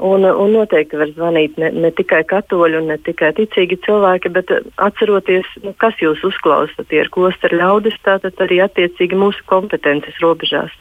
Un, 0.01 0.23
un 0.25 0.49
noteikti 0.49 0.97
var 0.97 1.11
zvanīt 1.13 1.59
ne, 1.61 1.67
ne 1.77 1.91
tikai 1.93 2.23
katoļi 2.25 2.79
ne 2.87 2.95
tikai 3.05 3.35
ticīgi 3.37 3.77
cilvēki, 3.85 4.31
bet 4.33 4.49
atceroties, 4.81 5.45
nu, 5.61 5.75
kas 5.77 5.93
jūs 6.01 6.23
uzklausat. 6.25 6.87
Tie 6.89 7.03
ir 7.03 7.11
klosteri 7.13 7.59
ļaudis, 7.59 7.99
tātad 8.01 8.41
arī 8.41 8.63
attiecīgi 8.65 9.19
mūsu 9.21 9.45
kompetences 9.51 10.17
robežās. 10.23 10.73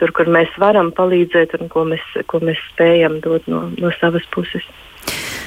Tur, 0.00 0.14
kur 0.16 0.32
mēs 0.32 0.56
varam 0.56 0.94
palīdzēt 0.96 1.58
un 1.60 1.68
ko 1.68 1.84
mēs, 1.92 2.08
ko 2.24 2.40
mēs 2.40 2.62
spējam 2.70 3.20
dot 3.26 3.44
no, 3.52 3.66
no 3.76 3.92
savas 4.00 4.24
puses. 4.32 4.64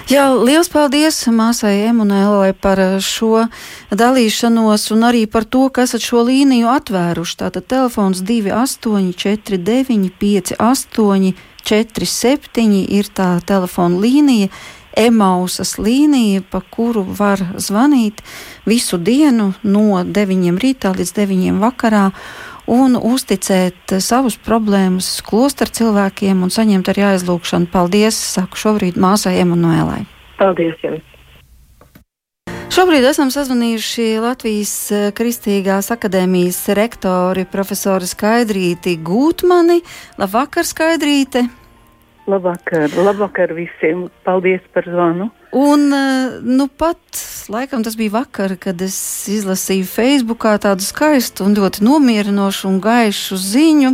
Jā, 0.08 0.30
liels 0.32 0.70
paldies 0.72 1.18
māsai 1.36 1.82
Emunēlai 1.90 2.54
par 2.56 2.80
šo 3.04 3.44
dalīšanos 3.92 4.86
un 4.96 5.04
arī 5.04 5.28
par 5.28 5.44
to, 5.44 5.68
ka 5.68 5.84
esat 5.84 6.00
šo 6.00 6.24
līniju 6.30 6.64
atvēruši. 6.72 7.36
Tātad 7.42 7.68
telefons 7.68 8.24
2849 8.24 10.08
58 10.16 11.36
47 11.68 12.88
ir 12.88 13.12
tā 13.12 13.44
telefona 13.44 14.00
līnija. 14.00 14.48
Emausas 14.98 15.76
līnija, 15.76 16.40
pa 16.40 16.64
kuru 16.64 17.04
var 17.04 17.44
zvanīt 17.60 18.24
visu 18.66 18.96
dienu 18.98 19.54
no 19.68 20.04
9 20.08 20.56
rītā 20.64 20.96
līdz 20.96 21.12
9 21.20 21.60
vakarā. 21.60 22.16
Un 22.68 22.98
uzticēt 23.00 23.98
savus 24.04 24.38
problēmas 24.44 25.18
klosteru 25.26 25.74
cilvēkiem 25.80 26.44
un 26.44 26.54
saņemt 26.54 26.92
arī 26.94 27.08
aizlūgšanu. 27.14 27.72
Paldies, 27.72 28.20
saku 28.38 28.60
šobrīd 28.60 29.00
māsai 29.00 29.38
Emanuēlai. 29.42 30.04
Paldies 30.38 30.84
jums! 30.84 31.14
Šobrīd 32.78 33.08
esam 33.10 33.32
sazvanījuši 33.34 34.04
Latvijas 34.22 34.74
eh, 34.94 35.06
Kristīgās 35.18 35.88
akadēmijas 35.96 36.60
rektori 36.78 37.48
profesoru 37.50 38.06
Skaidrīti 38.06 39.00
Gūtmani. 39.02 39.80
Labvakar, 40.22 40.68
Skaidrīte! 40.68 41.48
Labvakar, 42.28 42.92
labvakar 42.92 43.54
visiem! 43.56 44.10
Paldies 44.28 44.64
par 44.74 44.84
zvanu! 44.84 45.30
Un 45.56 45.94
eh, 45.96 46.40
nu 46.44 46.68
pat, 46.68 47.00
laikam 47.48 47.84
tas 47.84 47.96
bija 47.96 48.18
vakar, 48.18 48.58
kad 48.60 48.82
es 48.84 48.98
izlasīju 49.32 49.88
Facebookā 49.88 50.58
tādu 50.60 50.84
skaistu 50.84 51.46
un 51.48 51.56
ļoti 51.56 51.86
nomierinošu 51.88 52.68
un 52.68 52.82
gaišu 52.84 53.40
ziņu 53.40 53.94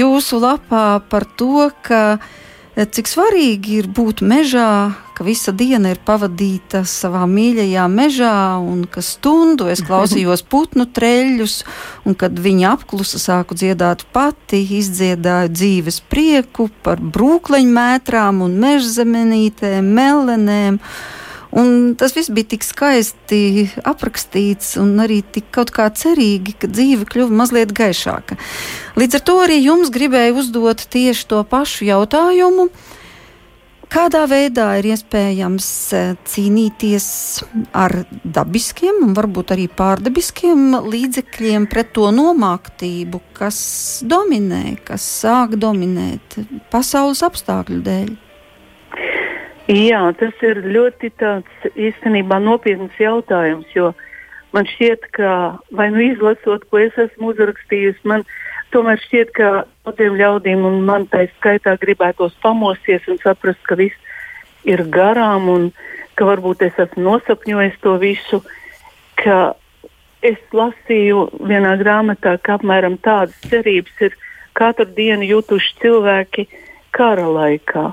jūsu 0.00 0.40
lapā 0.40 0.86
par 1.12 1.28
to, 1.36 1.68
ka 1.84 2.16
cik 2.76 3.12
svarīgi 3.12 3.82
ir 3.82 3.92
būt 3.92 4.24
mežā, 4.24 4.96
ka 5.16 5.24
visa 5.24 5.52
diena 5.56 5.94
ir 5.94 6.00
pavadīta 6.04 6.82
savā 6.84 7.22
mīļajā 7.30 7.86
mežā, 7.88 8.36
un 8.60 8.82
ka 8.84 9.00
stundu 9.00 9.70
es 9.72 9.80
klausījos 9.88 10.44
putnu 10.44 10.84
treļļus, 10.92 11.54
un 12.04 12.16
kad 12.20 12.36
viņi 12.36 12.66
apklusa 12.68 13.20
sāku 13.22 13.56
dziedāt 13.56 14.04
pati, 14.12 14.60
izdziedāju 14.76 15.54
dzīves 15.54 16.02
prieku 16.12 16.68
par 16.84 17.00
brūkleņmētrām 17.00 18.42
un 18.44 18.58
mežzemenītēm, 18.60 19.88
melenēm. 19.96 20.82
Un 21.56 21.94
tas 21.96 22.12
viss 22.12 22.28
bija 22.28 22.50
tik 22.50 22.66
skaisti 22.66 23.38
aprakstīts 23.88 24.74
un 24.82 24.90
arī 25.00 25.22
tik 25.22 25.46
kaut 25.54 25.70
kā 25.72 25.86
cerīgi, 25.96 26.58
ka 26.60 26.68
dzīve 26.68 27.06
kļuva 27.08 27.38
mazliet 27.40 27.72
gaišāka. 27.72 28.36
Līdz 29.00 29.16
ar 29.16 29.24
to 29.24 29.38
arī 29.46 29.56
jums 29.62 29.88
gribēju 29.94 30.36
uzdot 30.42 30.84
tieši 30.92 31.24
to 31.32 31.40
pašu 31.48 31.88
jautājumu. 31.88 32.68
Kādā 33.86 34.24
veidā 34.26 34.66
ir 34.80 34.88
iespējams 34.90 35.66
e, 35.94 36.00
cīnīties 36.26 37.06
ar 37.70 37.92
dabiskiem 38.24 38.98
un 39.06 39.12
varbūt 39.14 39.52
arī 39.54 39.68
pārdabiskiem 39.70 40.74
līdzekļiem 40.90 41.68
pret 41.70 41.92
to 41.94 42.08
nomāktību, 42.14 43.20
kas 43.38 43.58
dominē, 44.02 44.76
kas 44.88 45.06
sāk 45.22 45.54
dominēt 45.62 46.38
pasaules 46.72 47.22
apstākļu 47.28 47.78
dēļ? 47.86 48.10
Jā, 49.70 50.02
tas 50.18 50.42
ir 50.46 50.60
ļoti 50.66 51.12
tāds 51.22 51.70
īstenībā 51.74 52.40
nopietns 52.42 52.98
jautājums, 53.02 53.70
jo 53.74 53.92
man 54.54 54.66
šķiet, 54.70 55.08
ka 55.14 55.30
vai 55.74 55.88
nu 55.94 56.02
izlasot, 56.10 56.66
ko 56.70 56.82
es 56.82 56.94
esmu 57.06 57.32
uzrakstījusi, 57.34 58.02
man 58.06 58.26
tomēr 58.74 59.00
šķiet, 59.02 59.32
ka 59.36 59.50
daudziem 59.86 60.16
ļaudīm 60.20 60.64
un 60.66 60.80
man 60.86 61.06
tā 61.10 61.26
skaitā 61.36 61.76
gribētos 61.82 62.34
pamosties 62.42 63.06
un 63.10 63.20
saprast, 63.22 63.62
ka 63.66 63.78
viss 63.78 63.96
ir 64.66 64.82
garām 64.90 65.48
un 65.52 65.70
ka 66.16 66.26
varbūt 66.28 66.64
es 66.66 66.78
esmu 66.86 67.04
nosapņojis 67.04 67.78
to 67.84 67.96
visu, 68.02 68.42
es 70.26 70.38
lasīju 70.52 71.26
vienā 71.46 71.76
grāmatā, 71.80 72.36
ka 72.42 72.56
apmēram 72.58 72.96
tādas 73.02 73.36
cerības 73.50 74.02
ir 74.08 74.16
katru 74.56 74.86
dienu 74.96 75.28
jutuši 75.28 75.74
cilvēki 75.82 76.46
kara 76.96 77.26
laikā. 77.38 77.90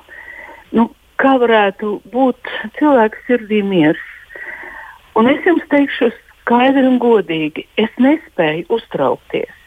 Nu, 0.73 0.89
kā 1.21 1.36
varētu 1.41 1.99
būt 2.13 2.51
cilvēka 2.79 3.25
sirdī 3.27 3.62
miers. 3.65 4.01
Un 5.19 5.29
es 5.29 5.43
jums 5.45 5.65
teikšu 5.69 6.09
skaidri 6.41 6.86
un 6.89 6.97
godīgi, 7.01 7.67
es 7.77 7.91
nespēju 8.01 8.65
uztraukties. 8.73 9.62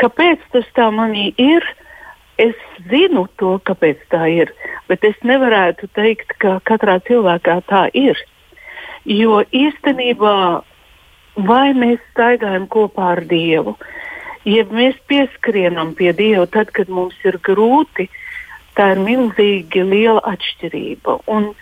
Kāpēc 0.00 0.42
tas 0.52 0.66
tā 0.76 0.90
manī 0.92 1.30
ir? 1.40 1.64
Es 2.36 2.56
zinu 2.90 3.24
to, 3.40 3.54
kāpēc 3.64 4.02
tā 4.12 4.26
ir, 4.28 4.50
bet 4.90 5.04
es 5.08 5.16
nevarētu 5.24 5.88
teikt, 5.96 6.34
ka 6.42 6.58
katrā 6.68 6.98
cilvēkā 7.06 7.62
tā 7.70 7.86
ir. 7.96 8.18
Jo 9.08 9.40
īstenībā 9.56 10.36
vai 11.48 11.72
mēs 11.76 12.02
staigājam 12.12 12.66
kopā 12.68 13.14
ar 13.14 13.22
Dievu, 13.30 13.76
ja 14.44 14.64
mēs 14.68 14.98
pieskrienam 15.08 15.94
pie 15.96 16.12
Dieva 16.16 16.46
tad, 16.46 16.74
kad 16.76 16.92
mums 16.92 17.16
ir 17.24 17.38
grūti, 17.40 18.10
tā 18.76 18.92
ir 18.92 19.00
milzīgi 19.00 19.84
liela 19.84 20.20
atšķirība. 20.28 21.22
Un 21.32 21.54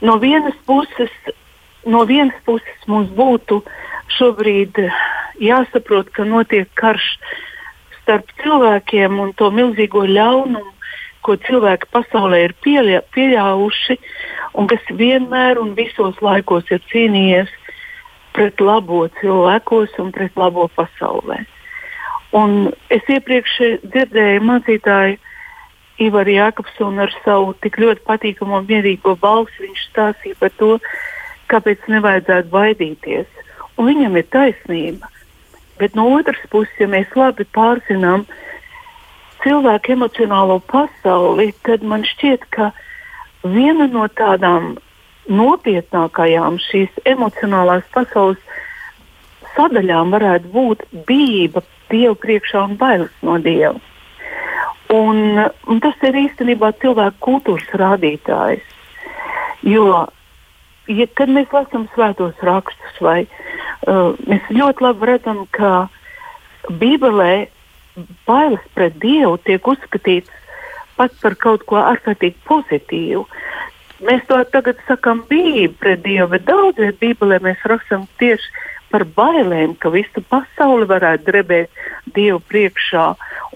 no 0.00 0.16
vienas 0.22 0.56
puses, 0.66 1.12
no 1.84 2.04
vienas 2.08 2.36
puses 2.48 2.88
mums 2.88 3.12
būtu 3.12 3.60
šobrīd 4.16 4.80
jāsaprot, 5.40 6.10
ka 6.16 6.24
notiek 6.24 6.70
karš 6.78 7.06
starp 8.08 8.30
cilvēkiem 8.40 9.18
un 9.20 9.34
to 9.36 9.50
milzīgo 9.52 10.06
ļaunumu, 10.08 10.72
ko 11.20 11.34
cilvēki 11.44 11.90
pasaulē 11.92 12.38
ir 12.46 12.54
pieļa, 12.64 13.02
pieļāvuši 13.12 13.98
un 14.56 14.68
kas 14.70 14.86
vienmēr 14.96 15.60
un 15.60 15.74
visos 15.76 16.16
laikos 16.24 16.70
ir 16.72 16.80
cīnījies 16.88 17.52
pret 18.32 18.62
labo 18.64 19.02
cilvēkos 19.20 19.98
un 20.00 20.08
pret 20.16 20.40
labo 20.40 20.70
pasaulē. 20.72 21.42
Un 22.32 22.72
es 22.88 23.04
iepriekš 23.12 23.58
dzirdēju 23.84 24.40
mācītāju 24.48 25.20
Ivaru 26.08 26.32
Jākapsonu 26.32 27.04
ar 27.04 27.12
savu 27.26 27.52
tik 27.60 27.76
ļoti 27.82 28.04
patīkamo 28.08 28.62
un 28.62 28.66
mierīgo 28.68 29.16
balsi. 29.20 29.66
Viņš 29.66 29.84
stāstīja 29.90 30.40
par 30.40 30.52
to, 30.56 30.76
kāpēc 31.52 31.88
nevajadzētu 31.92 32.52
baidīties. 32.54 33.46
Un 33.76 33.90
viņam 33.90 34.16
ir 34.20 34.28
taisnība. 34.32 35.10
Bet 35.78 35.94
no 35.94 36.08
otras 36.16 36.40
puses, 36.50 36.74
ja 36.80 36.88
mēs 36.90 37.12
labi 37.16 37.46
pārzinām 37.54 38.26
cilvēku 39.44 39.94
emocionālo 39.94 40.58
pasauli, 40.70 41.52
tad 41.66 41.84
man 41.86 42.04
šķiet, 42.06 42.46
ka 42.54 42.72
viena 43.46 43.86
no 43.92 44.08
tādām 44.18 44.76
nopietnākajām 45.28 46.58
šīs 46.64 47.02
emocionālās 47.06 47.86
pasaules 47.94 48.40
sadaļām 49.56 50.14
varētu 50.14 50.54
būt 50.54 50.86
bijība 51.08 51.64
Dievu 51.88 52.18
priekšā 52.20 52.66
un 52.68 52.74
bailes 52.76 53.12
no 53.24 53.38
Dieva. 53.40 53.78
Un, 54.92 55.38
un 55.40 55.80
tas 55.84 55.96
ir 56.04 56.16
īstenībā 56.16 56.74
cilvēku 56.82 57.20
kultūras 57.24 57.70
rādītājs. 57.80 58.64
Jo, 59.64 60.04
ja, 60.88 61.06
kad 61.18 61.30
mēs 61.32 61.52
lasām 61.54 61.86
svētos 61.94 62.36
rakstus, 62.44 62.98
vai, 63.04 63.20
uh, 63.86 64.16
mēs 64.28 64.50
ļoti 64.52 64.84
labi 64.84 65.12
redzam, 65.12 65.44
ka 65.54 65.88
Bībelē 66.80 67.48
bailes 68.28 68.64
pret 68.74 68.98
Dievu 69.02 69.38
tiek 69.44 69.66
uzskatīts 69.66 70.30
pat 70.98 71.14
par 71.22 71.36
kaut 71.38 71.64
ko 71.70 71.78
ārkārtīgi 71.80 72.38
pozitīvu. 72.48 73.24
Mēs 74.06 74.24
to 74.30 74.38
tagad 74.52 74.78
sakām 74.86 75.24
bību 75.30 75.74
pret 75.80 76.02
Dievu, 76.04 76.30
bet 76.34 76.46
daudz 76.46 76.78
vietā 76.78 76.98
Bībelē 77.02 77.40
mēs 77.42 77.62
rakstām 77.70 78.06
tieši 78.22 78.66
par 78.92 79.04
bailēm, 79.16 79.74
ka 79.80 79.90
visa 79.92 80.22
pasaule 80.30 80.86
varētu 80.88 81.26
drebēt 81.28 81.82
Dievu 82.16 82.40
priekšā. 82.50 83.08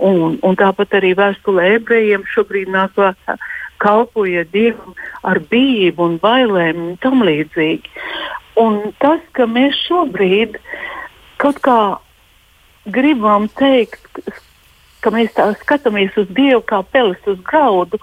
Un, 0.03 0.39
un 0.43 0.59
tāpat 0.59 0.99
arī 0.99 1.13
vēstulē 1.19 1.77
ebrejiem 1.79 2.25
šobrīd 2.35 2.73
nāk 2.73 2.97
vārdā 2.99 3.37
kalpoja 3.83 4.45
Dievam 4.53 4.95
ar 5.27 5.41
bību 5.51 6.07
un 6.07 6.17
bailēm 6.23 6.81
un 6.87 6.97
tam 7.03 7.25
līdzīgi. 7.27 7.91
Un 8.63 8.81
tas, 9.03 9.21
ka 9.37 9.49
mēs 9.49 9.79
šobrīd 9.89 10.59
kaut 11.43 11.59
kā 11.65 11.79
gribam 12.95 13.49
teikt, 13.59 14.21
ka 15.03 15.13
mēs 15.15 15.33
tā 15.37 15.49
skatāmies 15.63 16.17
uz 16.21 16.29
Dievu 16.31 16.63
kā 16.67 16.83
peles 16.95 17.31
uz 17.31 17.41
graudu, 17.47 17.99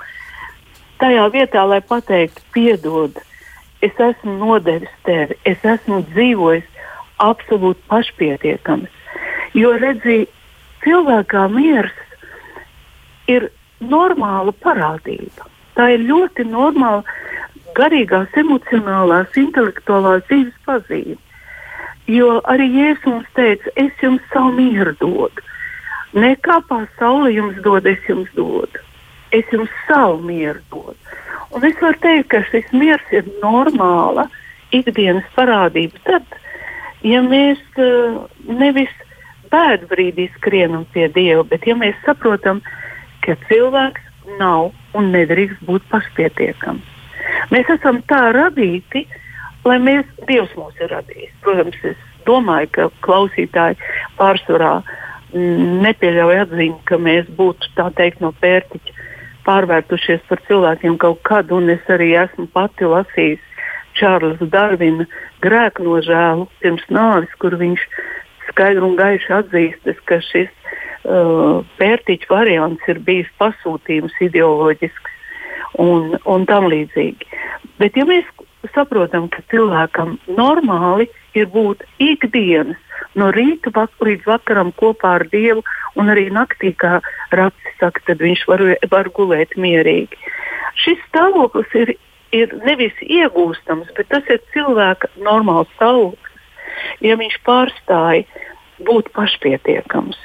tajā 1.00 1.28
vietā, 1.34 1.64
lai 1.68 1.80
pateiktu, 1.86 2.44
piedod, 2.56 3.20
es 3.86 3.96
esmu 3.96 4.36
nodevis 4.42 4.92
tevi, 5.08 5.38
es 5.48 5.64
esmu 5.64 6.02
dzīvojis 6.12 6.68
absolūti 7.24 7.86
pašpietiekams. 7.92 8.92
Jo 9.56 9.74
redzī, 9.80 10.26
cilvēkā 10.84 11.46
miers 11.52 11.96
ir 13.32 13.50
normāla 13.80 14.54
parādība. 14.64 15.48
Tā 15.80 15.86
ir 15.96 16.02
ļoti 16.04 16.44
normāla 16.52 17.06
garīgās, 17.78 18.34
emocionālās, 18.36 19.32
intelektuālās 19.40 20.26
dzīves 20.28 20.58
pazīme. 20.68 21.16
Jo 22.10 22.40
arī 22.52 22.66
Jēzus 22.74 23.06
mums 23.08 23.30
teica, 23.38 23.72
es 23.80 24.04
jums 24.04 24.26
savu 24.34 24.52
mieru 24.58 24.92
dodu. 25.00 25.46
Ne 26.20 26.34
kā 26.44 26.58
pasaule 26.68 27.32
jums 27.32 27.62
dod, 27.64 27.86
es 27.88 28.02
jums 28.10 28.28
dodu. 28.36 28.82
Es 29.32 29.46
jums 29.54 29.72
savu 29.88 30.18
mieru 30.26 30.60
dodu. 30.74 30.98
Un 31.56 31.64
es 31.70 31.78
varu 31.80 32.02
teikt, 32.04 32.28
ka 32.34 32.42
šis 32.50 32.68
miers 32.74 33.14
ir 33.16 33.30
normāla 33.44 34.26
ikdienas 34.76 35.30
parādība. 35.38 36.02
Tad, 36.10 36.26
ja 37.06 37.22
mēs 37.24 37.62
uh, 37.80 38.26
nevis 38.50 38.92
bēdbrīdī 39.54 40.28
skrienam 40.36 40.84
pie 40.94 41.08
Dieva, 41.14 41.46
bet 41.48 41.66
ja 41.70 41.78
mēs 41.78 41.96
saprotam, 42.04 42.60
ka 43.24 43.38
cilvēks 43.48 44.36
nav 44.42 44.74
un 44.98 45.12
nedrīkst 45.14 45.64
būt 45.68 45.86
pašpietiekams. 45.92 46.96
Mēs 47.54 47.70
esam 47.76 48.02
tā 48.10 48.30
radīti, 48.36 49.06
lai 49.68 49.78
mēs, 49.84 50.08
Dievs 50.30 50.54
mūs 50.58 50.78
ir 50.82 50.92
radījis. 50.94 51.34
Protams, 51.44 51.78
es 51.92 52.00
domāju, 52.28 52.72
ka 52.76 52.88
klausītāji 53.06 53.78
pārsvarā 54.20 54.80
mm, 54.82 55.80
nepieļauj 55.86 56.42
atzīmi, 56.46 56.80
ka 56.90 57.00
mēs 57.02 57.30
būtu 57.38 57.74
tā 57.78 57.90
teikt 57.98 58.24
no 58.24 58.32
pērtiķa 58.42 58.98
pārvērtušies 59.48 60.26
par 60.30 60.42
cilvēkiem 60.48 60.98
kaut 61.02 61.22
kad, 61.28 61.52
un 61.56 61.72
es 61.74 61.86
arī 61.90 62.12
esmu 62.22 62.50
pati 62.54 62.88
lasījis 62.90 63.46
Čārlis 63.98 64.42
Darvina 64.54 65.08
grēku 65.44 65.84
nožēlu 65.88 66.46
pirms 66.62 66.86
nāves, 66.94 67.32
kur 67.42 67.56
viņš 67.60 67.86
skaidri 68.52 68.86
un 68.86 68.96
gaiši 69.00 69.34
atzīstas, 69.40 69.98
ka 70.06 70.20
šis 70.30 70.52
uh, 71.06 71.62
pērtiķa 71.80 72.30
variants 72.32 72.92
ir 72.92 73.00
bijis 73.06 73.30
pasūtījums 73.42 74.16
ideoloģisks 74.28 75.16
un, 75.80 76.18
un 76.26 76.46
tam 76.50 76.70
līdzīgi. 76.72 77.28
Bet 77.80 77.98
ja 77.98 78.06
mēs 78.10 78.28
saprotam, 78.76 79.30
ka 79.32 79.44
cilvēkam 79.52 80.18
normāli 80.28 81.08
ir 81.38 81.48
būt 81.54 81.86
ikdienas 82.04 82.80
no 83.18 83.30
rīta 83.34 83.72
vak 83.76 83.94
līdz 84.04 84.28
vakaram 84.28 84.72
kopā 84.80 85.16
ar 85.20 85.26
Dievu, 85.32 85.64
un 86.00 86.12
arī 86.12 86.28
naktī, 86.34 86.74
kā 86.78 87.00
Rācis 87.36 87.80
saka, 87.80 88.02
tad 88.08 88.22
viņš 88.24 88.46
var, 88.50 88.64
var 88.92 89.10
gulēt 89.16 89.56
mierīgi. 89.58 90.20
Šis 90.80 91.00
stāvoklis 91.10 91.74
ir, 91.80 91.94
ir 92.36 92.54
nevis 92.66 92.96
iegūstams, 93.04 93.92
bet 93.98 94.12
tas 94.14 94.28
ir 94.30 94.42
cilvēka 94.54 95.12
normāls 95.26 95.72
stāvoklis, 95.78 96.36
ja 97.04 97.18
viņš 97.20 97.40
pārstāja 97.48 98.28
būt 98.88 99.12
pašpietiekams. 99.16 100.20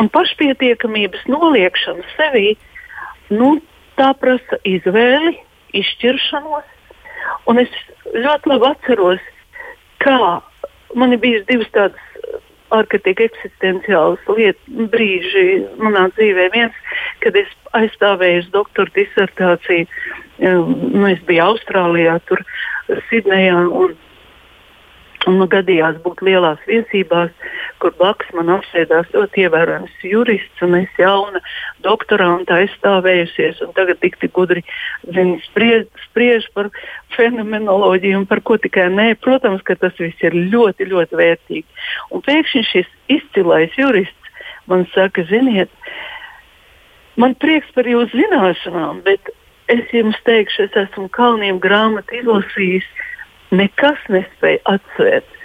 Un 0.00 0.10
pašpietiekamības 0.12 1.26
noliekšana 1.30 2.04
sevī, 2.14 2.54
nu, 3.32 3.56
tā 3.98 4.10
prasa 4.18 4.58
izvēli, 4.68 5.36
izšķiršanos. 5.80 6.66
Un 7.50 7.60
es 7.62 7.70
ļoti 8.14 8.50
labi 8.50 8.68
atceros, 8.70 9.22
kā 10.04 10.18
man 10.98 11.14
ir 11.14 11.22
bijis 11.22 11.46
divas 11.48 11.70
tādas 11.74 12.10
ārkārtīgi 12.74 13.28
eksistenciālas 13.28 14.22
lietas, 14.28 14.62
brīži 14.92 15.46
manā 15.78 16.08
dzīvē. 16.16 16.48
Viens, 16.54 16.78
kad 17.22 17.36
es 17.38 17.50
aizstāvēju 17.78 18.48
doktora 18.54 18.90
disertāciju, 18.96 19.86
nu, 20.42 21.04
es 21.10 21.20
biju 21.28 21.50
Austrālijā, 21.52 22.18
tur 22.28 22.42
Sidnejā. 23.10 23.60
Un, 23.70 23.94
Un 25.24 25.38
man 25.40 25.48
gadījās 25.48 25.96
būt 26.04 26.20
lielās 26.26 26.60
viesībās, 26.68 27.30
kur 27.84 27.92
blakus 27.98 28.30
man 28.32 28.48
apsēdās 28.54 29.10
ļoti 29.12 29.42
ievērojams 29.44 30.04
jurists, 30.08 30.62
un 30.64 30.78
es 30.78 30.92
jauna 30.96 31.42
doktoranta 31.84 32.56
aizstāvējusies, 32.62 33.60
un 33.66 33.74
tagad 33.76 34.00
tik 34.00 34.16
tik 34.22 34.32
gudri 34.32 34.62
zin, 35.12 35.34
spriež, 35.44 35.84
spriež 36.06 36.46
par 36.56 36.70
fenomenoloģiju 37.12 38.22
un 38.22 38.26
par 38.30 38.40
ko 38.40 38.56
tikai 38.56 38.88
nē. 38.94 39.10
Protams, 39.20 39.60
ka 39.68 39.76
tas 39.76 39.92
viss 40.00 40.24
ir 40.24 40.32
ļoti, 40.54 40.88
ļoti 40.94 41.20
vērtīgi. 41.20 41.84
Un 42.16 42.24
pēkšņi 42.24 42.64
šis 42.70 42.90
izcilais 43.18 43.76
jurists 43.76 44.32
man 44.72 44.88
saka, 44.94 45.26
ziniet, 45.28 45.68
man 47.20 47.36
prieks 47.36 47.68
par 47.76 47.84
jūsu 47.84 48.16
zināšanām, 48.16 49.04
bet 49.04 49.28
es 49.68 49.84
jums 49.92 50.16
teikšu, 50.24 50.70
es 50.70 50.82
esmu 50.86 51.10
kalniem 51.12 51.60
grāmatu 51.60 52.16
izlasījis 52.22 52.88
nekas 53.52 54.00
nespēja 54.08 54.64
atsvērt 54.72 55.43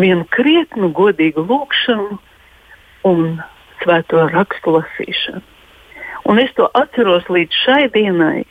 vienu 0.00 0.26
krietnu, 0.32 0.90
godīgu 0.96 1.44
lūgšanu 1.48 2.18
un 3.08 3.40
svēto 3.82 4.26
rakstu 4.30 4.76
lasīšanu. 4.78 5.42
Un 6.30 6.38
es 6.38 6.52
to 6.54 6.68
atceros 6.78 7.26
līdz 7.32 7.62
šai 7.64 7.86
dienai, 7.94 8.44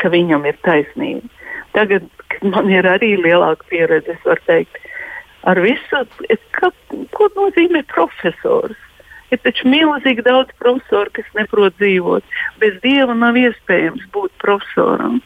ka 0.00 0.08
viņam 0.12 0.46
ir 0.48 0.56
taisnība. 0.64 1.28
Tagad, 1.76 2.06
man 2.42 2.70
ir 2.72 2.88
arī 2.88 3.14
lielāka 3.20 3.66
pieredze, 3.68 4.16
es 4.16 4.24
varu 4.24 4.44
teikt, 4.48 4.78
ar 5.48 5.60
visu, 5.60 6.04
ka, 6.56 6.70
ko 7.14 7.28
nozīmē 7.36 7.84
profesors. 7.92 8.78
Ir 9.28 9.42
taču 9.44 9.68
milzīgi 9.68 10.24
daudz 10.24 10.54
profesoru, 10.56 11.12
kas 11.12 11.26
neprot 11.36 11.76
dzīvot. 11.76 12.24
Bez 12.62 12.78
dieva 12.80 13.12
nav 13.12 13.36
iespējams 13.36 14.06
būt 14.14 14.32
profesoram. 14.40 15.18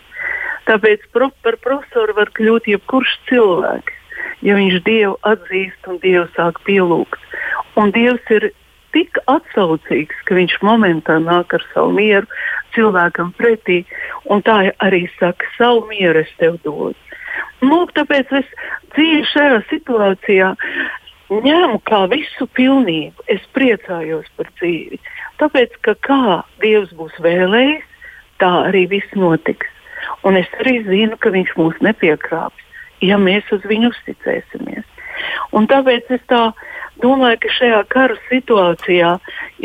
Tāpēc 0.67 1.07
pro, 1.15 1.31
par 1.47 1.59
profesoru 1.63 2.17
var 2.19 2.33
kļūt 2.35 2.67
jebkurš 2.73 3.15
cilvēks, 3.31 4.02
ja 4.47 4.57
viņš 4.59 4.81
Dievu 4.87 5.17
atzīst 5.29 5.89
un 5.91 6.01
Dievu 6.03 6.27
sāk 6.37 6.61
pielūgt. 6.67 7.21
Un 7.81 7.93
Dievs 7.95 8.35
ir 8.35 8.51
tik 8.93 9.19
atsaucīgs, 9.31 10.19
ka 10.29 10.37
viņš 10.37 10.59
momentā 10.67 11.17
nāk 11.23 11.55
ar 11.57 11.65
savu 11.73 11.95
mieru 11.97 12.29
cilvēkam 12.77 13.33
pretī, 13.39 13.83
un 14.29 14.43
tā 14.45 14.73
arī 14.85 15.07
saka, 15.19 15.49
savu 15.57 15.87
mieru 15.89 16.25
es 16.25 16.33
tev 16.41 16.59
dodu. 16.67 16.97
Lūk, 17.63 17.95
tāpēc 17.97 18.33
es 18.43 18.49
dzīvoju 18.93 19.29
šajā 19.31 19.61
situācijā, 19.71 20.51
ņēmu 21.33 21.79
kā 21.89 22.03
visu 22.13 22.49
pilnību. 22.59 23.25
Es 23.33 23.45
priecājos 23.57 24.27
par 24.37 24.51
dzīvi. 24.59 24.99
Tāpēc, 25.41 25.79
ka 25.87 25.95
kā 26.05 26.41
Dievs 26.61 26.93
būs 26.99 27.15
vēlējis, 27.25 27.87
tā 28.43 28.51
arī 28.69 28.85
viss 28.91 29.17
notiks. 29.17 29.71
Un 30.27 30.37
es 30.37 30.51
arī 30.61 30.83
zinu, 30.85 31.17
ka 31.23 31.33
viņš 31.33 31.55
mūs 31.57 31.79
nepiekrāps, 31.87 32.67
ja 33.03 33.19
mēs 33.19 33.49
uz 33.55 33.65
viņu 33.69 33.91
uzticēsimies. 33.93 34.87
Un 35.53 35.67
tāpēc 35.71 36.09
es 36.17 36.23
tā 36.31 36.43
domāju, 37.03 37.41
ka 37.43 37.53
šajā 37.59 37.83
kara 37.93 38.17
situācijā 38.29 39.13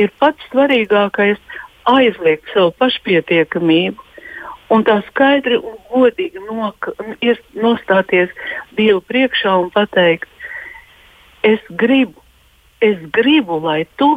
ir 0.02 0.12
pats 0.20 0.50
svarīgākais 0.52 1.40
aizliegt 1.88 2.52
savu 2.54 2.74
pašpietiekamību 2.82 4.04
un 4.74 4.84
tā 4.88 5.00
skaidri 5.08 5.60
un 5.60 5.78
godīgi 5.92 6.44
nok, 6.44 6.90
ies, 7.24 7.40
nostāties 7.56 8.34
Dievu 8.78 9.02
priekšā 9.08 9.54
un 9.62 9.72
pateikt, 9.74 10.28
es 11.48 11.64
gribu, 11.80 12.20
es 12.84 13.00
gribu, 13.16 13.62
lai 13.64 13.86
tu 14.00 14.10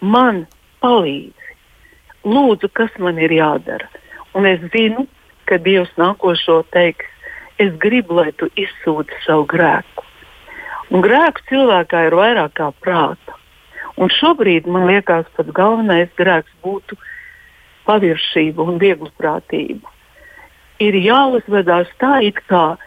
man 0.00 0.46
palīdzi. 0.80 1.56
Lūdzu, 2.24 2.68
kas 2.76 2.92
man 3.00 3.20
ir 3.20 3.32
jādara. 3.32 3.88
Un 4.36 4.46
es 4.48 4.60
zinu, 4.72 5.06
ka 5.48 5.58
Dievs 5.60 5.92
nākošo 6.00 6.62
teiks, 6.74 7.08
es 7.60 7.74
gribu, 7.82 8.16
lai 8.20 8.30
tu 8.40 8.48
izsūti 8.58 9.16
savu 9.26 9.46
grēku. 9.50 10.06
Un 10.90 11.04
grēku 11.04 11.44
cilvēkā 11.50 12.06
ir 12.08 12.16
vairāk 12.18 12.56
kā 12.58 12.70
prāta. 12.82 13.36
Un 14.00 14.10
šobrīd 14.16 14.66
man 14.66 14.88
liekas, 14.88 15.28
pats 15.36 15.52
galvenais 15.54 16.10
grēks 16.18 16.52
būtu 16.64 16.96
paviršība 17.86 18.64
un 18.64 18.78
vieglprātība. 18.82 19.92
Ir 20.80 20.96
jāuzvedās 20.96 21.90
tā, 22.00 22.16
it 22.24 22.40
kā 22.48 22.78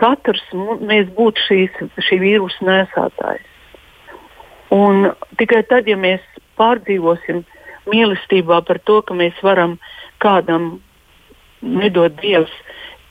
katrs 0.00 0.42
mēs 0.82 1.10
būtu 1.14 1.44
šīs, 1.46 1.82
šī 2.08 2.18
vīrusu 2.22 2.66
nesātājs. 2.66 3.46
Un 4.74 5.12
tikai 5.38 5.62
tad, 5.70 5.86
ja 5.86 5.96
mēs 6.00 6.24
pārdzīvosim 6.58 7.44
mīlestībā 7.90 8.58
par 8.66 8.80
to, 8.88 9.00
ka 9.06 9.14
mēs 9.14 9.38
varam 9.44 9.78
kādam 10.24 10.80
nedod 11.62 12.16
Dievs 12.20 12.52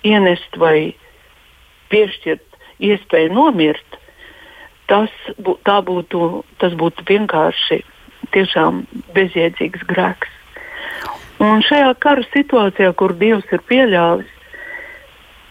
ienest 0.03 0.57
vai 0.59 0.93
piešķirt 1.93 2.59
iespēju 2.83 3.33
nomirt, 3.33 3.99
tas, 4.91 5.11
bū, 5.39 5.57
būtu, 5.63 6.43
tas 6.61 6.75
būtu 6.79 7.05
vienkārši 7.07 7.81
tiešām 8.33 8.83
bezjēdzīgs 9.15 9.85
grēks. 9.89 10.31
Un 11.43 11.63
šajā 11.65 11.91
kara 12.03 12.23
situācijā, 12.31 12.93
kur 12.95 13.13
Dievs 13.19 13.49
ir 13.51 13.63
pieļāvis, 13.67 14.29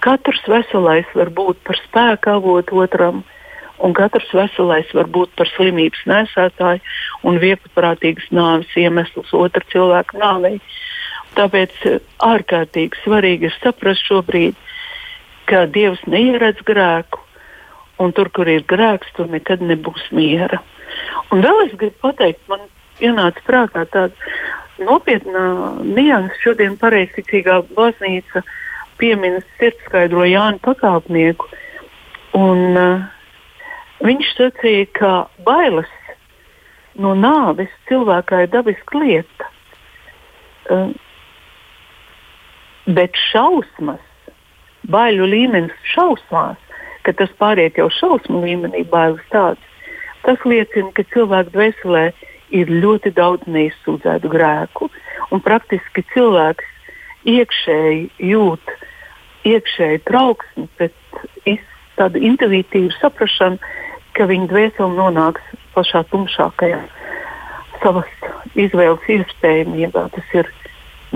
katrs 0.05 0.41
veselais 0.49 1.09
var 1.15 1.31
būt 1.31 1.61
par 1.67 1.79
spēku 1.83 2.33
avotu 2.33 2.81
otram, 2.85 3.23
un 3.83 3.95
katrs 3.97 4.31
veselais 4.35 4.89
var 4.97 5.11
būt 5.11 5.35
par 5.39 5.51
slimības 5.53 6.05
nesētāju 6.09 6.81
un 7.29 7.39
vieglprātīgas 7.43 8.31
nāves 8.35 8.73
iemesls 8.79 9.35
otra 9.37 9.65
cilvēka 9.73 10.19
nāvei. 10.23 10.59
Tāpēc 11.39 11.77
eh, 11.89 11.99
ārkārtīgi 12.27 13.03
svarīgi 13.05 13.49
ir 13.49 13.57
saprast 13.61 14.05
šobrīd, 14.09 14.59
ka 15.49 15.65
Dievs 15.73 16.03
neieredz 16.11 16.61
grēku, 16.69 17.21
un 18.03 18.13
tur, 18.17 18.31
kur 18.35 18.49
ir 18.51 18.65
grēks, 18.69 19.13
tur 19.17 19.31
nekad 19.33 19.63
nebūs 19.65 20.11
miera. 20.17 20.61
Un 21.33 21.45
vēl 21.45 21.67
es 21.67 21.77
gribu 21.79 21.97
pateikt, 22.05 22.43
man 22.51 22.67
ienāca 23.03 23.43
prātā 23.47 23.87
tāda 23.93 24.83
nopietna 24.83 25.45
nianses. 25.83 26.39
Šodien 26.43 26.77
pareizticīgā 26.81 27.63
baznīca 27.77 28.45
pieminas 29.01 29.47
sirdskaidro 29.59 30.27
Jānu 30.29 30.61
pakāpnieku. 30.65 31.49
Un, 32.37 32.61
uh, 32.77 33.05
viņš 34.05 34.35
sacīja, 34.37 34.89
ka 34.99 35.13
bailes 35.47 35.91
no 37.01 37.15
nāves 37.17 37.73
cilvēkā 37.89 38.45
ir 38.45 38.53
dabiska 38.53 39.01
lieta. 39.01 39.51
Uh, 40.71 40.93
Bet 42.87 43.19
šausmas, 43.31 44.03
baiļu 44.91 45.29
līmenis 45.31 45.75
šausmās, 45.95 46.59
ka 47.07 47.15
tas 47.19 47.31
pāriet 47.39 47.79
jau 47.79 47.89
šausmu 47.91 48.43
līmenī, 48.43 48.83
bailes 48.91 49.23
tādas, 49.31 49.63
tas 50.27 50.43
liecina, 50.47 50.91
ka 50.97 51.07
cilvēku 51.15 51.55
dvēselē 51.55 52.05
ir 52.53 52.71
ļoti 52.83 53.15
daudz 53.17 53.47
neizsūdzētu 53.47 54.31
grēku. 54.33 54.91
Un 55.33 55.41
praktiski 55.43 56.05
cilvēks 56.13 56.67
iekšēji 57.31 58.09
jūt 58.33 58.75
iekšēji 59.49 60.03
trauksmi 60.07 60.67
pret 60.79 60.95
tādu 61.99 62.23
intuitīvu 62.23 62.93
saprāšanu, 62.99 63.59
ka 64.17 64.27
viņa 64.29 64.49
dvēsele 64.51 64.97
nonāks 64.97 65.55
pašā 65.75 66.03
tumšākajā 66.13 66.81
savas 67.83 68.11
izvēles 68.59 69.09
iespējamībā. 69.17 70.07
Tas 70.15 70.35
ir, 70.37 70.51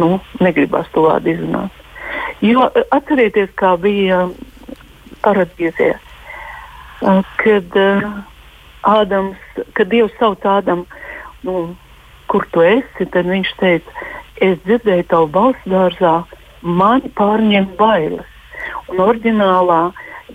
nu, 0.01 0.17
negribas 0.41 0.89
to 0.95 1.07
vārdu 1.07 1.33
izrunāt. 1.35 1.83
Jo 2.45 2.69
atcerieties, 2.95 3.51
kā 3.57 3.75
bija 3.81 4.27
paradīzē, 5.25 5.95
kad 7.43 7.79
Ādams, 8.87 9.39
kad 9.75 9.91
Dievs 9.91 10.15
sauc 10.21 10.45
Ādamu, 10.47 10.87
nu, 11.43 11.75
kur 12.31 12.47
tu 12.55 12.63
esi, 12.63 13.07
tad 13.11 13.27
viņš 13.27 13.53
teica, 13.59 14.07
es 14.45 14.59
dzirdēju 14.67 15.07
tavu 15.11 15.31
balsu 15.35 15.73
dārzā, 15.73 16.17
man 16.63 17.03
pārņem 17.19 17.67
bailes. 17.81 18.29
Un 18.91 19.03
oriģinālā 19.03 19.81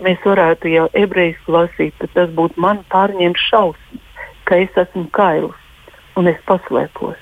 mēs 0.04 0.20
varētu 0.24 0.72
jau 0.72 0.86
ebrejiski 0.98 1.54
lasīt, 1.54 1.96
tad 2.00 2.12
tas 2.16 2.34
būtu 2.36 2.60
man 2.60 2.82
pārņem 2.92 3.36
šausmas, 3.40 4.04
ka 4.48 4.60
es 4.64 4.76
esmu 4.84 5.06
kails 5.16 5.56
un 6.20 6.28
es 6.28 6.40
paslēpos. 6.48 7.16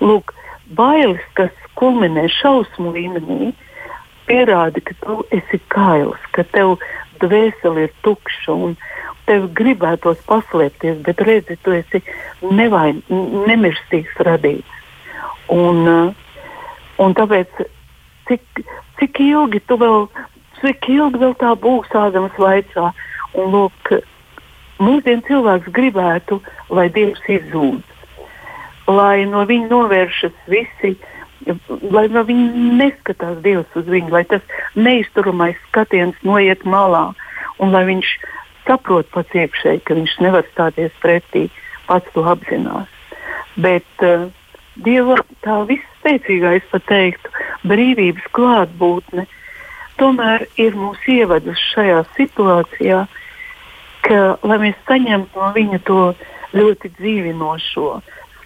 Lūk, 0.00 0.32
bailes, 0.78 1.20
kas 1.36 1.52
kulminē 1.78 2.26
šausmu 2.30 2.92
līmenī, 2.94 3.52
pierāda, 4.28 4.80
ka 4.84 4.96
tu 5.02 5.22
esi 5.34 5.60
kails, 5.72 6.20
ka 6.36 6.44
tev 6.54 6.76
dvēsele 7.22 7.86
ir 7.86 7.94
tukša 8.06 8.56
un 8.66 8.76
tev 9.28 9.48
gribētos 9.56 10.20
paslēpties, 10.28 11.00
bet 11.06 11.22
redzi, 11.24 11.56
tu 11.64 11.74
esi 11.76 12.02
nevain, 12.44 13.00
nemirstīgs 13.48 14.16
radīts. 14.28 14.80
Un, 15.52 15.84
un 17.00 17.16
tāpēc, 17.16 17.64
cik, 18.28 18.64
cik 19.00 19.20
ilgi 19.24 19.60
tu 19.68 19.78
vēl, 19.80 20.08
cik 20.60 20.88
ilgi 20.92 21.20
vēl 21.20 21.36
tā 21.40 21.54
būs, 21.60 21.92
Ādams 21.96 22.36
vaicā, 22.40 22.92
un 23.40 23.50
lūk, 23.52 23.96
mūsdienu 24.80 25.24
cilvēks 25.28 25.72
gribētu, 25.72 26.40
lai 26.72 26.88
Dievs 26.92 27.24
izzūd, 27.28 27.82
lai 28.92 29.24
no 29.28 29.44
viņa 29.48 29.70
novēršas 29.72 30.36
visi 30.52 30.94
uh, 30.96 31.13
lai 31.94 32.06
no 32.12 32.22
viņa 32.26 32.78
neskatās 32.80 33.40
Dievs 33.44 33.78
uz 33.78 33.88
viņu, 33.90 34.12
lai 34.14 34.24
tas 34.28 34.42
neizturamais 34.76 35.58
skatiens 35.68 36.16
noiet 36.26 36.64
malā 36.64 37.10
un 37.62 37.74
lai 37.74 37.84
viņš 37.88 38.14
saprot 38.64 39.08
pats 39.12 39.36
iekšēji, 39.36 39.84
ka 39.84 39.96
viņš 39.98 40.16
nevar 40.24 40.46
stāties 40.52 40.94
pretī, 41.02 41.48
pats 41.88 42.08
to 42.14 42.24
apzinās. 42.28 42.90
Bet 43.60 43.86
uh, 44.02 44.28
Dieva 44.74 45.20
tā 45.44 45.60
visspēcīgā, 45.68 46.56
es 46.58 46.64
pat 46.72 46.86
teiktu, 46.88 47.30
brīvības 47.68 48.24
klātbūtne 48.34 49.26
tomēr 50.00 50.48
ir 50.58 50.74
mūs 50.74 51.04
ievedus 51.06 51.60
šajā 51.74 52.00
situācijā, 52.16 53.04
ka, 54.06 54.20
lai 54.42 54.58
mēs 54.64 54.80
saņemtu 54.88 55.38
no 55.38 55.52
viņa 55.54 55.80
to 55.86 56.00
ļoti 56.58 56.90
dzīvinošo, 56.98 57.90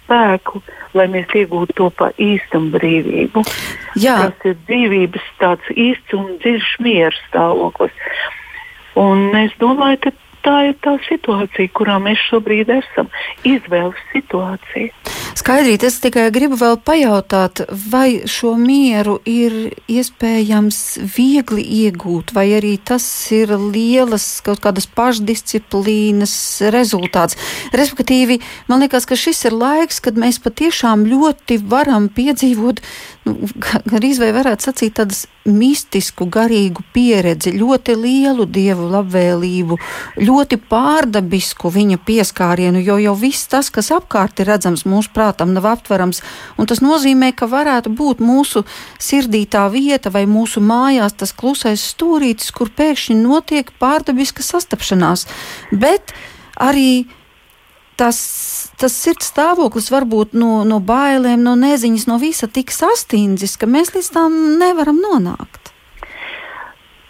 spēku, 0.09 0.63
lai 0.97 1.05
mēs 1.13 1.29
iegūtu 1.37 1.75
to 1.77 1.89
pa 1.93 2.09
īstam 2.17 2.71
brīvību. 2.73 3.45
Jā. 4.01 4.17
Tas 4.25 4.49
ir 4.49 4.57
dzīvības 4.65 5.29
tāds 5.41 5.69
īsts 5.75 6.17
un 6.17 6.33
dziļš 6.41 6.73
mieru 6.81 7.21
stāvoklis. 7.27 7.93
Un 8.99 9.29
es 9.37 9.53
domāju, 9.61 10.01
ka 10.07 10.11
tā 10.45 10.55
ir 10.69 10.77
tā 10.83 10.95
situācija, 11.07 11.71
kurā 11.75 11.97
mēs 12.03 12.21
šobrīd 12.29 12.71
esam. 12.79 13.09
Izvēles 13.47 13.99
situācija. 14.13 14.93
Skaidrīt, 15.39 15.83
es 15.87 15.99
tikai 16.03 16.25
gribu 16.35 16.57
vēl 16.59 16.75
pajautāt, 16.83 17.61
vai 17.91 18.25
šo 18.27 18.55
mieru 18.59 19.19
ir 19.29 19.53
iespējams 19.87 20.79
viegli 21.15 21.63
iegūt, 21.83 22.33
vai 22.35 22.47
arī 22.57 22.73
tas 22.81 23.05
ir 23.35 23.53
lielas 23.55 24.25
kaut 24.45 24.63
kādas 24.63 24.89
pašdisciplīnas 24.97 26.33
rezultāts. 26.75 27.37
Respektīvi, 27.75 28.39
man 28.67 28.83
liekas, 28.83 29.07
ka 29.09 29.19
šis 29.19 29.45
ir 29.47 29.55
laiks, 29.55 30.01
kad 30.03 30.19
mēs 30.19 30.41
patiešām 30.43 31.05
ļoti 31.07 31.61
varam 31.69 32.09
piedzīvot 32.13 32.83
nu, 33.29 33.49
gan 33.89 34.05
izvēle 34.05 34.35
varētu 34.39 34.69
sacīt 34.69 34.95
tādas 34.99 35.25
mistisku, 35.49 36.27
garīgu 36.29 36.83
pieredzi, 36.93 37.53
ļoti 37.57 37.95
lielu 37.97 38.45
dievu 38.49 38.87
labvēlību, 38.91 39.77
ļoti 40.19 40.59
pārdabisku 40.69 41.71
viņa 41.73 41.99
pieskārienu, 42.05 42.81
jo 42.83 42.97
jau 43.01 43.15
viss 43.17 43.49
tas, 43.51 43.71
kas 43.73 43.91
apkārt 43.95 44.41
ir 44.41 44.49
redzams 44.51 44.85
mūsu 44.89 45.13
prātam, 45.15 45.53
nav 45.55 45.67
aptverams, 45.71 46.23
un 46.59 46.69
tas 46.69 46.83
nozīmē, 46.85 47.31
ka 47.37 47.49
varētu 47.49 47.93
būt 47.95 48.23
mūsu 48.23 48.65
sirdī 49.01 49.45
tā 49.49 49.65
vieta 49.73 50.11
vai 50.13 50.25
mūsu 50.29 50.63
mājās 50.63 51.17
tas 51.19 51.33
klusais 51.35 51.85
stūrītis, 51.93 52.51
kur 52.55 52.73
pēkšņi 52.75 53.17
notiek 53.21 53.71
pārdabiska 53.81 54.45
sastapšanās. 54.45 55.25
Bet 55.71 56.13
arī 56.59 57.07
tas, 57.99 58.19
tas 58.79 58.95
sirds 58.95 59.29
stāvoklis 59.33 59.89
varbūt 59.93 60.35
no, 60.39 60.63
no 60.67 60.79
bailēm, 60.79 61.43
no 61.43 61.55
neziņas, 61.59 62.07
no 62.09 62.19
visa 62.21 62.47
tik 62.47 62.71
sastindzis, 62.73 63.57
ka 63.59 63.67
mēs 63.69 63.93
līdz 63.95 64.11
tam 64.15 64.37
nevaram 64.61 65.01
nonākt. 65.03 65.73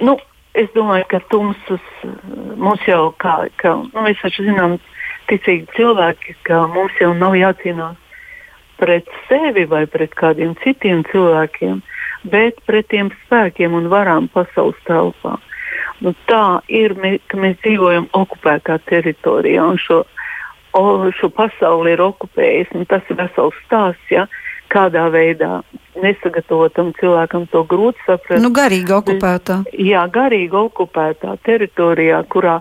Nu, 0.02 0.18
es 0.58 0.70
domāju, 0.76 1.06
ka 1.12 1.22
tumsas 1.32 1.86
mums 2.58 2.86
jau, 2.88 3.12
kā, 3.22 3.42
kā 3.62 3.76
nu, 3.84 4.06
mēs 4.06 4.22
taču 4.24 4.48
zinām, 4.48 4.80
ticīgi 5.30 5.68
cilvēki, 5.76 6.40
ka 6.48 6.64
mums 6.74 6.96
jau 7.02 7.12
nav 7.18 7.36
jācīnās 7.38 7.98
pret 8.80 9.10
sevi 9.28 9.66
vai 9.70 9.84
pret 9.92 10.16
kādiem 10.18 10.56
citiem 10.64 11.04
cilvēkiem, 11.12 11.82
bet 12.32 12.62
pret 12.66 12.88
tiem 12.90 13.12
spēkiem 13.26 13.76
un 13.76 13.90
varām 13.92 14.30
pasaules 14.34 14.80
telpā. 14.88 15.36
Nu, 16.00 16.14
tā 16.32 16.62
ir, 16.72 16.96
ka 17.28 17.38
mēs 17.38 17.60
dzīvojam 17.60 18.08
okupētā 18.16 18.80
teritorijā 18.88 19.66
un 19.68 19.78
šo 19.84 20.00
o, 20.78 21.10
šo 21.16 21.32
pasauli 21.34 21.96
ir 21.96 22.04
okupējis. 22.04 22.74
Tas 22.90 23.06
ir 23.10 23.20
vesels 23.20 23.58
stāsts, 23.66 24.12
ja, 24.14 24.28
kādā 24.70 25.08
veidā 25.14 25.62
nesagatavotam 26.00 26.94
cilvēkam 27.00 27.48
to 27.52 27.64
grūti 27.70 28.02
saprast. 28.06 28.44
Nu, 28.44 28.52
garīgi 28.56 28.94
okupētā. 28.96 29.64
Jā, 29.74 30.06
garīgi 30.14 30.56
okupētā 30.60 31.36
teritorijā, 31.48 32.22
kurā 32.32 32.60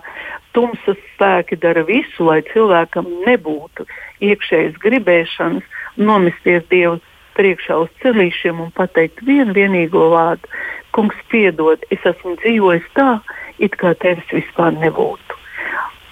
tumsas 0.57 0.97
spēki 1.13 1.59
dara 1.61 1.85
visu, 1.87 2.25
lai 2.25 2.41
cilvēkam 2.49 3.07
nebūtu 3.27 3.85
iekšējas 4.25 4.79
gribēšanas 4.83 5.77
nomesties 5.99 6.65
Dievu 6.71 6.99
priekšā 7.37 7.77
uz 7.85 7.91
celīšiem 8.03 8.59
un 8.65 8.71
pateikt 8.75 9.21
vienu 9.25 9.55
vienīgo 9.55 10.09
vārdu: 10.13 10.49
Kungs, 10.95 11.19
piedod, 11.31 11.83
es 11.93 12.03
esmu 12.03 12.35
dzīvojis 12.41 12.87
tā, 12.97 13.19
it 13.61 13.77
kā 13.79 13.93
tevis 14.01 14.27
vispār 14.33 14.73
nebūtu. 14.81 15.28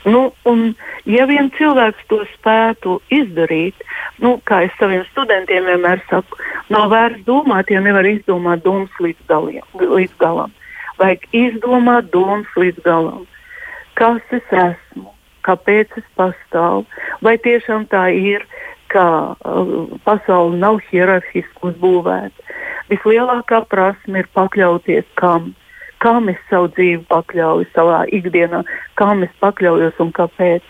Nu, 0.06 0.32
un, 0.48 0.76
ja 1.10 1.26
vien 1.28 1.50
cilvēks 1.58 2.06
to 2.12 2.22
spētu 2.36 3.00
izdarīt, 3.14 3.82
nu, 4.24 4.38
kā 4.48 4.62
es 4.68 4.76
saviem 4.80 5.04
studentiem 5.10 5.66
vienmēr 5.68 6.04
saku, 6.12 6.40
nav 6.74 6.90
vērts 6.94 7.26
domāt, 7.28 7.72
ja 7.74 7.82
nevar 7.84 8.08
izdomāt 8.08 8.64
domas 8.64 8.94
līdz, 9.04 9.26
galiem, 9.28 9.66
līdz 9.82 10.16
galam. 10.22 10.54
Vajag 11.02 11.28
izdomāt 11.36 12.12
domas 12.14 12.50
līdz 12.56 12.82
galam. 12.86 13.26
Kas 13.98 14.22
es 14.32 14.54
esmu, 14.54 15.12
kāpēc 15.46 16.00
es 16.00 16.08
pastāvu, 16.18 16.86
vai 17.26 17.38
tiešām 17.42 17.88
tā 17.92 18.08
ir, 18.14 18.46
ka 18.92 19.06
uh, 19.36 19.88
pasaule 20.08 20.56
nav 20.62 20.80
hierarhiski 20.88 21.64
uzbūvēta. 21.70 22.56
Vislielākā 22.92 23.66
prasme 23.68 24.24
ir 24.24 24.30
pakļauties 24.38 25.08
kam? 25.20 25.52
Kam 26.04 26.30
es 26.32 26.40
savu 26.50 26.70
dzīvi 26.76 27.04
pakļauju 27.10 27.68
savā 27.74 28.04
ikdienā, 28.14 28.64
kam 29.00 29.24
es 29.26 29.34
pakļaujos 29.44 30.00
un 30.04 30.12
kāpēc. 30.16 30.66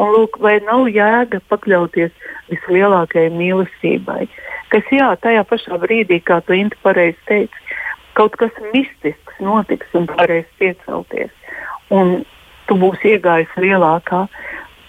Un, 0.00 0.12
lūk, 0.14 0.38
vai 0.40 0.58
nav 0.64 0.88
jēga 0.88 1.42
pakļauties 1.52 2.12
vislielākajai 2.50 3.32
mīlestībai, 3.34 4.24
kas, 4.72 4.92
jā, 4.94 5.10
tajā 5.22 5.44
pašā 5.48 5.80
brīdī, 5.82 6.20
kā 6.24 6.40
tu 6.46 6.56
Inti 6.56 6.78
pareizi 6.84 7.18
teici, 7.28 7.66
kaut 8.18 8.36
kas 8.40 8.54
mistisks 8.74 9.42
notiks 9.44 9.92
un 9.98 10.08
varēs 10.10 10.48
piecelties. 10.60 11.32
Un 11.90 12.22
tu 12.68 12.78
būsi 12.78 13.16
iegājis 13.16 13.52
lielākā 13.60 14.24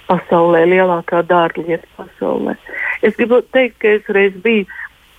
pasaulē, 0.09 0.63
lielākā 0.69 1.23
dārglieta 1.27 1.87
pasaulē. 1.97 2.55
Es 3.01 3.17
gribu 3.17 3.41
teikt, 3.55 3.79
ka 3.81 3.95
es 3.97 4.09
reiz 4.13 4.35
biju 4.43 4.67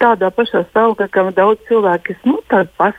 tādā 0.03 0.31
pašā 0.35 0.65
stāvoklī, 0.71 1.09
kā 1.15 1.25
daudz 1.37 1.63
cilvēku, 1.69 2.11
kas 2.11 2.27
nu, 2.29 2.41
tādu 2.51 2.71
pašu 2.79 2.99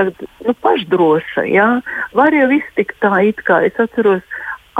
tagad 0.00 0.22
nu, 0.46 0.54
pašdroša. 0.64 1.46
Jā. 1.52 1.68
Var 2.16 2.36
jau 2.36 2.48
iztikt 2.56 2.96
tā, 3.04 3.12
it 3.28 3.42
kā 3.46 3.60
es 3.68 3.76
atceros 3.80 4.24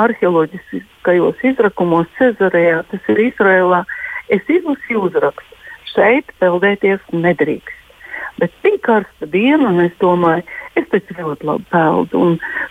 arheoloģiskajos 0.01 1.43
izrakumos 1.53 2.09
Cezarejā, 2.19 2.83
tas 2.91 3.13
ir 3.13 3.21
Izrēlā. 3.29 3.85
Es 4.33 4.47
izlasīju 4.49 5.05
uzrakstu. 5.11 5.59
Šeit 5.91 6.33
peldēties 6.41 7.03
nedrīkst. 7.13 7.77
Bet 8.41 8.53
bija 8.65 8.79
karsta 8.87 9.27
diena, 9.29 9.69
un 9.69 9.83
es 9.85 9.93
domāju, 10.01 10.45
es 10.79 10.87
taču 10.93 11.17
ļoti 11.19 11.49
labi 11.49 11.67
peldu. 11.73 12.23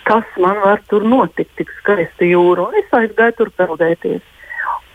Kas 0.08 0.38
man 0.42 0.62
var 0.64 0.82
tur 0.90 1.06
notikt, 1.06 1.52
tik 1.60 1.70
skaista 1.82 2.26
jūra? 2.26 2.70
Un 2.70 2.80
es 2.80 2.96
aizgāju 2.96 3.36
tur 3.38 3.52
peldēties. 3.60 4.24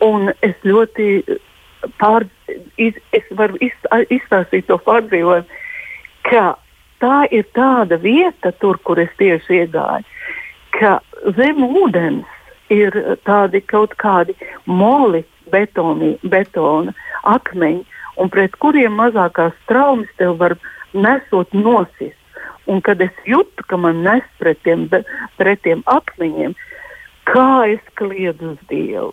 Un 0.02 0.32
es 0.42 0.56
ļoti 0.66 1.22
pār, 2.00 2.26
iz, 2.80 2.96
es 3.14 3.28
varu 3.38 3.60
iz, 3.62 3.76
izstāstīt 4.10 4.66
to 4.66 4.80
pārdzīvojumu, 4.88 5.62
ka 6.26 6.54
tā 7.04 7.24
ir 7.30 7.44
tāda 7.56 8.00
vieta, 8.00 8.52
tur, 8.60 8.80
kur 8.84 9.00
es 9.02 9.12
tieši 9.20 9.60
iegāju, 9.64 10.08
ka 10.78 10.98
zem 11.36 11.60
ūdens 11.66 12.26
ir 12.72 12.96
tādi 13.28 13.60
kaut 13.68 13.94
kādi 14.00 14.34
moli, 14.66 15.22
betoni, 15.52 16.14
betona 16.22 16.94
akmeņi, 17.28 17.84
un 18.20 18.30
pret 18.32 18.56
kuriem 18.62 18.96
mazākās 18.98 19.56
traumas 19.68 20.10
tev 20.18 20.38
var 20.40 20.56
nesot 20.94 21.52
nosist. 21.52 22.18
Un 22.70 22.80
kad 22.80 23.02
es 23.04 23.12
jūtu, 23.28 23.66
ka 23.68 23.76
man 23.76 24.00
nes 24.06 24.24
pret 24.40 24.62
tiem, 24.64 24.86
pret 25.36 25.60
tiem 25.66 25.82
akmeņiem, 25.90 26.54
kā 27.28 27.50
es 27.74 27.82
kliedu 28.00 28.54
uz 28.54 28.62
Dievu. 28.70 29.12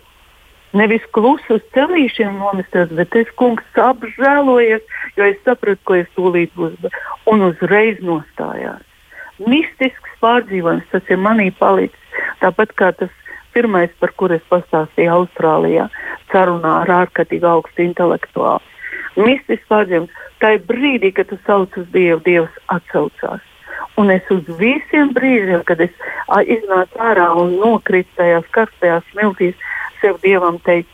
Nevis 0.72 1.04
klusu 1.12 1.58
uz 1.58 1.64
celīšiem 1.74 2.38
nomestos, 2.40 2.88
bet 2.96 3.12
es, 3.20 3.28
kungs, 3.36 3.66
apžēlojies, 3.76 4.80
jo 5.16 5.26
es 5.28 5.38
sapratu, 5.46 5.80
ko 5.84 5.98
es 6.00 6.08
tūlīt 6.16 6.54
būs, 6.58 6.76
un 7.30 7.46
uzreiz 7.48 8.00
nostājās. 8.04 8.82
Mistisks 9.42 10.18
pārdzīvojums, 10.22 10.88
tas 10.92 11.08
ir 11.10 11.20
manī 11.20 11.50
palicis. 11.58 12.18
Tāpat 12.42 12.74
kā 12.78 12.92
tas 12.98 13.12
pirmais, 13.54 13.90
par 14.00 14.12
kuru 14.16 14.38
es 14.38 14.44
pastāstīju 14.50 15.14
Austrālijā, 15.16 15.88
sarunā 16.32 16.82
ar 16.82 16.92
ārkārtīgi 17.02 17.48
augstu 17.48 17.84
intelektuālu. 17.86 18.62
Mistisks 19.16 19.68
pārdzīvojums, 19.70 20.20
tā 20.40 20.56
ir 20.56 20.66
brīdī, 20.68 21.12
kad 21.16 21.28
tu 21.30 21.38
sauc 21.46 21.74
uz 21.80 21.88
Dievu, 21.94 22.22
Dievs 22.26 22.60
atsaucās. 22.72 23.42
Un 24.00 24.10
es 24.10 24.28
uz 24.32 24.46
visiem 24.58 25.12
brīžiem, 25.12 25.64
kad 25.68 25.80
es 25.84 25.92
iznācu 26.48 27.00
ārā 27.02 27.28
un 27.36 27.58
nokritu 27.60 28.08
tajās 28.16 28.46
karstajās 28.54 29.04
smiltīs, 29.12 29.58
sev 30.00 30.20
dievam 30.24 30.58
teikt, 30.64 30.90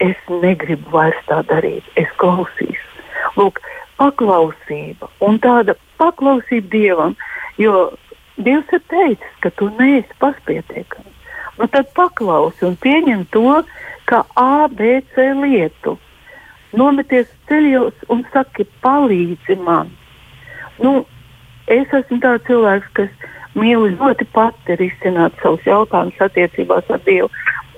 es 0.00 0.16
negribu 0.30 0.92
vairs 0.92 1.18
tā 1.30 1.40
darīt, 1.50 1.86
es 1.96 2.10
klausīšu. 2.20 2.95
Lūk, 3.36 3.60
paklausība 4.00 5.08
un 5.24 5.38
tāda 5.44 5.76
paklausība 6.00 6.72
dievam, 6.72 7.16
jo 7.60 7.92
Dievs 8.36 8.68
ir 8.76 8.82
teicis, 8.92 9.36
ka 9.40 9.48
tu 9.56 9.70
neesi 9.78 10.12
paspietiekams. 10.20 11.12
Nu, 11.56 11.64
tad 11.72 11.88
paklausi 11.96 12.66
un 12.68 12.74
pieņem 12.76 13.22
to, 13.32 13.62
kā 14.04 14.18
A, 14.36 14.68
B, 14.68 14.98
C 15.14 15.30
lietu. 15.40 15.94
Nometies 16.76 17.30
ceļos 17.48 17.96
un 18.12 18.26
saki, 18.34 18.66
palīdzi 18.84 19.56
man. 19.64 19.88
Nu, 20.84 21.06
es 21.64 21.88
esmu 21.96 22.20
tāds 22.20 22.44
cilvēks, 22.50 22.92
kas 22.98 23.32
mīl 23.56 23.88
ļoti 23.94 24.28
pati 24.36 24.76
risināt 24.82 25.40
savus 25.40 25.64
jautājumus 25.64 26.20
attiecībās 26.28 26.92
ar 26.92 27.00
Dievu 27.08 27.32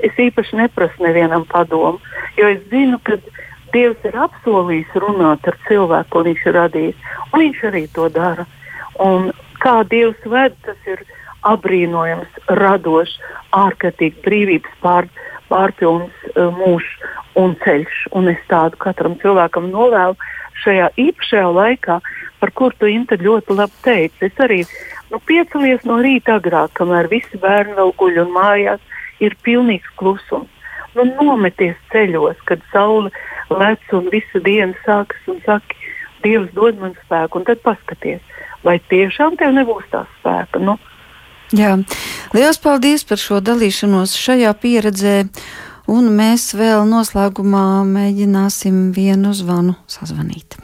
es 0.04 0.18
īpaši 0.18 0.58
neprasu 0.58 1.02
nevienam 1.02 1.44
padomu, 1.48 1.98
jo 2.38 2.48
es 2.50 2.60
zinu, 2.70 2.98
ka 3.02 3.18
Dievs 3.74 4.04
ir 4.08 4.16
apsolījis 4.16 4.96
runāt 5.02 5.46
ar 5.48 5.56
cilvēku, 5.68 6.10
ko 6.14 6.24
viņš 6.26 6.46
ir 6.46 6.56
radījis, 6.56 7.06
un 7.32 7.44
viņš 7.44 7.62
arī 7.70 7.84
to 7.94 8.08
dara. 8.12 8.46
Un 9.02 9.30
kā 9.62 9.82
Dievs 9.90 10.26
ved, 10.26 10.56
tas 10.66 10.90
ir 10.90 11.04
apbrīnojams, 11.46 12.40
radošs, 12.58 13.18
ārkārtīgi 13.56 14.24
brīvības 14.24 14.80
pār, 14.82 15.08
pārpilns 15.48 16.26
uh, 16.34 16.48
mūžs 16.54 16.90
un 17.38 17.54
ceļš. 17.64 18.04
Un 18.18 18.30
es 18.32 18.40
tādu 18.50 18.80
katram 18.82 19.16
cilvēkam 19.22 19.70
novēlu 19.72 20.18
šajā 20.64 20.90
īpašajā 20.98 21.48
laikā, 21.54 22.00
par 22.38 22.52
kuru 22.54 22.76
tu 22.78 22.90
Inta 22.90 23.18
ļoti 23.18 23.56
labi 23.58 23.82
teici. 23.86 24.28
Es 24.28 24.42
arī 24.42 24.62
nu, 25.12 25.20
piecelies 25.30 25.84
no 25.88 25.98
rīta 26.02 26.38
agrāk, 26.38 26.74
kamēr 26.78 27.10
visi 27.10 27.40
bērni 27.40 27.78
vēl 27.78 27.94
guļ 27.98 28.22
un 28.24 28.32
mājās 28.34 28.82
ir 29.24 29.36
pilnīgs 29.46 29.90
klusums. 29.98 30.50
Nu, 30.96 31.04
nometies 31.20 31.76
ceļos, 31.92 32.38
kad 32.48 32.62
saule 32.72 33.12
lec 33.50 33.94
un 33.96 34.10
visa 34.12 34.42
diena 34.44 34.74
sākas 34.84 35.30
un 35.30 35.42
saka, 35.46 35.74
Dievs 36.18 36.50
dod 36.50 36.80
man 36.82 36.96
spēku, 37.04 37.38
un 37.38 37.44
tad 37.46 37.60
paskaties, 37.62 38.22
vai 38.66 38.80
tiešām 38.90 39.36
tev 39.38 39.52
nebūs 39.54 39.86
tā 39.92 40.00
spēka. 40.16 40.58
Nu, 40.58 40.74
Jā, 41.56 41.78
liels 42.36 42.58
paldies 42.60 43.06
par 43.08 43.16
šo 43.16 43.38
dalīšanos 43.40 44.12
šajā 44.20 44.52
pieredzē. 44.60 45.16
Un 45.88 46.10
mēs 46.12 46.50
vēl 46.52 46.82
noslēgumā 46.84 47.80
mēģināsim 47.88 48.90
vienu 48.92 49.32
zvanu 49.32 49.72
sazvanīt. 49.88 50.58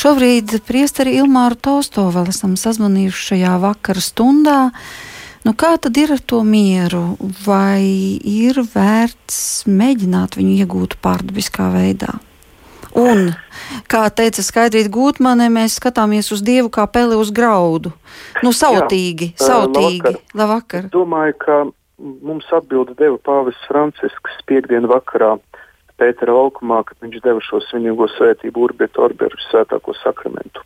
Šobrīd 0.00 0.54
priesteri 0.64 1.18
Ilmāru 1.20 1.58
Taustovu 1.60 2.24
esam 2.32 2.54
sazvanījuši 2.56 3.26
šajā 3.26 3.58
vakara 3.60 4.00
stundā. 4.00 4.60
Nu, 5.42 5.54
kā 5.58 5.74
tad 5.82 5.98
ir 5.98 6.12
ar 6.14 6.20
to 6.22 6.42
mieru? 6.46 7.16
Vai 7.42 7.82
ir 8.22 8.60
vērts 8.62 9.64
mēģināt 9.66 10.38
viņu 10.38 10.54
iegūt 10.62 11.00
pārdabiskā 11.02 11.66
veidā? 11.74 12.20
Un, 12.94 13.32
kā 13.90 14.04
teica 14.12 14.44
Skaidrīt 14.44 14.90
Gūtmane, 14.92 15.48
mēs 15.50 15.78
skatāmies 15.80 16.28
uz 16.34 16.42
Dievu 16.44 16.68
kā 16.70 16.84
peli 16.86 17.16
uz 17.16 17.32
graudu. 17.34 17.90
Nu, 18.44 18.52
sautīgi, 18.52 19.32
Jā, 19.32 19.46
sautīgi. 19.48 20.12
Labvakar. 20.12 20.36
labvakar. 20.36 20.90
Domāju, 20.92 21.38
ka 21.40 21.56
mums 21.98 22.46
atbildi 22.52 22.94
deva 22.98 23.16
Pāvis 23.24 23.58
Francisks 23.68 24.38
piekdienu 24.46 24.90
vakarā 24.92 25.38
Pētera 26.00 26.34
laukumā, 26.34 26.82
kad 26.88 26.98
viņš 27.04 27.22
deva 27.24 27.42
šo 27.44 27.60
svinīgo 27.68 28.08
svētību 28.16 28.66
Urbiet 28.66 28.98
Orberu 28.98 29.38
svētāko 29.48 29.94
sakramentu. 30.02 30.62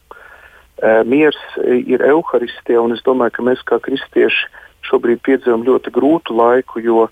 Miers 1.09 1.39
ir 1.65 2.05
Euharistija, 2.05 2.83
un 2.83 2.93
es 2.93 3.03
domāju, 3.05 3.37
ka 3.37 3.45
mēs 3.45 3.63
kā 3.69 3.79
kristieši 3.85 4.49
šobrīd 4.87 5.23
piedzīvojam 5.27 5.65
ļoti 5.67 5.93
grūtu 5.95 6.37
laiku, 6.37 6.81
jo, 6.85 7.07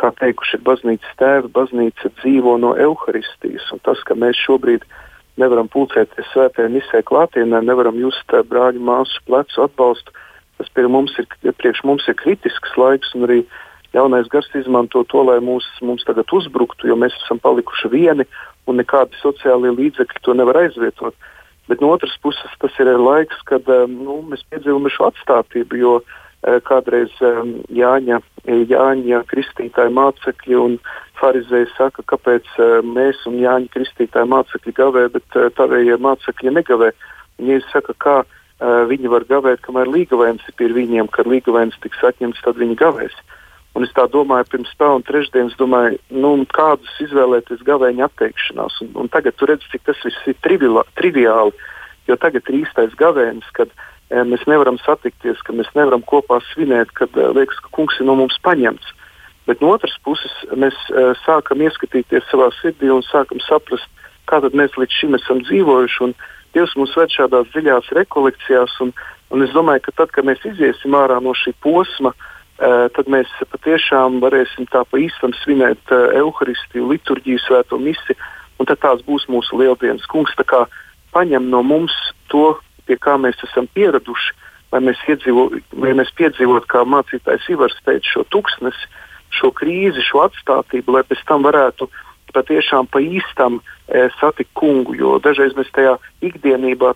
kā 0.00 0.10
teikuši 0.18 0.60
baznīcas 0.66 1.16
tēvi, 1.20 1.50
baznīca 1.52 2.10
dzīvo 2.20 2.56
no 2.62 2.74
evaharistijas. 2.80 3.68
Tas, 3.86 4.00
ka 4.08 4.16
mēs 4.18 4.38
šobrīd 4.40 4.84
nevaram 5.40 5.68
pulcēties 5.72 6.30
svētajā 6.32 6.70
misē 6.72 7.02
klātienē, 7.08 7.62
nevaram 7.64 7.98
just 8.00 8.32
eh, 8.32 8.44
brāļu 8.48 8.82
māsu 8.84 9.20
plecu 9.28 9.66
atbalstu, 9.66 10.14
tas 10.60 10.88
mums 10.88 11.14
ir, 11.18 11.28
priekš 11.42 11.84
mums 11.88 12.08
ir 12.08 12.18
kritisks 12.20 12.76
laiks. 12.78 13.14
Jaunais 13.92 14.28
gars 14.32 14.48
izmanto 14.56 15.02
to, 15.04 15.20
lai 15.20 15.36
mūs, 15.44 15.66
mums 15.84 16.04
tagad 16.08 16.30
uzbruktu, 16.32 16.88
jo 16.88 16.96
mēs 16.96 17.12
esam 17.24 17.36
palikuši 17.44 17.90
vieni 17.92 18.24
un 18.64 18.78
nekādi 18.80 19.18
sociālie 19.20 19.68
līdzekļi 19.76 20.22
to 20.24 20.32
nevar 20.32 20.62
aizvietot. 20.62 21.12
Bet 21.68 21.84
no 21.84 21.90
otras 21.92 22.14
puses, 22.24 22.54
tas 22.58 22.72
ir 22.80 22.88
laiks, 22.96 23.36
kad 23.44 23.68
eh, 23.68 23.84
nu, 23.90 24.22
mēs 24.30 24.44
piedzīvojam 24.48 24.88
šo 24.92 25.10
atstātību, 25.12 25.80
jo 25.82 25.98
uh, 26.00 26.18
kādreiz 26.42 27.12
Jāņa, 27.70 28.18
Jāņa 28.50 29.22
kristītāja 29.30 29.92
mācekļi 29.94 30.58
un 30.58 30.76
farizēji 31.22 31.70
saka, 31.76 32.04
kāpēc 32.10 32.48
eh, 32.58 32.78
mēs 32.82 33.22
un 33.30 33.38
Jāņa 33.42 33.70
kristītāja 33.74 34.28
mācekļi 34.30 34.74
gavē, 34.78 35.08
bet 35.14 35.38
eh, 35.38 35.50
tavējie 35.58 35.98
mācekļi 36.02 36.54
negavē. 36.58 36.92
Un 37.40 37.52
Jēzus 37.52 37.74
saka, 37.74 37.98
kā 37.98 38.22
viņi 38.62 39.08
var 39.10 39.24
gavēt, 39.26 39.58
kamēr 39.64 39.88
līgavēns 39.90 40.44
ir 40.46 40.54
pie 40.54 40.68
viņiem, 40.70 41.08
kad 41.10 41.26
līgavēns 41.26 41.80
tiks 41.82 41.98
atņemts, 42.06 42.44
tad 42.44 42.60
viņi 42.60 42.76
gavēs. 42.78 43.16
Un 43.74 43.82
es 43.82 43.90
tā 43.96 44.04
domāju, 44.12 44.46
pirms 44.52 44.70
pelnu 44.78 45.02
trešdienas, 45.08 45.56
domāju, 45.58 45.96
nu, 46.14 46.30
kādus 46.54 46.92
izvēlēties 47.02 47.64
gavēņa 47.66 48.06
atteikšanās. 48.06 48.76
Un, 48.84 48.92
un 49.02 49.10
tagad 49.10 49.34
tu 49.34 49.48
redzi, 49.50 49.66
cik 49.72 49.82
tas 49.88 50.04
viss 50.06 50.30
ir 50.30 50.38
triviāli, 50.44 51.66
jo 52.06 52.18
tagad 52.22 52.52
ir 52.52 52.60
īstais 52.60 52.94
gavēnis, 53.00 53.50
kad 53.56 53.72
uh, 53.72 53.91
mēs 54.28 54.44
nevaram 54.50 54.78
satikties, 54.82 55.40
ka 55.46 55.54
mēs 55.56 55.70
nevaram 55.76 56.02
kopā 56.04 56.40
svinēt, 56.52 56.92
kad 56.98 57.14
liekas, 57.16 57.60
ka 57.64 57.72
kungs 57.76 57.98
ir 58.00 58.08
no 58.08 58.16
mums 58.18 58.36
paņemts. 58.44 58.92
Bet 59.48 59.62
no 59.62 59.72
otras 59.74 59.94
puses, 60.04 60.32
mēs 60.54 60.76
sākam 61.24 61.62
ieskatīties 61.64 62.28
savā 62.30 62.50
sirdī 62.60 62.92
un 62.94 63.02
sākam 63.06 63.40
saprast, 63.42 63.88
kā 64.30 64.38
mēs 64.54 64.76
līdz 64.78 64.98
šim 65.00 65.16
esam 65.18 65.42
dzīvojuši. 65.42 66.12
Dievs 66.54 66.76
mūs 66.76 66.92
ved 66.96 67.10
šādās 67.10 67.48
dziļās 67.54 67.88
rekolekcijās, 67.96 68.76
un, 68.84 68.92
un 69.32 69.42
es 69.42 69.54
domāju, 69.56 69.86
ka 69.86 69.96
tad, 70.02 70.12
kad 70.12 70.28
mēs 70.28 70.44
iziesim 70.46 70.94
ārā 70.94 71.18
no 71.24 71.32
šī 71.34 71.54
posma, 71.64 72.12
tad 72.58 73.08
mēs 73.10 73.30
patiešām 73.50 74.20
varēsim 74.22 74.68
tā 74.70 74.84
pa 74.86 75.00
īstam 75.00 75.32
svinēt 75.40 75.90
evaharistiju, 75.90 76.90
liturģiju, 76.92 77.40
svēto 77.42 77.80
misiju, 77.80 78.18
un 78.60 78.68
tad 78.68 78.82
tās 78.84 79.02
būs 79.08 79.26
mūsu 79.32 79.58
lieldienas. 79.58 80.06
Kungs 80.06 80.36
paņem 81.12 81.48
no 81.50 81.62
mums 81.66 81.92
to, 82.32 82.54
pie 82.86 82.98
kā 83.00 83.16
mēs 83.20 83.40
esam 83.48 83.68
pieraduši, 83.74 84.34
lai 84.72 84.80
mēs, 84.86 85.00
iedzīvo, 85.08 85.48
lai 85.82 85.92
mēs 85.98 86.12
piedzīvotu, 86.18 86.68
kā 86.70 86.84
mācītājs 86.88 87.50
Ivars 87.52 87.76
teica, 87.84 88.08
šo 88.08 88.24
tuksnesi, 88.32 88.88
šo 89.32 89.52
krīzi, 89.56 90.04
šo 90.04 90.26
atstātību, 90.26 90.96
lai 90.96 91.04
pēc 91.08 91.22
tam 91.28 91.44
varētu 91.46 91.88
patiešām 92.32 92.88
pa 92.88 93.00
īstam 93.04 93.58
e, 93.60 94.06
satikt 94.16 94.52
kungu. 94.56 94.94
Jo 94.96 95.18
dažreiz 95.22 95.52
mēs 95.56 95.68
tajā 95.76 95.98
ikdienībā, 96.24 96.94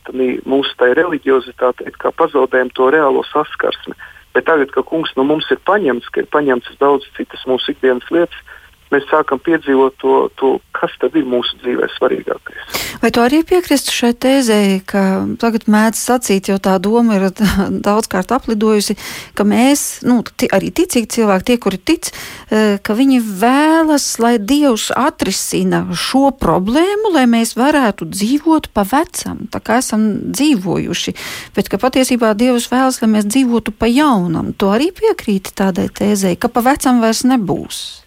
mūsu 0.49 0.77
tajā 0.81 0.97
reliģiozitātē, 0.97 1.93
kā 2.01 2.13
pazaudējam 2.17 2.73
to 2.77 2.89
reālo 2.95 3.25
saskarsmi. 3.29 3.97
Bet 4.37 4.49
tagad, 4.49 4.73
kad 4.73 4.85
kungs 4.89 5.13
no 5.17 5.25
mums 5.29 5.49
ir 5.53 5.61
paņemts, 5.69 6.09
ka 6.13 6.23
ir 6.25 6.31
paņemts 6.33 6.77
daudz 6.81 7.05
citas 7.17 7.45
mūsu 7.49 7.73
ikdienas 7.73 8.09
lietas, 8.13 8.57
mēs 8.95 9.07
sākam 9.11 9.41
piedzīvot 9.43 9.97
to, 10.03 10.15
to, 10.39 10.51
kas 10.77 10.93
tad 11.01 11.17
ir 11.19 11.27
mūsu 11.29 11.59
dzīvē 11.63 11.89
svarīgākais. 11.97 12.83
Vai 13.03 13.11
tu 13.15 13.23
arī 13.23 13.43
piekristu 13.47 13.95
šai 13.95 14.13
tēzei, 14.19 14.81
ka 14.87 15.03
tagad 15.41 15.67
mēdz 15.71 16.01
sacīt, 16.01 16.51
jo 16.51 16.59
tā 16.63 16.77
doma 16.83 17.19
ir 17.19 17.27
daudzkārt 17.89 18.35
aplidojusi, 18.37 18.97
ka 19.37 19.47
mēs, 19.49 19.85
nu, 20.07 20.21
arī 20.57 20.71
ticīgi 20.75 21.11
cilvēki, 21.19 21.49
tie, 21.51 21.59
kuri 21.63 21.81
tic, 21.91 22.11
e, 22.13 22.79
ka 22.83 22.97
viņi 22.99 23.21
vēlas, 23.43 24.09
lai 24.23 24.37
Dievs 24.39 24.89
atrisina 24.97 25.83
šo 25.97 26.31
problēmu, 26.39 27.13
lai 27.17 27.27
mēs 27.31 27.57
varētu 27.59 28.09
dzīvot 28.13 28.71
pa 28.77 28.87
vecam, 28.89 29.45
tā 29.53 29.63
kā 29.65 29.81
esam 29.83 30.09
dzīvojuši, 30.31 31.17
bet 31.57 31.71
ka 31.73 31.81
patiesībā 31.83 32.35
Dievs 32.39 32.71
vēlas, 32.73 33.03
lai 33.03 33.13
mēs 33.19 33.29
dzīvotu 33.29 33.75
pa 33.77 33.91
jaunam. 33.91 34.53
Tu 34.57 34.71
arī 34.71 34.93
piekrīti 34.95 35.55
tādai 35.57 35.89
tēzei, 35.93 36.37
ka 36.39 36.53
pa 36.53 36.65
vecam 36.67 37.03
vairs 37.05 37.25
nebūs. 37.27 38.06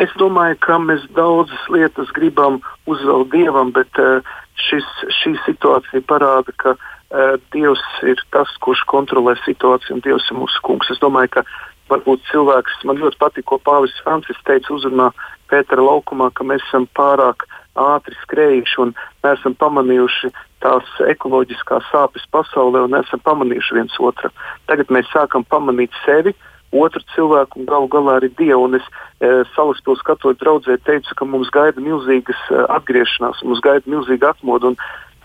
Es 0.00 0.12
domāju, 0.20 0.56
ka 0.64 0.78
mēs 0.80 1.02
daudzas 1.16 1.66
lietas 1.68 2.08
gribam 2.16 2.60
uzvelt 2.88 3.28
dievam, 3.34 3.72
bet 3.76 4.00
uh, 4.00 4.24
šis, 4.68 4.86
šī 5.20 5.34
situācija 5.44 6.00
parāda, 6.08 6.54
ka 6.62 6.76
uh, 6.76 7.34
Dievs 7.52 7.82
ir 8.08 8.22
tas, 8.32 8.52
kurš 8.64 8.86
kontrolē 8.88 9.36
situāciju, 9.44 9.98
un 9.98 10.04
Dievs 10.06 10.30
ir 10.32 10.40
mūsu 10.40 10.62
kungs. 10.64 10.88
Es 10.94 11.02
domāju, 11.02 11.34
ka 11.36 11.44
varbūt 11.92 12.24
cilvēks, 12.30 12.80
man 12.88 13.00
ļoti 13.02 13.20
patīk, 13.20 13.48
ko 13.50 13.60
Pāvils 13.60 13.96
Francis 14.04 14.40
teica 14.48 14.72
uzrunā 14.76 15.10
Pētera 15.50 15.82
laukumā, 15.82 16.30
ka 16.32 16.46
mēs 16.46 16.62
esam 16.68 16.86
pārāk 16.96 17.44
ātri 17.80 18.16
skrējuši 18.22 18.80
un 18.84 18.92
neesam 19.24 19.56
pamanījuši 19.58 20.30
tās 20.62 20.86
ekoloģiskās 21.10 21.88
sāpes 21.90 22.26
pasaulē 22.34 22.84
un 22.86 22.94
neesam 22.96 23.22
pamanījuši 23.26 23.76
viens 23.78 23.96
otru. 24.00 24.30
Tagad 24.70 24.92
mēs 24.94 25.10
sākam 25.12 25.44
pamanīt 25.44 25.94
sevi, 26.04 26.34
otru 26.72 27.02
cilvēku 27.14 27.60
un 27.60 27.68
galu 27.68 27.90
galā 27.90 28.16
arī 28.18 28.30
Dievu. 28.38 28.64
Un 28.68 28.78
es 28.78 28.86
e, 29.20 29.42
Salaspils 29.56 30.02
katoļu 30.06 30.38
draudzē 30.40 30.78
teicu, 30.86 31.14
ka 31.18 31.28
mums 31.28 31.50
gaida 31.54 31.82
milzīgas 31.82 32.40
e, 32.50 32.64
atgriešanās, 32.78 33.44
mums 33.46 33.62
gaida 33.64 33.90
milzīga 33.90 34.34
atmoda. 34.34 34.74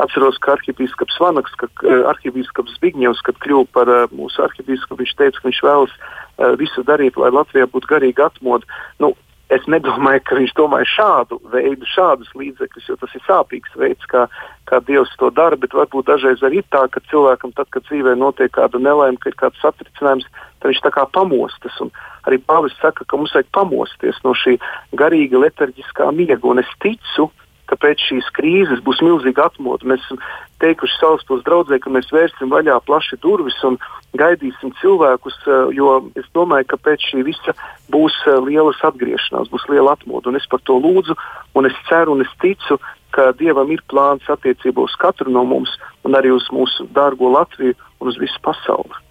Atceros, 0.02 0.36
ka 0.44 0.58
arhibīskaps 0.58 1.16
Vanaks, 1.24 1.54
ka 1.56 1.70
e, 1.88 2.00
arhibīskaps 2.12 2.76
Zbigņevs, 2.80 3.22
kad 3.24 3.38
kļuva 3.40 3.70
par 3.72 3.88
uh, 3.88 4.02
mūsu 4.12 4.44
arhibīskapu, 4.44 4.98
viņš 5.00 5.14
teica, 5.22 5.40
ka 5.40 5.48
viņš 5.48 5.62
vēlas 5.64 5.94
uh, 5.96 6.50
visu 6.60 6.84
darīt, 6.84 7.16
lai 7.16 7.32
Latvijā 7.32 7.70
būtu 7.72 7.88
garīga 7.94 8.28
atmoda. 8.28 8.68
Nu, 9.00 9.14
Es 9.54 9.62
nedomāju, 9.70 10.24
ka 10.26 10.38
viņš 10.40 10.54
domāja 10.58 10.88
šādu 10.90 11.38
veidu, 11.54 11.86
šādus 11.86 12.32
līdzekļus, 12.34 12.88
jo 12.90 12.96
tas 12.98 13.14
ir 13.14 13.22
sāpīgs 13.28 13.76
veids, 13.78 14.08
kā, 14.10 14.24
kā 14.66 14.80
Dievs 14.88 15.14
to 15.22 15.30
dara. 15.30 15.60
Bet 15.62 15.76
varbūt 15.78 16.08
dažreiz 16.10 16.42
arī 16.42 16.64
tā, 16.74 16.88
ka 16.90 17.04
cilvēkam, 17.12 17.54
tad, 17.54 17.70
kad 17.70 17.86
dzīvē 17.86 18.16
notiek 18.18 18.50
kāda 18.58 18.82
nelaime, 18.82 19.22
ka 19.22 19.30
ir 19.30 19.38
kāds 19.38 19.62
satricinājums, 19.62 20.26
tad 20.58 20.72
viņš 20.72 20.82
tā 20.88 20.94
kā 20.98 21.06
pamostas. 21.14 21.78
Un 21.86 21.94
arī 22.26 22.42
Pāvils 22.42 22.74
saka, 22.82 23.06
ka 23.06 23.22
mums 23.22 23.38
vajag 23.38 23.52
pamosties 23.54 24.18
no 24.26 24.34
šī 24.34 24.58
garīga, 24.98 25.44
letarģiskā 25.46 26.10
miega. 26.18 26.42
Un 26.50 26.64
es 26.66 26.72
ticu, 26.82 27.30
ka 27.30 27.45
ka 27.70 27.78
pēc 27.80 28.02
šīs 28.10 28.28
krīzes 28.38 28.84
būs 28.86 29.02
milzīga 29.06 29.48
atmoda. 29.50 29.88
Mēs 29.90 30.04
esam 30.06 30.20
teikuši 30.64 30.98
savus 31.00 31.44
draugus, 31.46 31.82
ka 31.82 31.94
mēs 31.94 32.12
vērsim 32.14 32.52
vaļā 32.54 32.78
plaši 32.86 33.20
durvis 33.24 33.58
un 33.68 33.78
gaidīsim 34.18 34.74
cilvēkus, 34.82 35.38
eh, 35.48 35.76
jo 35.78 35.98
es 36.16 36.28
domāju, 36.38 36.70
ka 36.72 36.78
pēc 36.78 37.10
šī 37.12 37.24
visa 37.28 37.56
būs 37.94 38.16
eh, 38.28 38.38
lielas 38.48 38.82
atgriešanās, 38.84 39.52
būs 39.54 39.68
liela 39.70 39.96
atmoda. 39.98 40.30
Un 40.30 40.40
es 40.40 40.48
par 40.50 40.62
to 40.64 40.78
lūdzu, 40.80 41.18
un 41.56 41.66
es 41.70 41.76
ceru 41.90 42.16
un 42.16 42.22
es 42.26 42.32
ticu, 42.42 42.80
ka 43.16 43.32
Dievam 43.40 43.72
ir 43.72 43.84
plāns 43.92 44.28
attiecībā 44.28 44.84
uz 44.84 44.96
katru 45.00 45.32
no 45.32 45.46
mums, 45.48 45.72
un 46.04 46.18
arī 46.20 46.34
uz 46.36 46.48
mūsu 46.52 46.88
dārgo 46.96 47.32
Latviju 47.32 47.76
un 48.00 48.12
uz 48.12 48.20
visu 48.20 48.42
pasauli. 48.44 49.04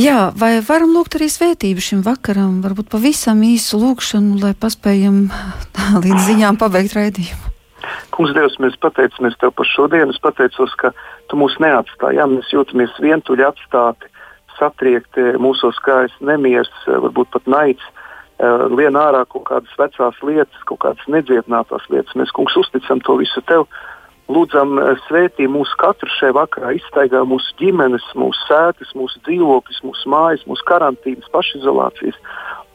Jā, 0.00 0.30
vai 0.32 0.62
varam 0.64 0.94
lūgt 0.94 1.18
arī 1.18 1.26
svētību 1.28 1.82
šim 1.84 2.00
vakaram, 2.06 2.60
varbūt 2.64 2.88
pavisam 2.92 3.42
īsu 3.44 3.76
lūgšanu, 3.82 4.38
lai 4.40 4.54
paspējam 4.56 5.26
līdz 6.04 6.22
ziņām 6.30 6.56
pabeigt 6.60 6.96
raidījumu? 6.96 7.50
Kungs, 8.14 8.32
Dievs, 8.36 8.56
mēs 8.62 8.78
pateicamies 8.80 9.36
Tev 9.40 9.52
par 9.56 9.68
šodienu. 9.68 10.14
Es 10.14 10.22
pateicos, 10.22 10.72
ka 10.80 10.92
Tu 11.28 11.38
mūs 11.38 11.54
neatstāji. 11.62 12.18
Jā, 12.18 12.26
mēs 12.30 12.48
jūtamies 12.50 12.96
vientuļi 13.02 13.44
atstāti, 13.46 14.08
satriekti, 14.56 15.26
mūsos 15.42 15.78
kājas 15.84 16.16
nemieris, 16.24 16.72
varbūt 16.88 17.30
pat 17.36 17.46
naids. 17.50 17.84
Eh, 18.40 18.64
lien 18.72 18.96
ārā 18.96 19.26
kaut 19.28 19.44
kādas 19.50 19.76
vecās 19.78 20.16
lietas, 20.24 20.64
kaut 20.68 20.80
kādas 20.86 21.12
nedziedinātās 21.12 21.84
lietas. 21.92 22.16
Mēs, 22.16 22.32
kungs, 22.32 22.56
uzticam 22.56 23.02
to 23.04 23.18
visu 23.20 23.44
tev. 23.46 23.68
Lūdzam, 24.30 24.78
eh, 24.78 24.94
svētī 25.08 25.48
mūsu 25.50 25.74
katru 25.80 26.10
šajā 26.14 26.34
vakarā, 26.36 26.74
iztaigā 26.78 27.24
mūsu 27.26 27.50
ģimenes, 27.58 28.04
mūsu 28.14 28.38
sētas, 28.46 28.92
mūsu 28.94 29.18
dzīvokļus, 29.26 29.80
mūsu 29.82 30.12
mājas, 30.12 30.44
mūsu 30.46 30.66
karantīnas, 30.70 31.30
pašizolācijas. 31.34 32.18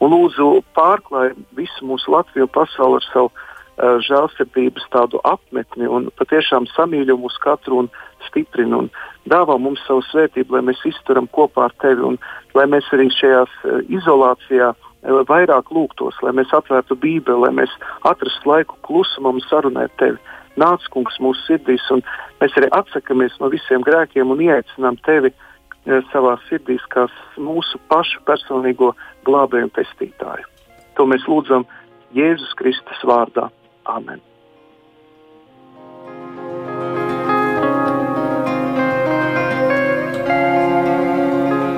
Un 0.04 0.12
lūdzu, 0.12 0.50
pārklāj 0.76 1.32
visu 1.56 1.88
mūsu 1.88 2.12
Latviju 2.12 2.48
pasauli 2.52 3.00
ar 3.00 3.06
savu 3.08 3.30
uh, 3.30 3.96
žēlsirdības 4.04 4.84
tādu 4.92 5.22
apmetni 5.24 5.88
un 5.88 6.10
patiešām 6.20 6.68
samīļo 6.74 7.16
mūs 7.22 7.38
katru 7.40 7.80
un 7.84 7.88
stiprina 8.28 8.82
un 8.82 8.90
dāvā 9.24 9.56
mums 9.56 9.80
savu 9.88 10.04
svētību, 10.10 10.58
lai 10.58 10.66
mēs 10.68 10.84
izturam 10.84 11.30
kopā 11.32 11.70
ar 11.70 11.76
tevi 11.80 12.04
un 12.04 12.20
lai 12.58 12.68
mēs 12.68 12.92
arī 12.92 13.08
šajās 13.16 13.56
uh, 13.64 13.80
izolācijā 13.88 14.74
uh, 14.74 15.24
vairāk 15.32 15.72
lūgtos, 15.72 16.20
lai 16.20 16.36
mēs 16.36 16.52
atvērtu 16.52 17.00
Bībeli, 17.00 17.46
lai 17.46 17.54
mēs 17.64 17.72
atrastu 18.04 18.52
laiku 18.52 18.76
klusumam 18.84 19.40
un 19.40 19.48
sarunai 19.48 19.88
ar 19.88 19.96
tevi. 19.96 20.20
Nāc, 20.56 20.86
kungs, 20.92 21.18
mūsu 21.20 21.42
sirdīs, 21.44 21.84
un 21.92 22.02
mēs 22.40 22.54
arī 22.56 22.70
atsakāmies 22.76 23.36
no 23.40 23.50
visiem 23.52 23.84
grēkiem 23.84 24.30
un 24.32 24.40
ieicinām 24.40 24.96
tevi 25.04 25.32
uh, 25.32 26.00
savā 26.12 26.36
sirdīs 26.48 26.84
kā 26.92 27.06
mūsu 27.36 27.80
pašu 27.90 28.22
personīgo 28.28 28.94
glābēju 29.28 29.68
un 29.68 29.74
pestītāju. 29.76 30.48
To 30.96 31.08
mēs 31.10 31.26
lūdzam 31.28 31.66
Jēzus 32.16 32.56
Kristus 32.56 33.04
vārdā. 33.04 33.50
Amen. 33.84 34.22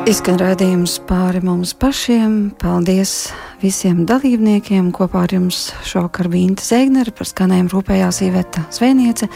Izskan 0.08 0.38
redzējums 0.40 0.94
pāri 1.04 1.42
mums 1.44 1.74
pašiem. 1.76 2.54
Paldies 2.56 3.26
visiem 3.60 4.06
dalībniekiem. 4.08 4.88
Kopā 4.96 5.26
ar 5.26 5.34
jums 5.36 5.66
šovakar 5.84 6.30
bija 6.32 6.48
Inta 6.48 6.64
Zēgnere, 6.64 7.12
par 7.12 7.28
skanējumu 7.28 7.74
rūpējās 7.74 8.22
Iveta 8.24 8.64
Zvēniece. 8.72 9.28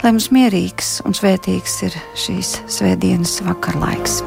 Lai 0.00 0.14
mums 0.14 0.30
mierīgs 0.32 0.94
un 1.04 1.12
svētīgs 1.12 1.82
ir 1.90 1.98
šīs 2.16 2.56
svētdienas 2.72 3.42
vakarlaiks. 3.44 4.22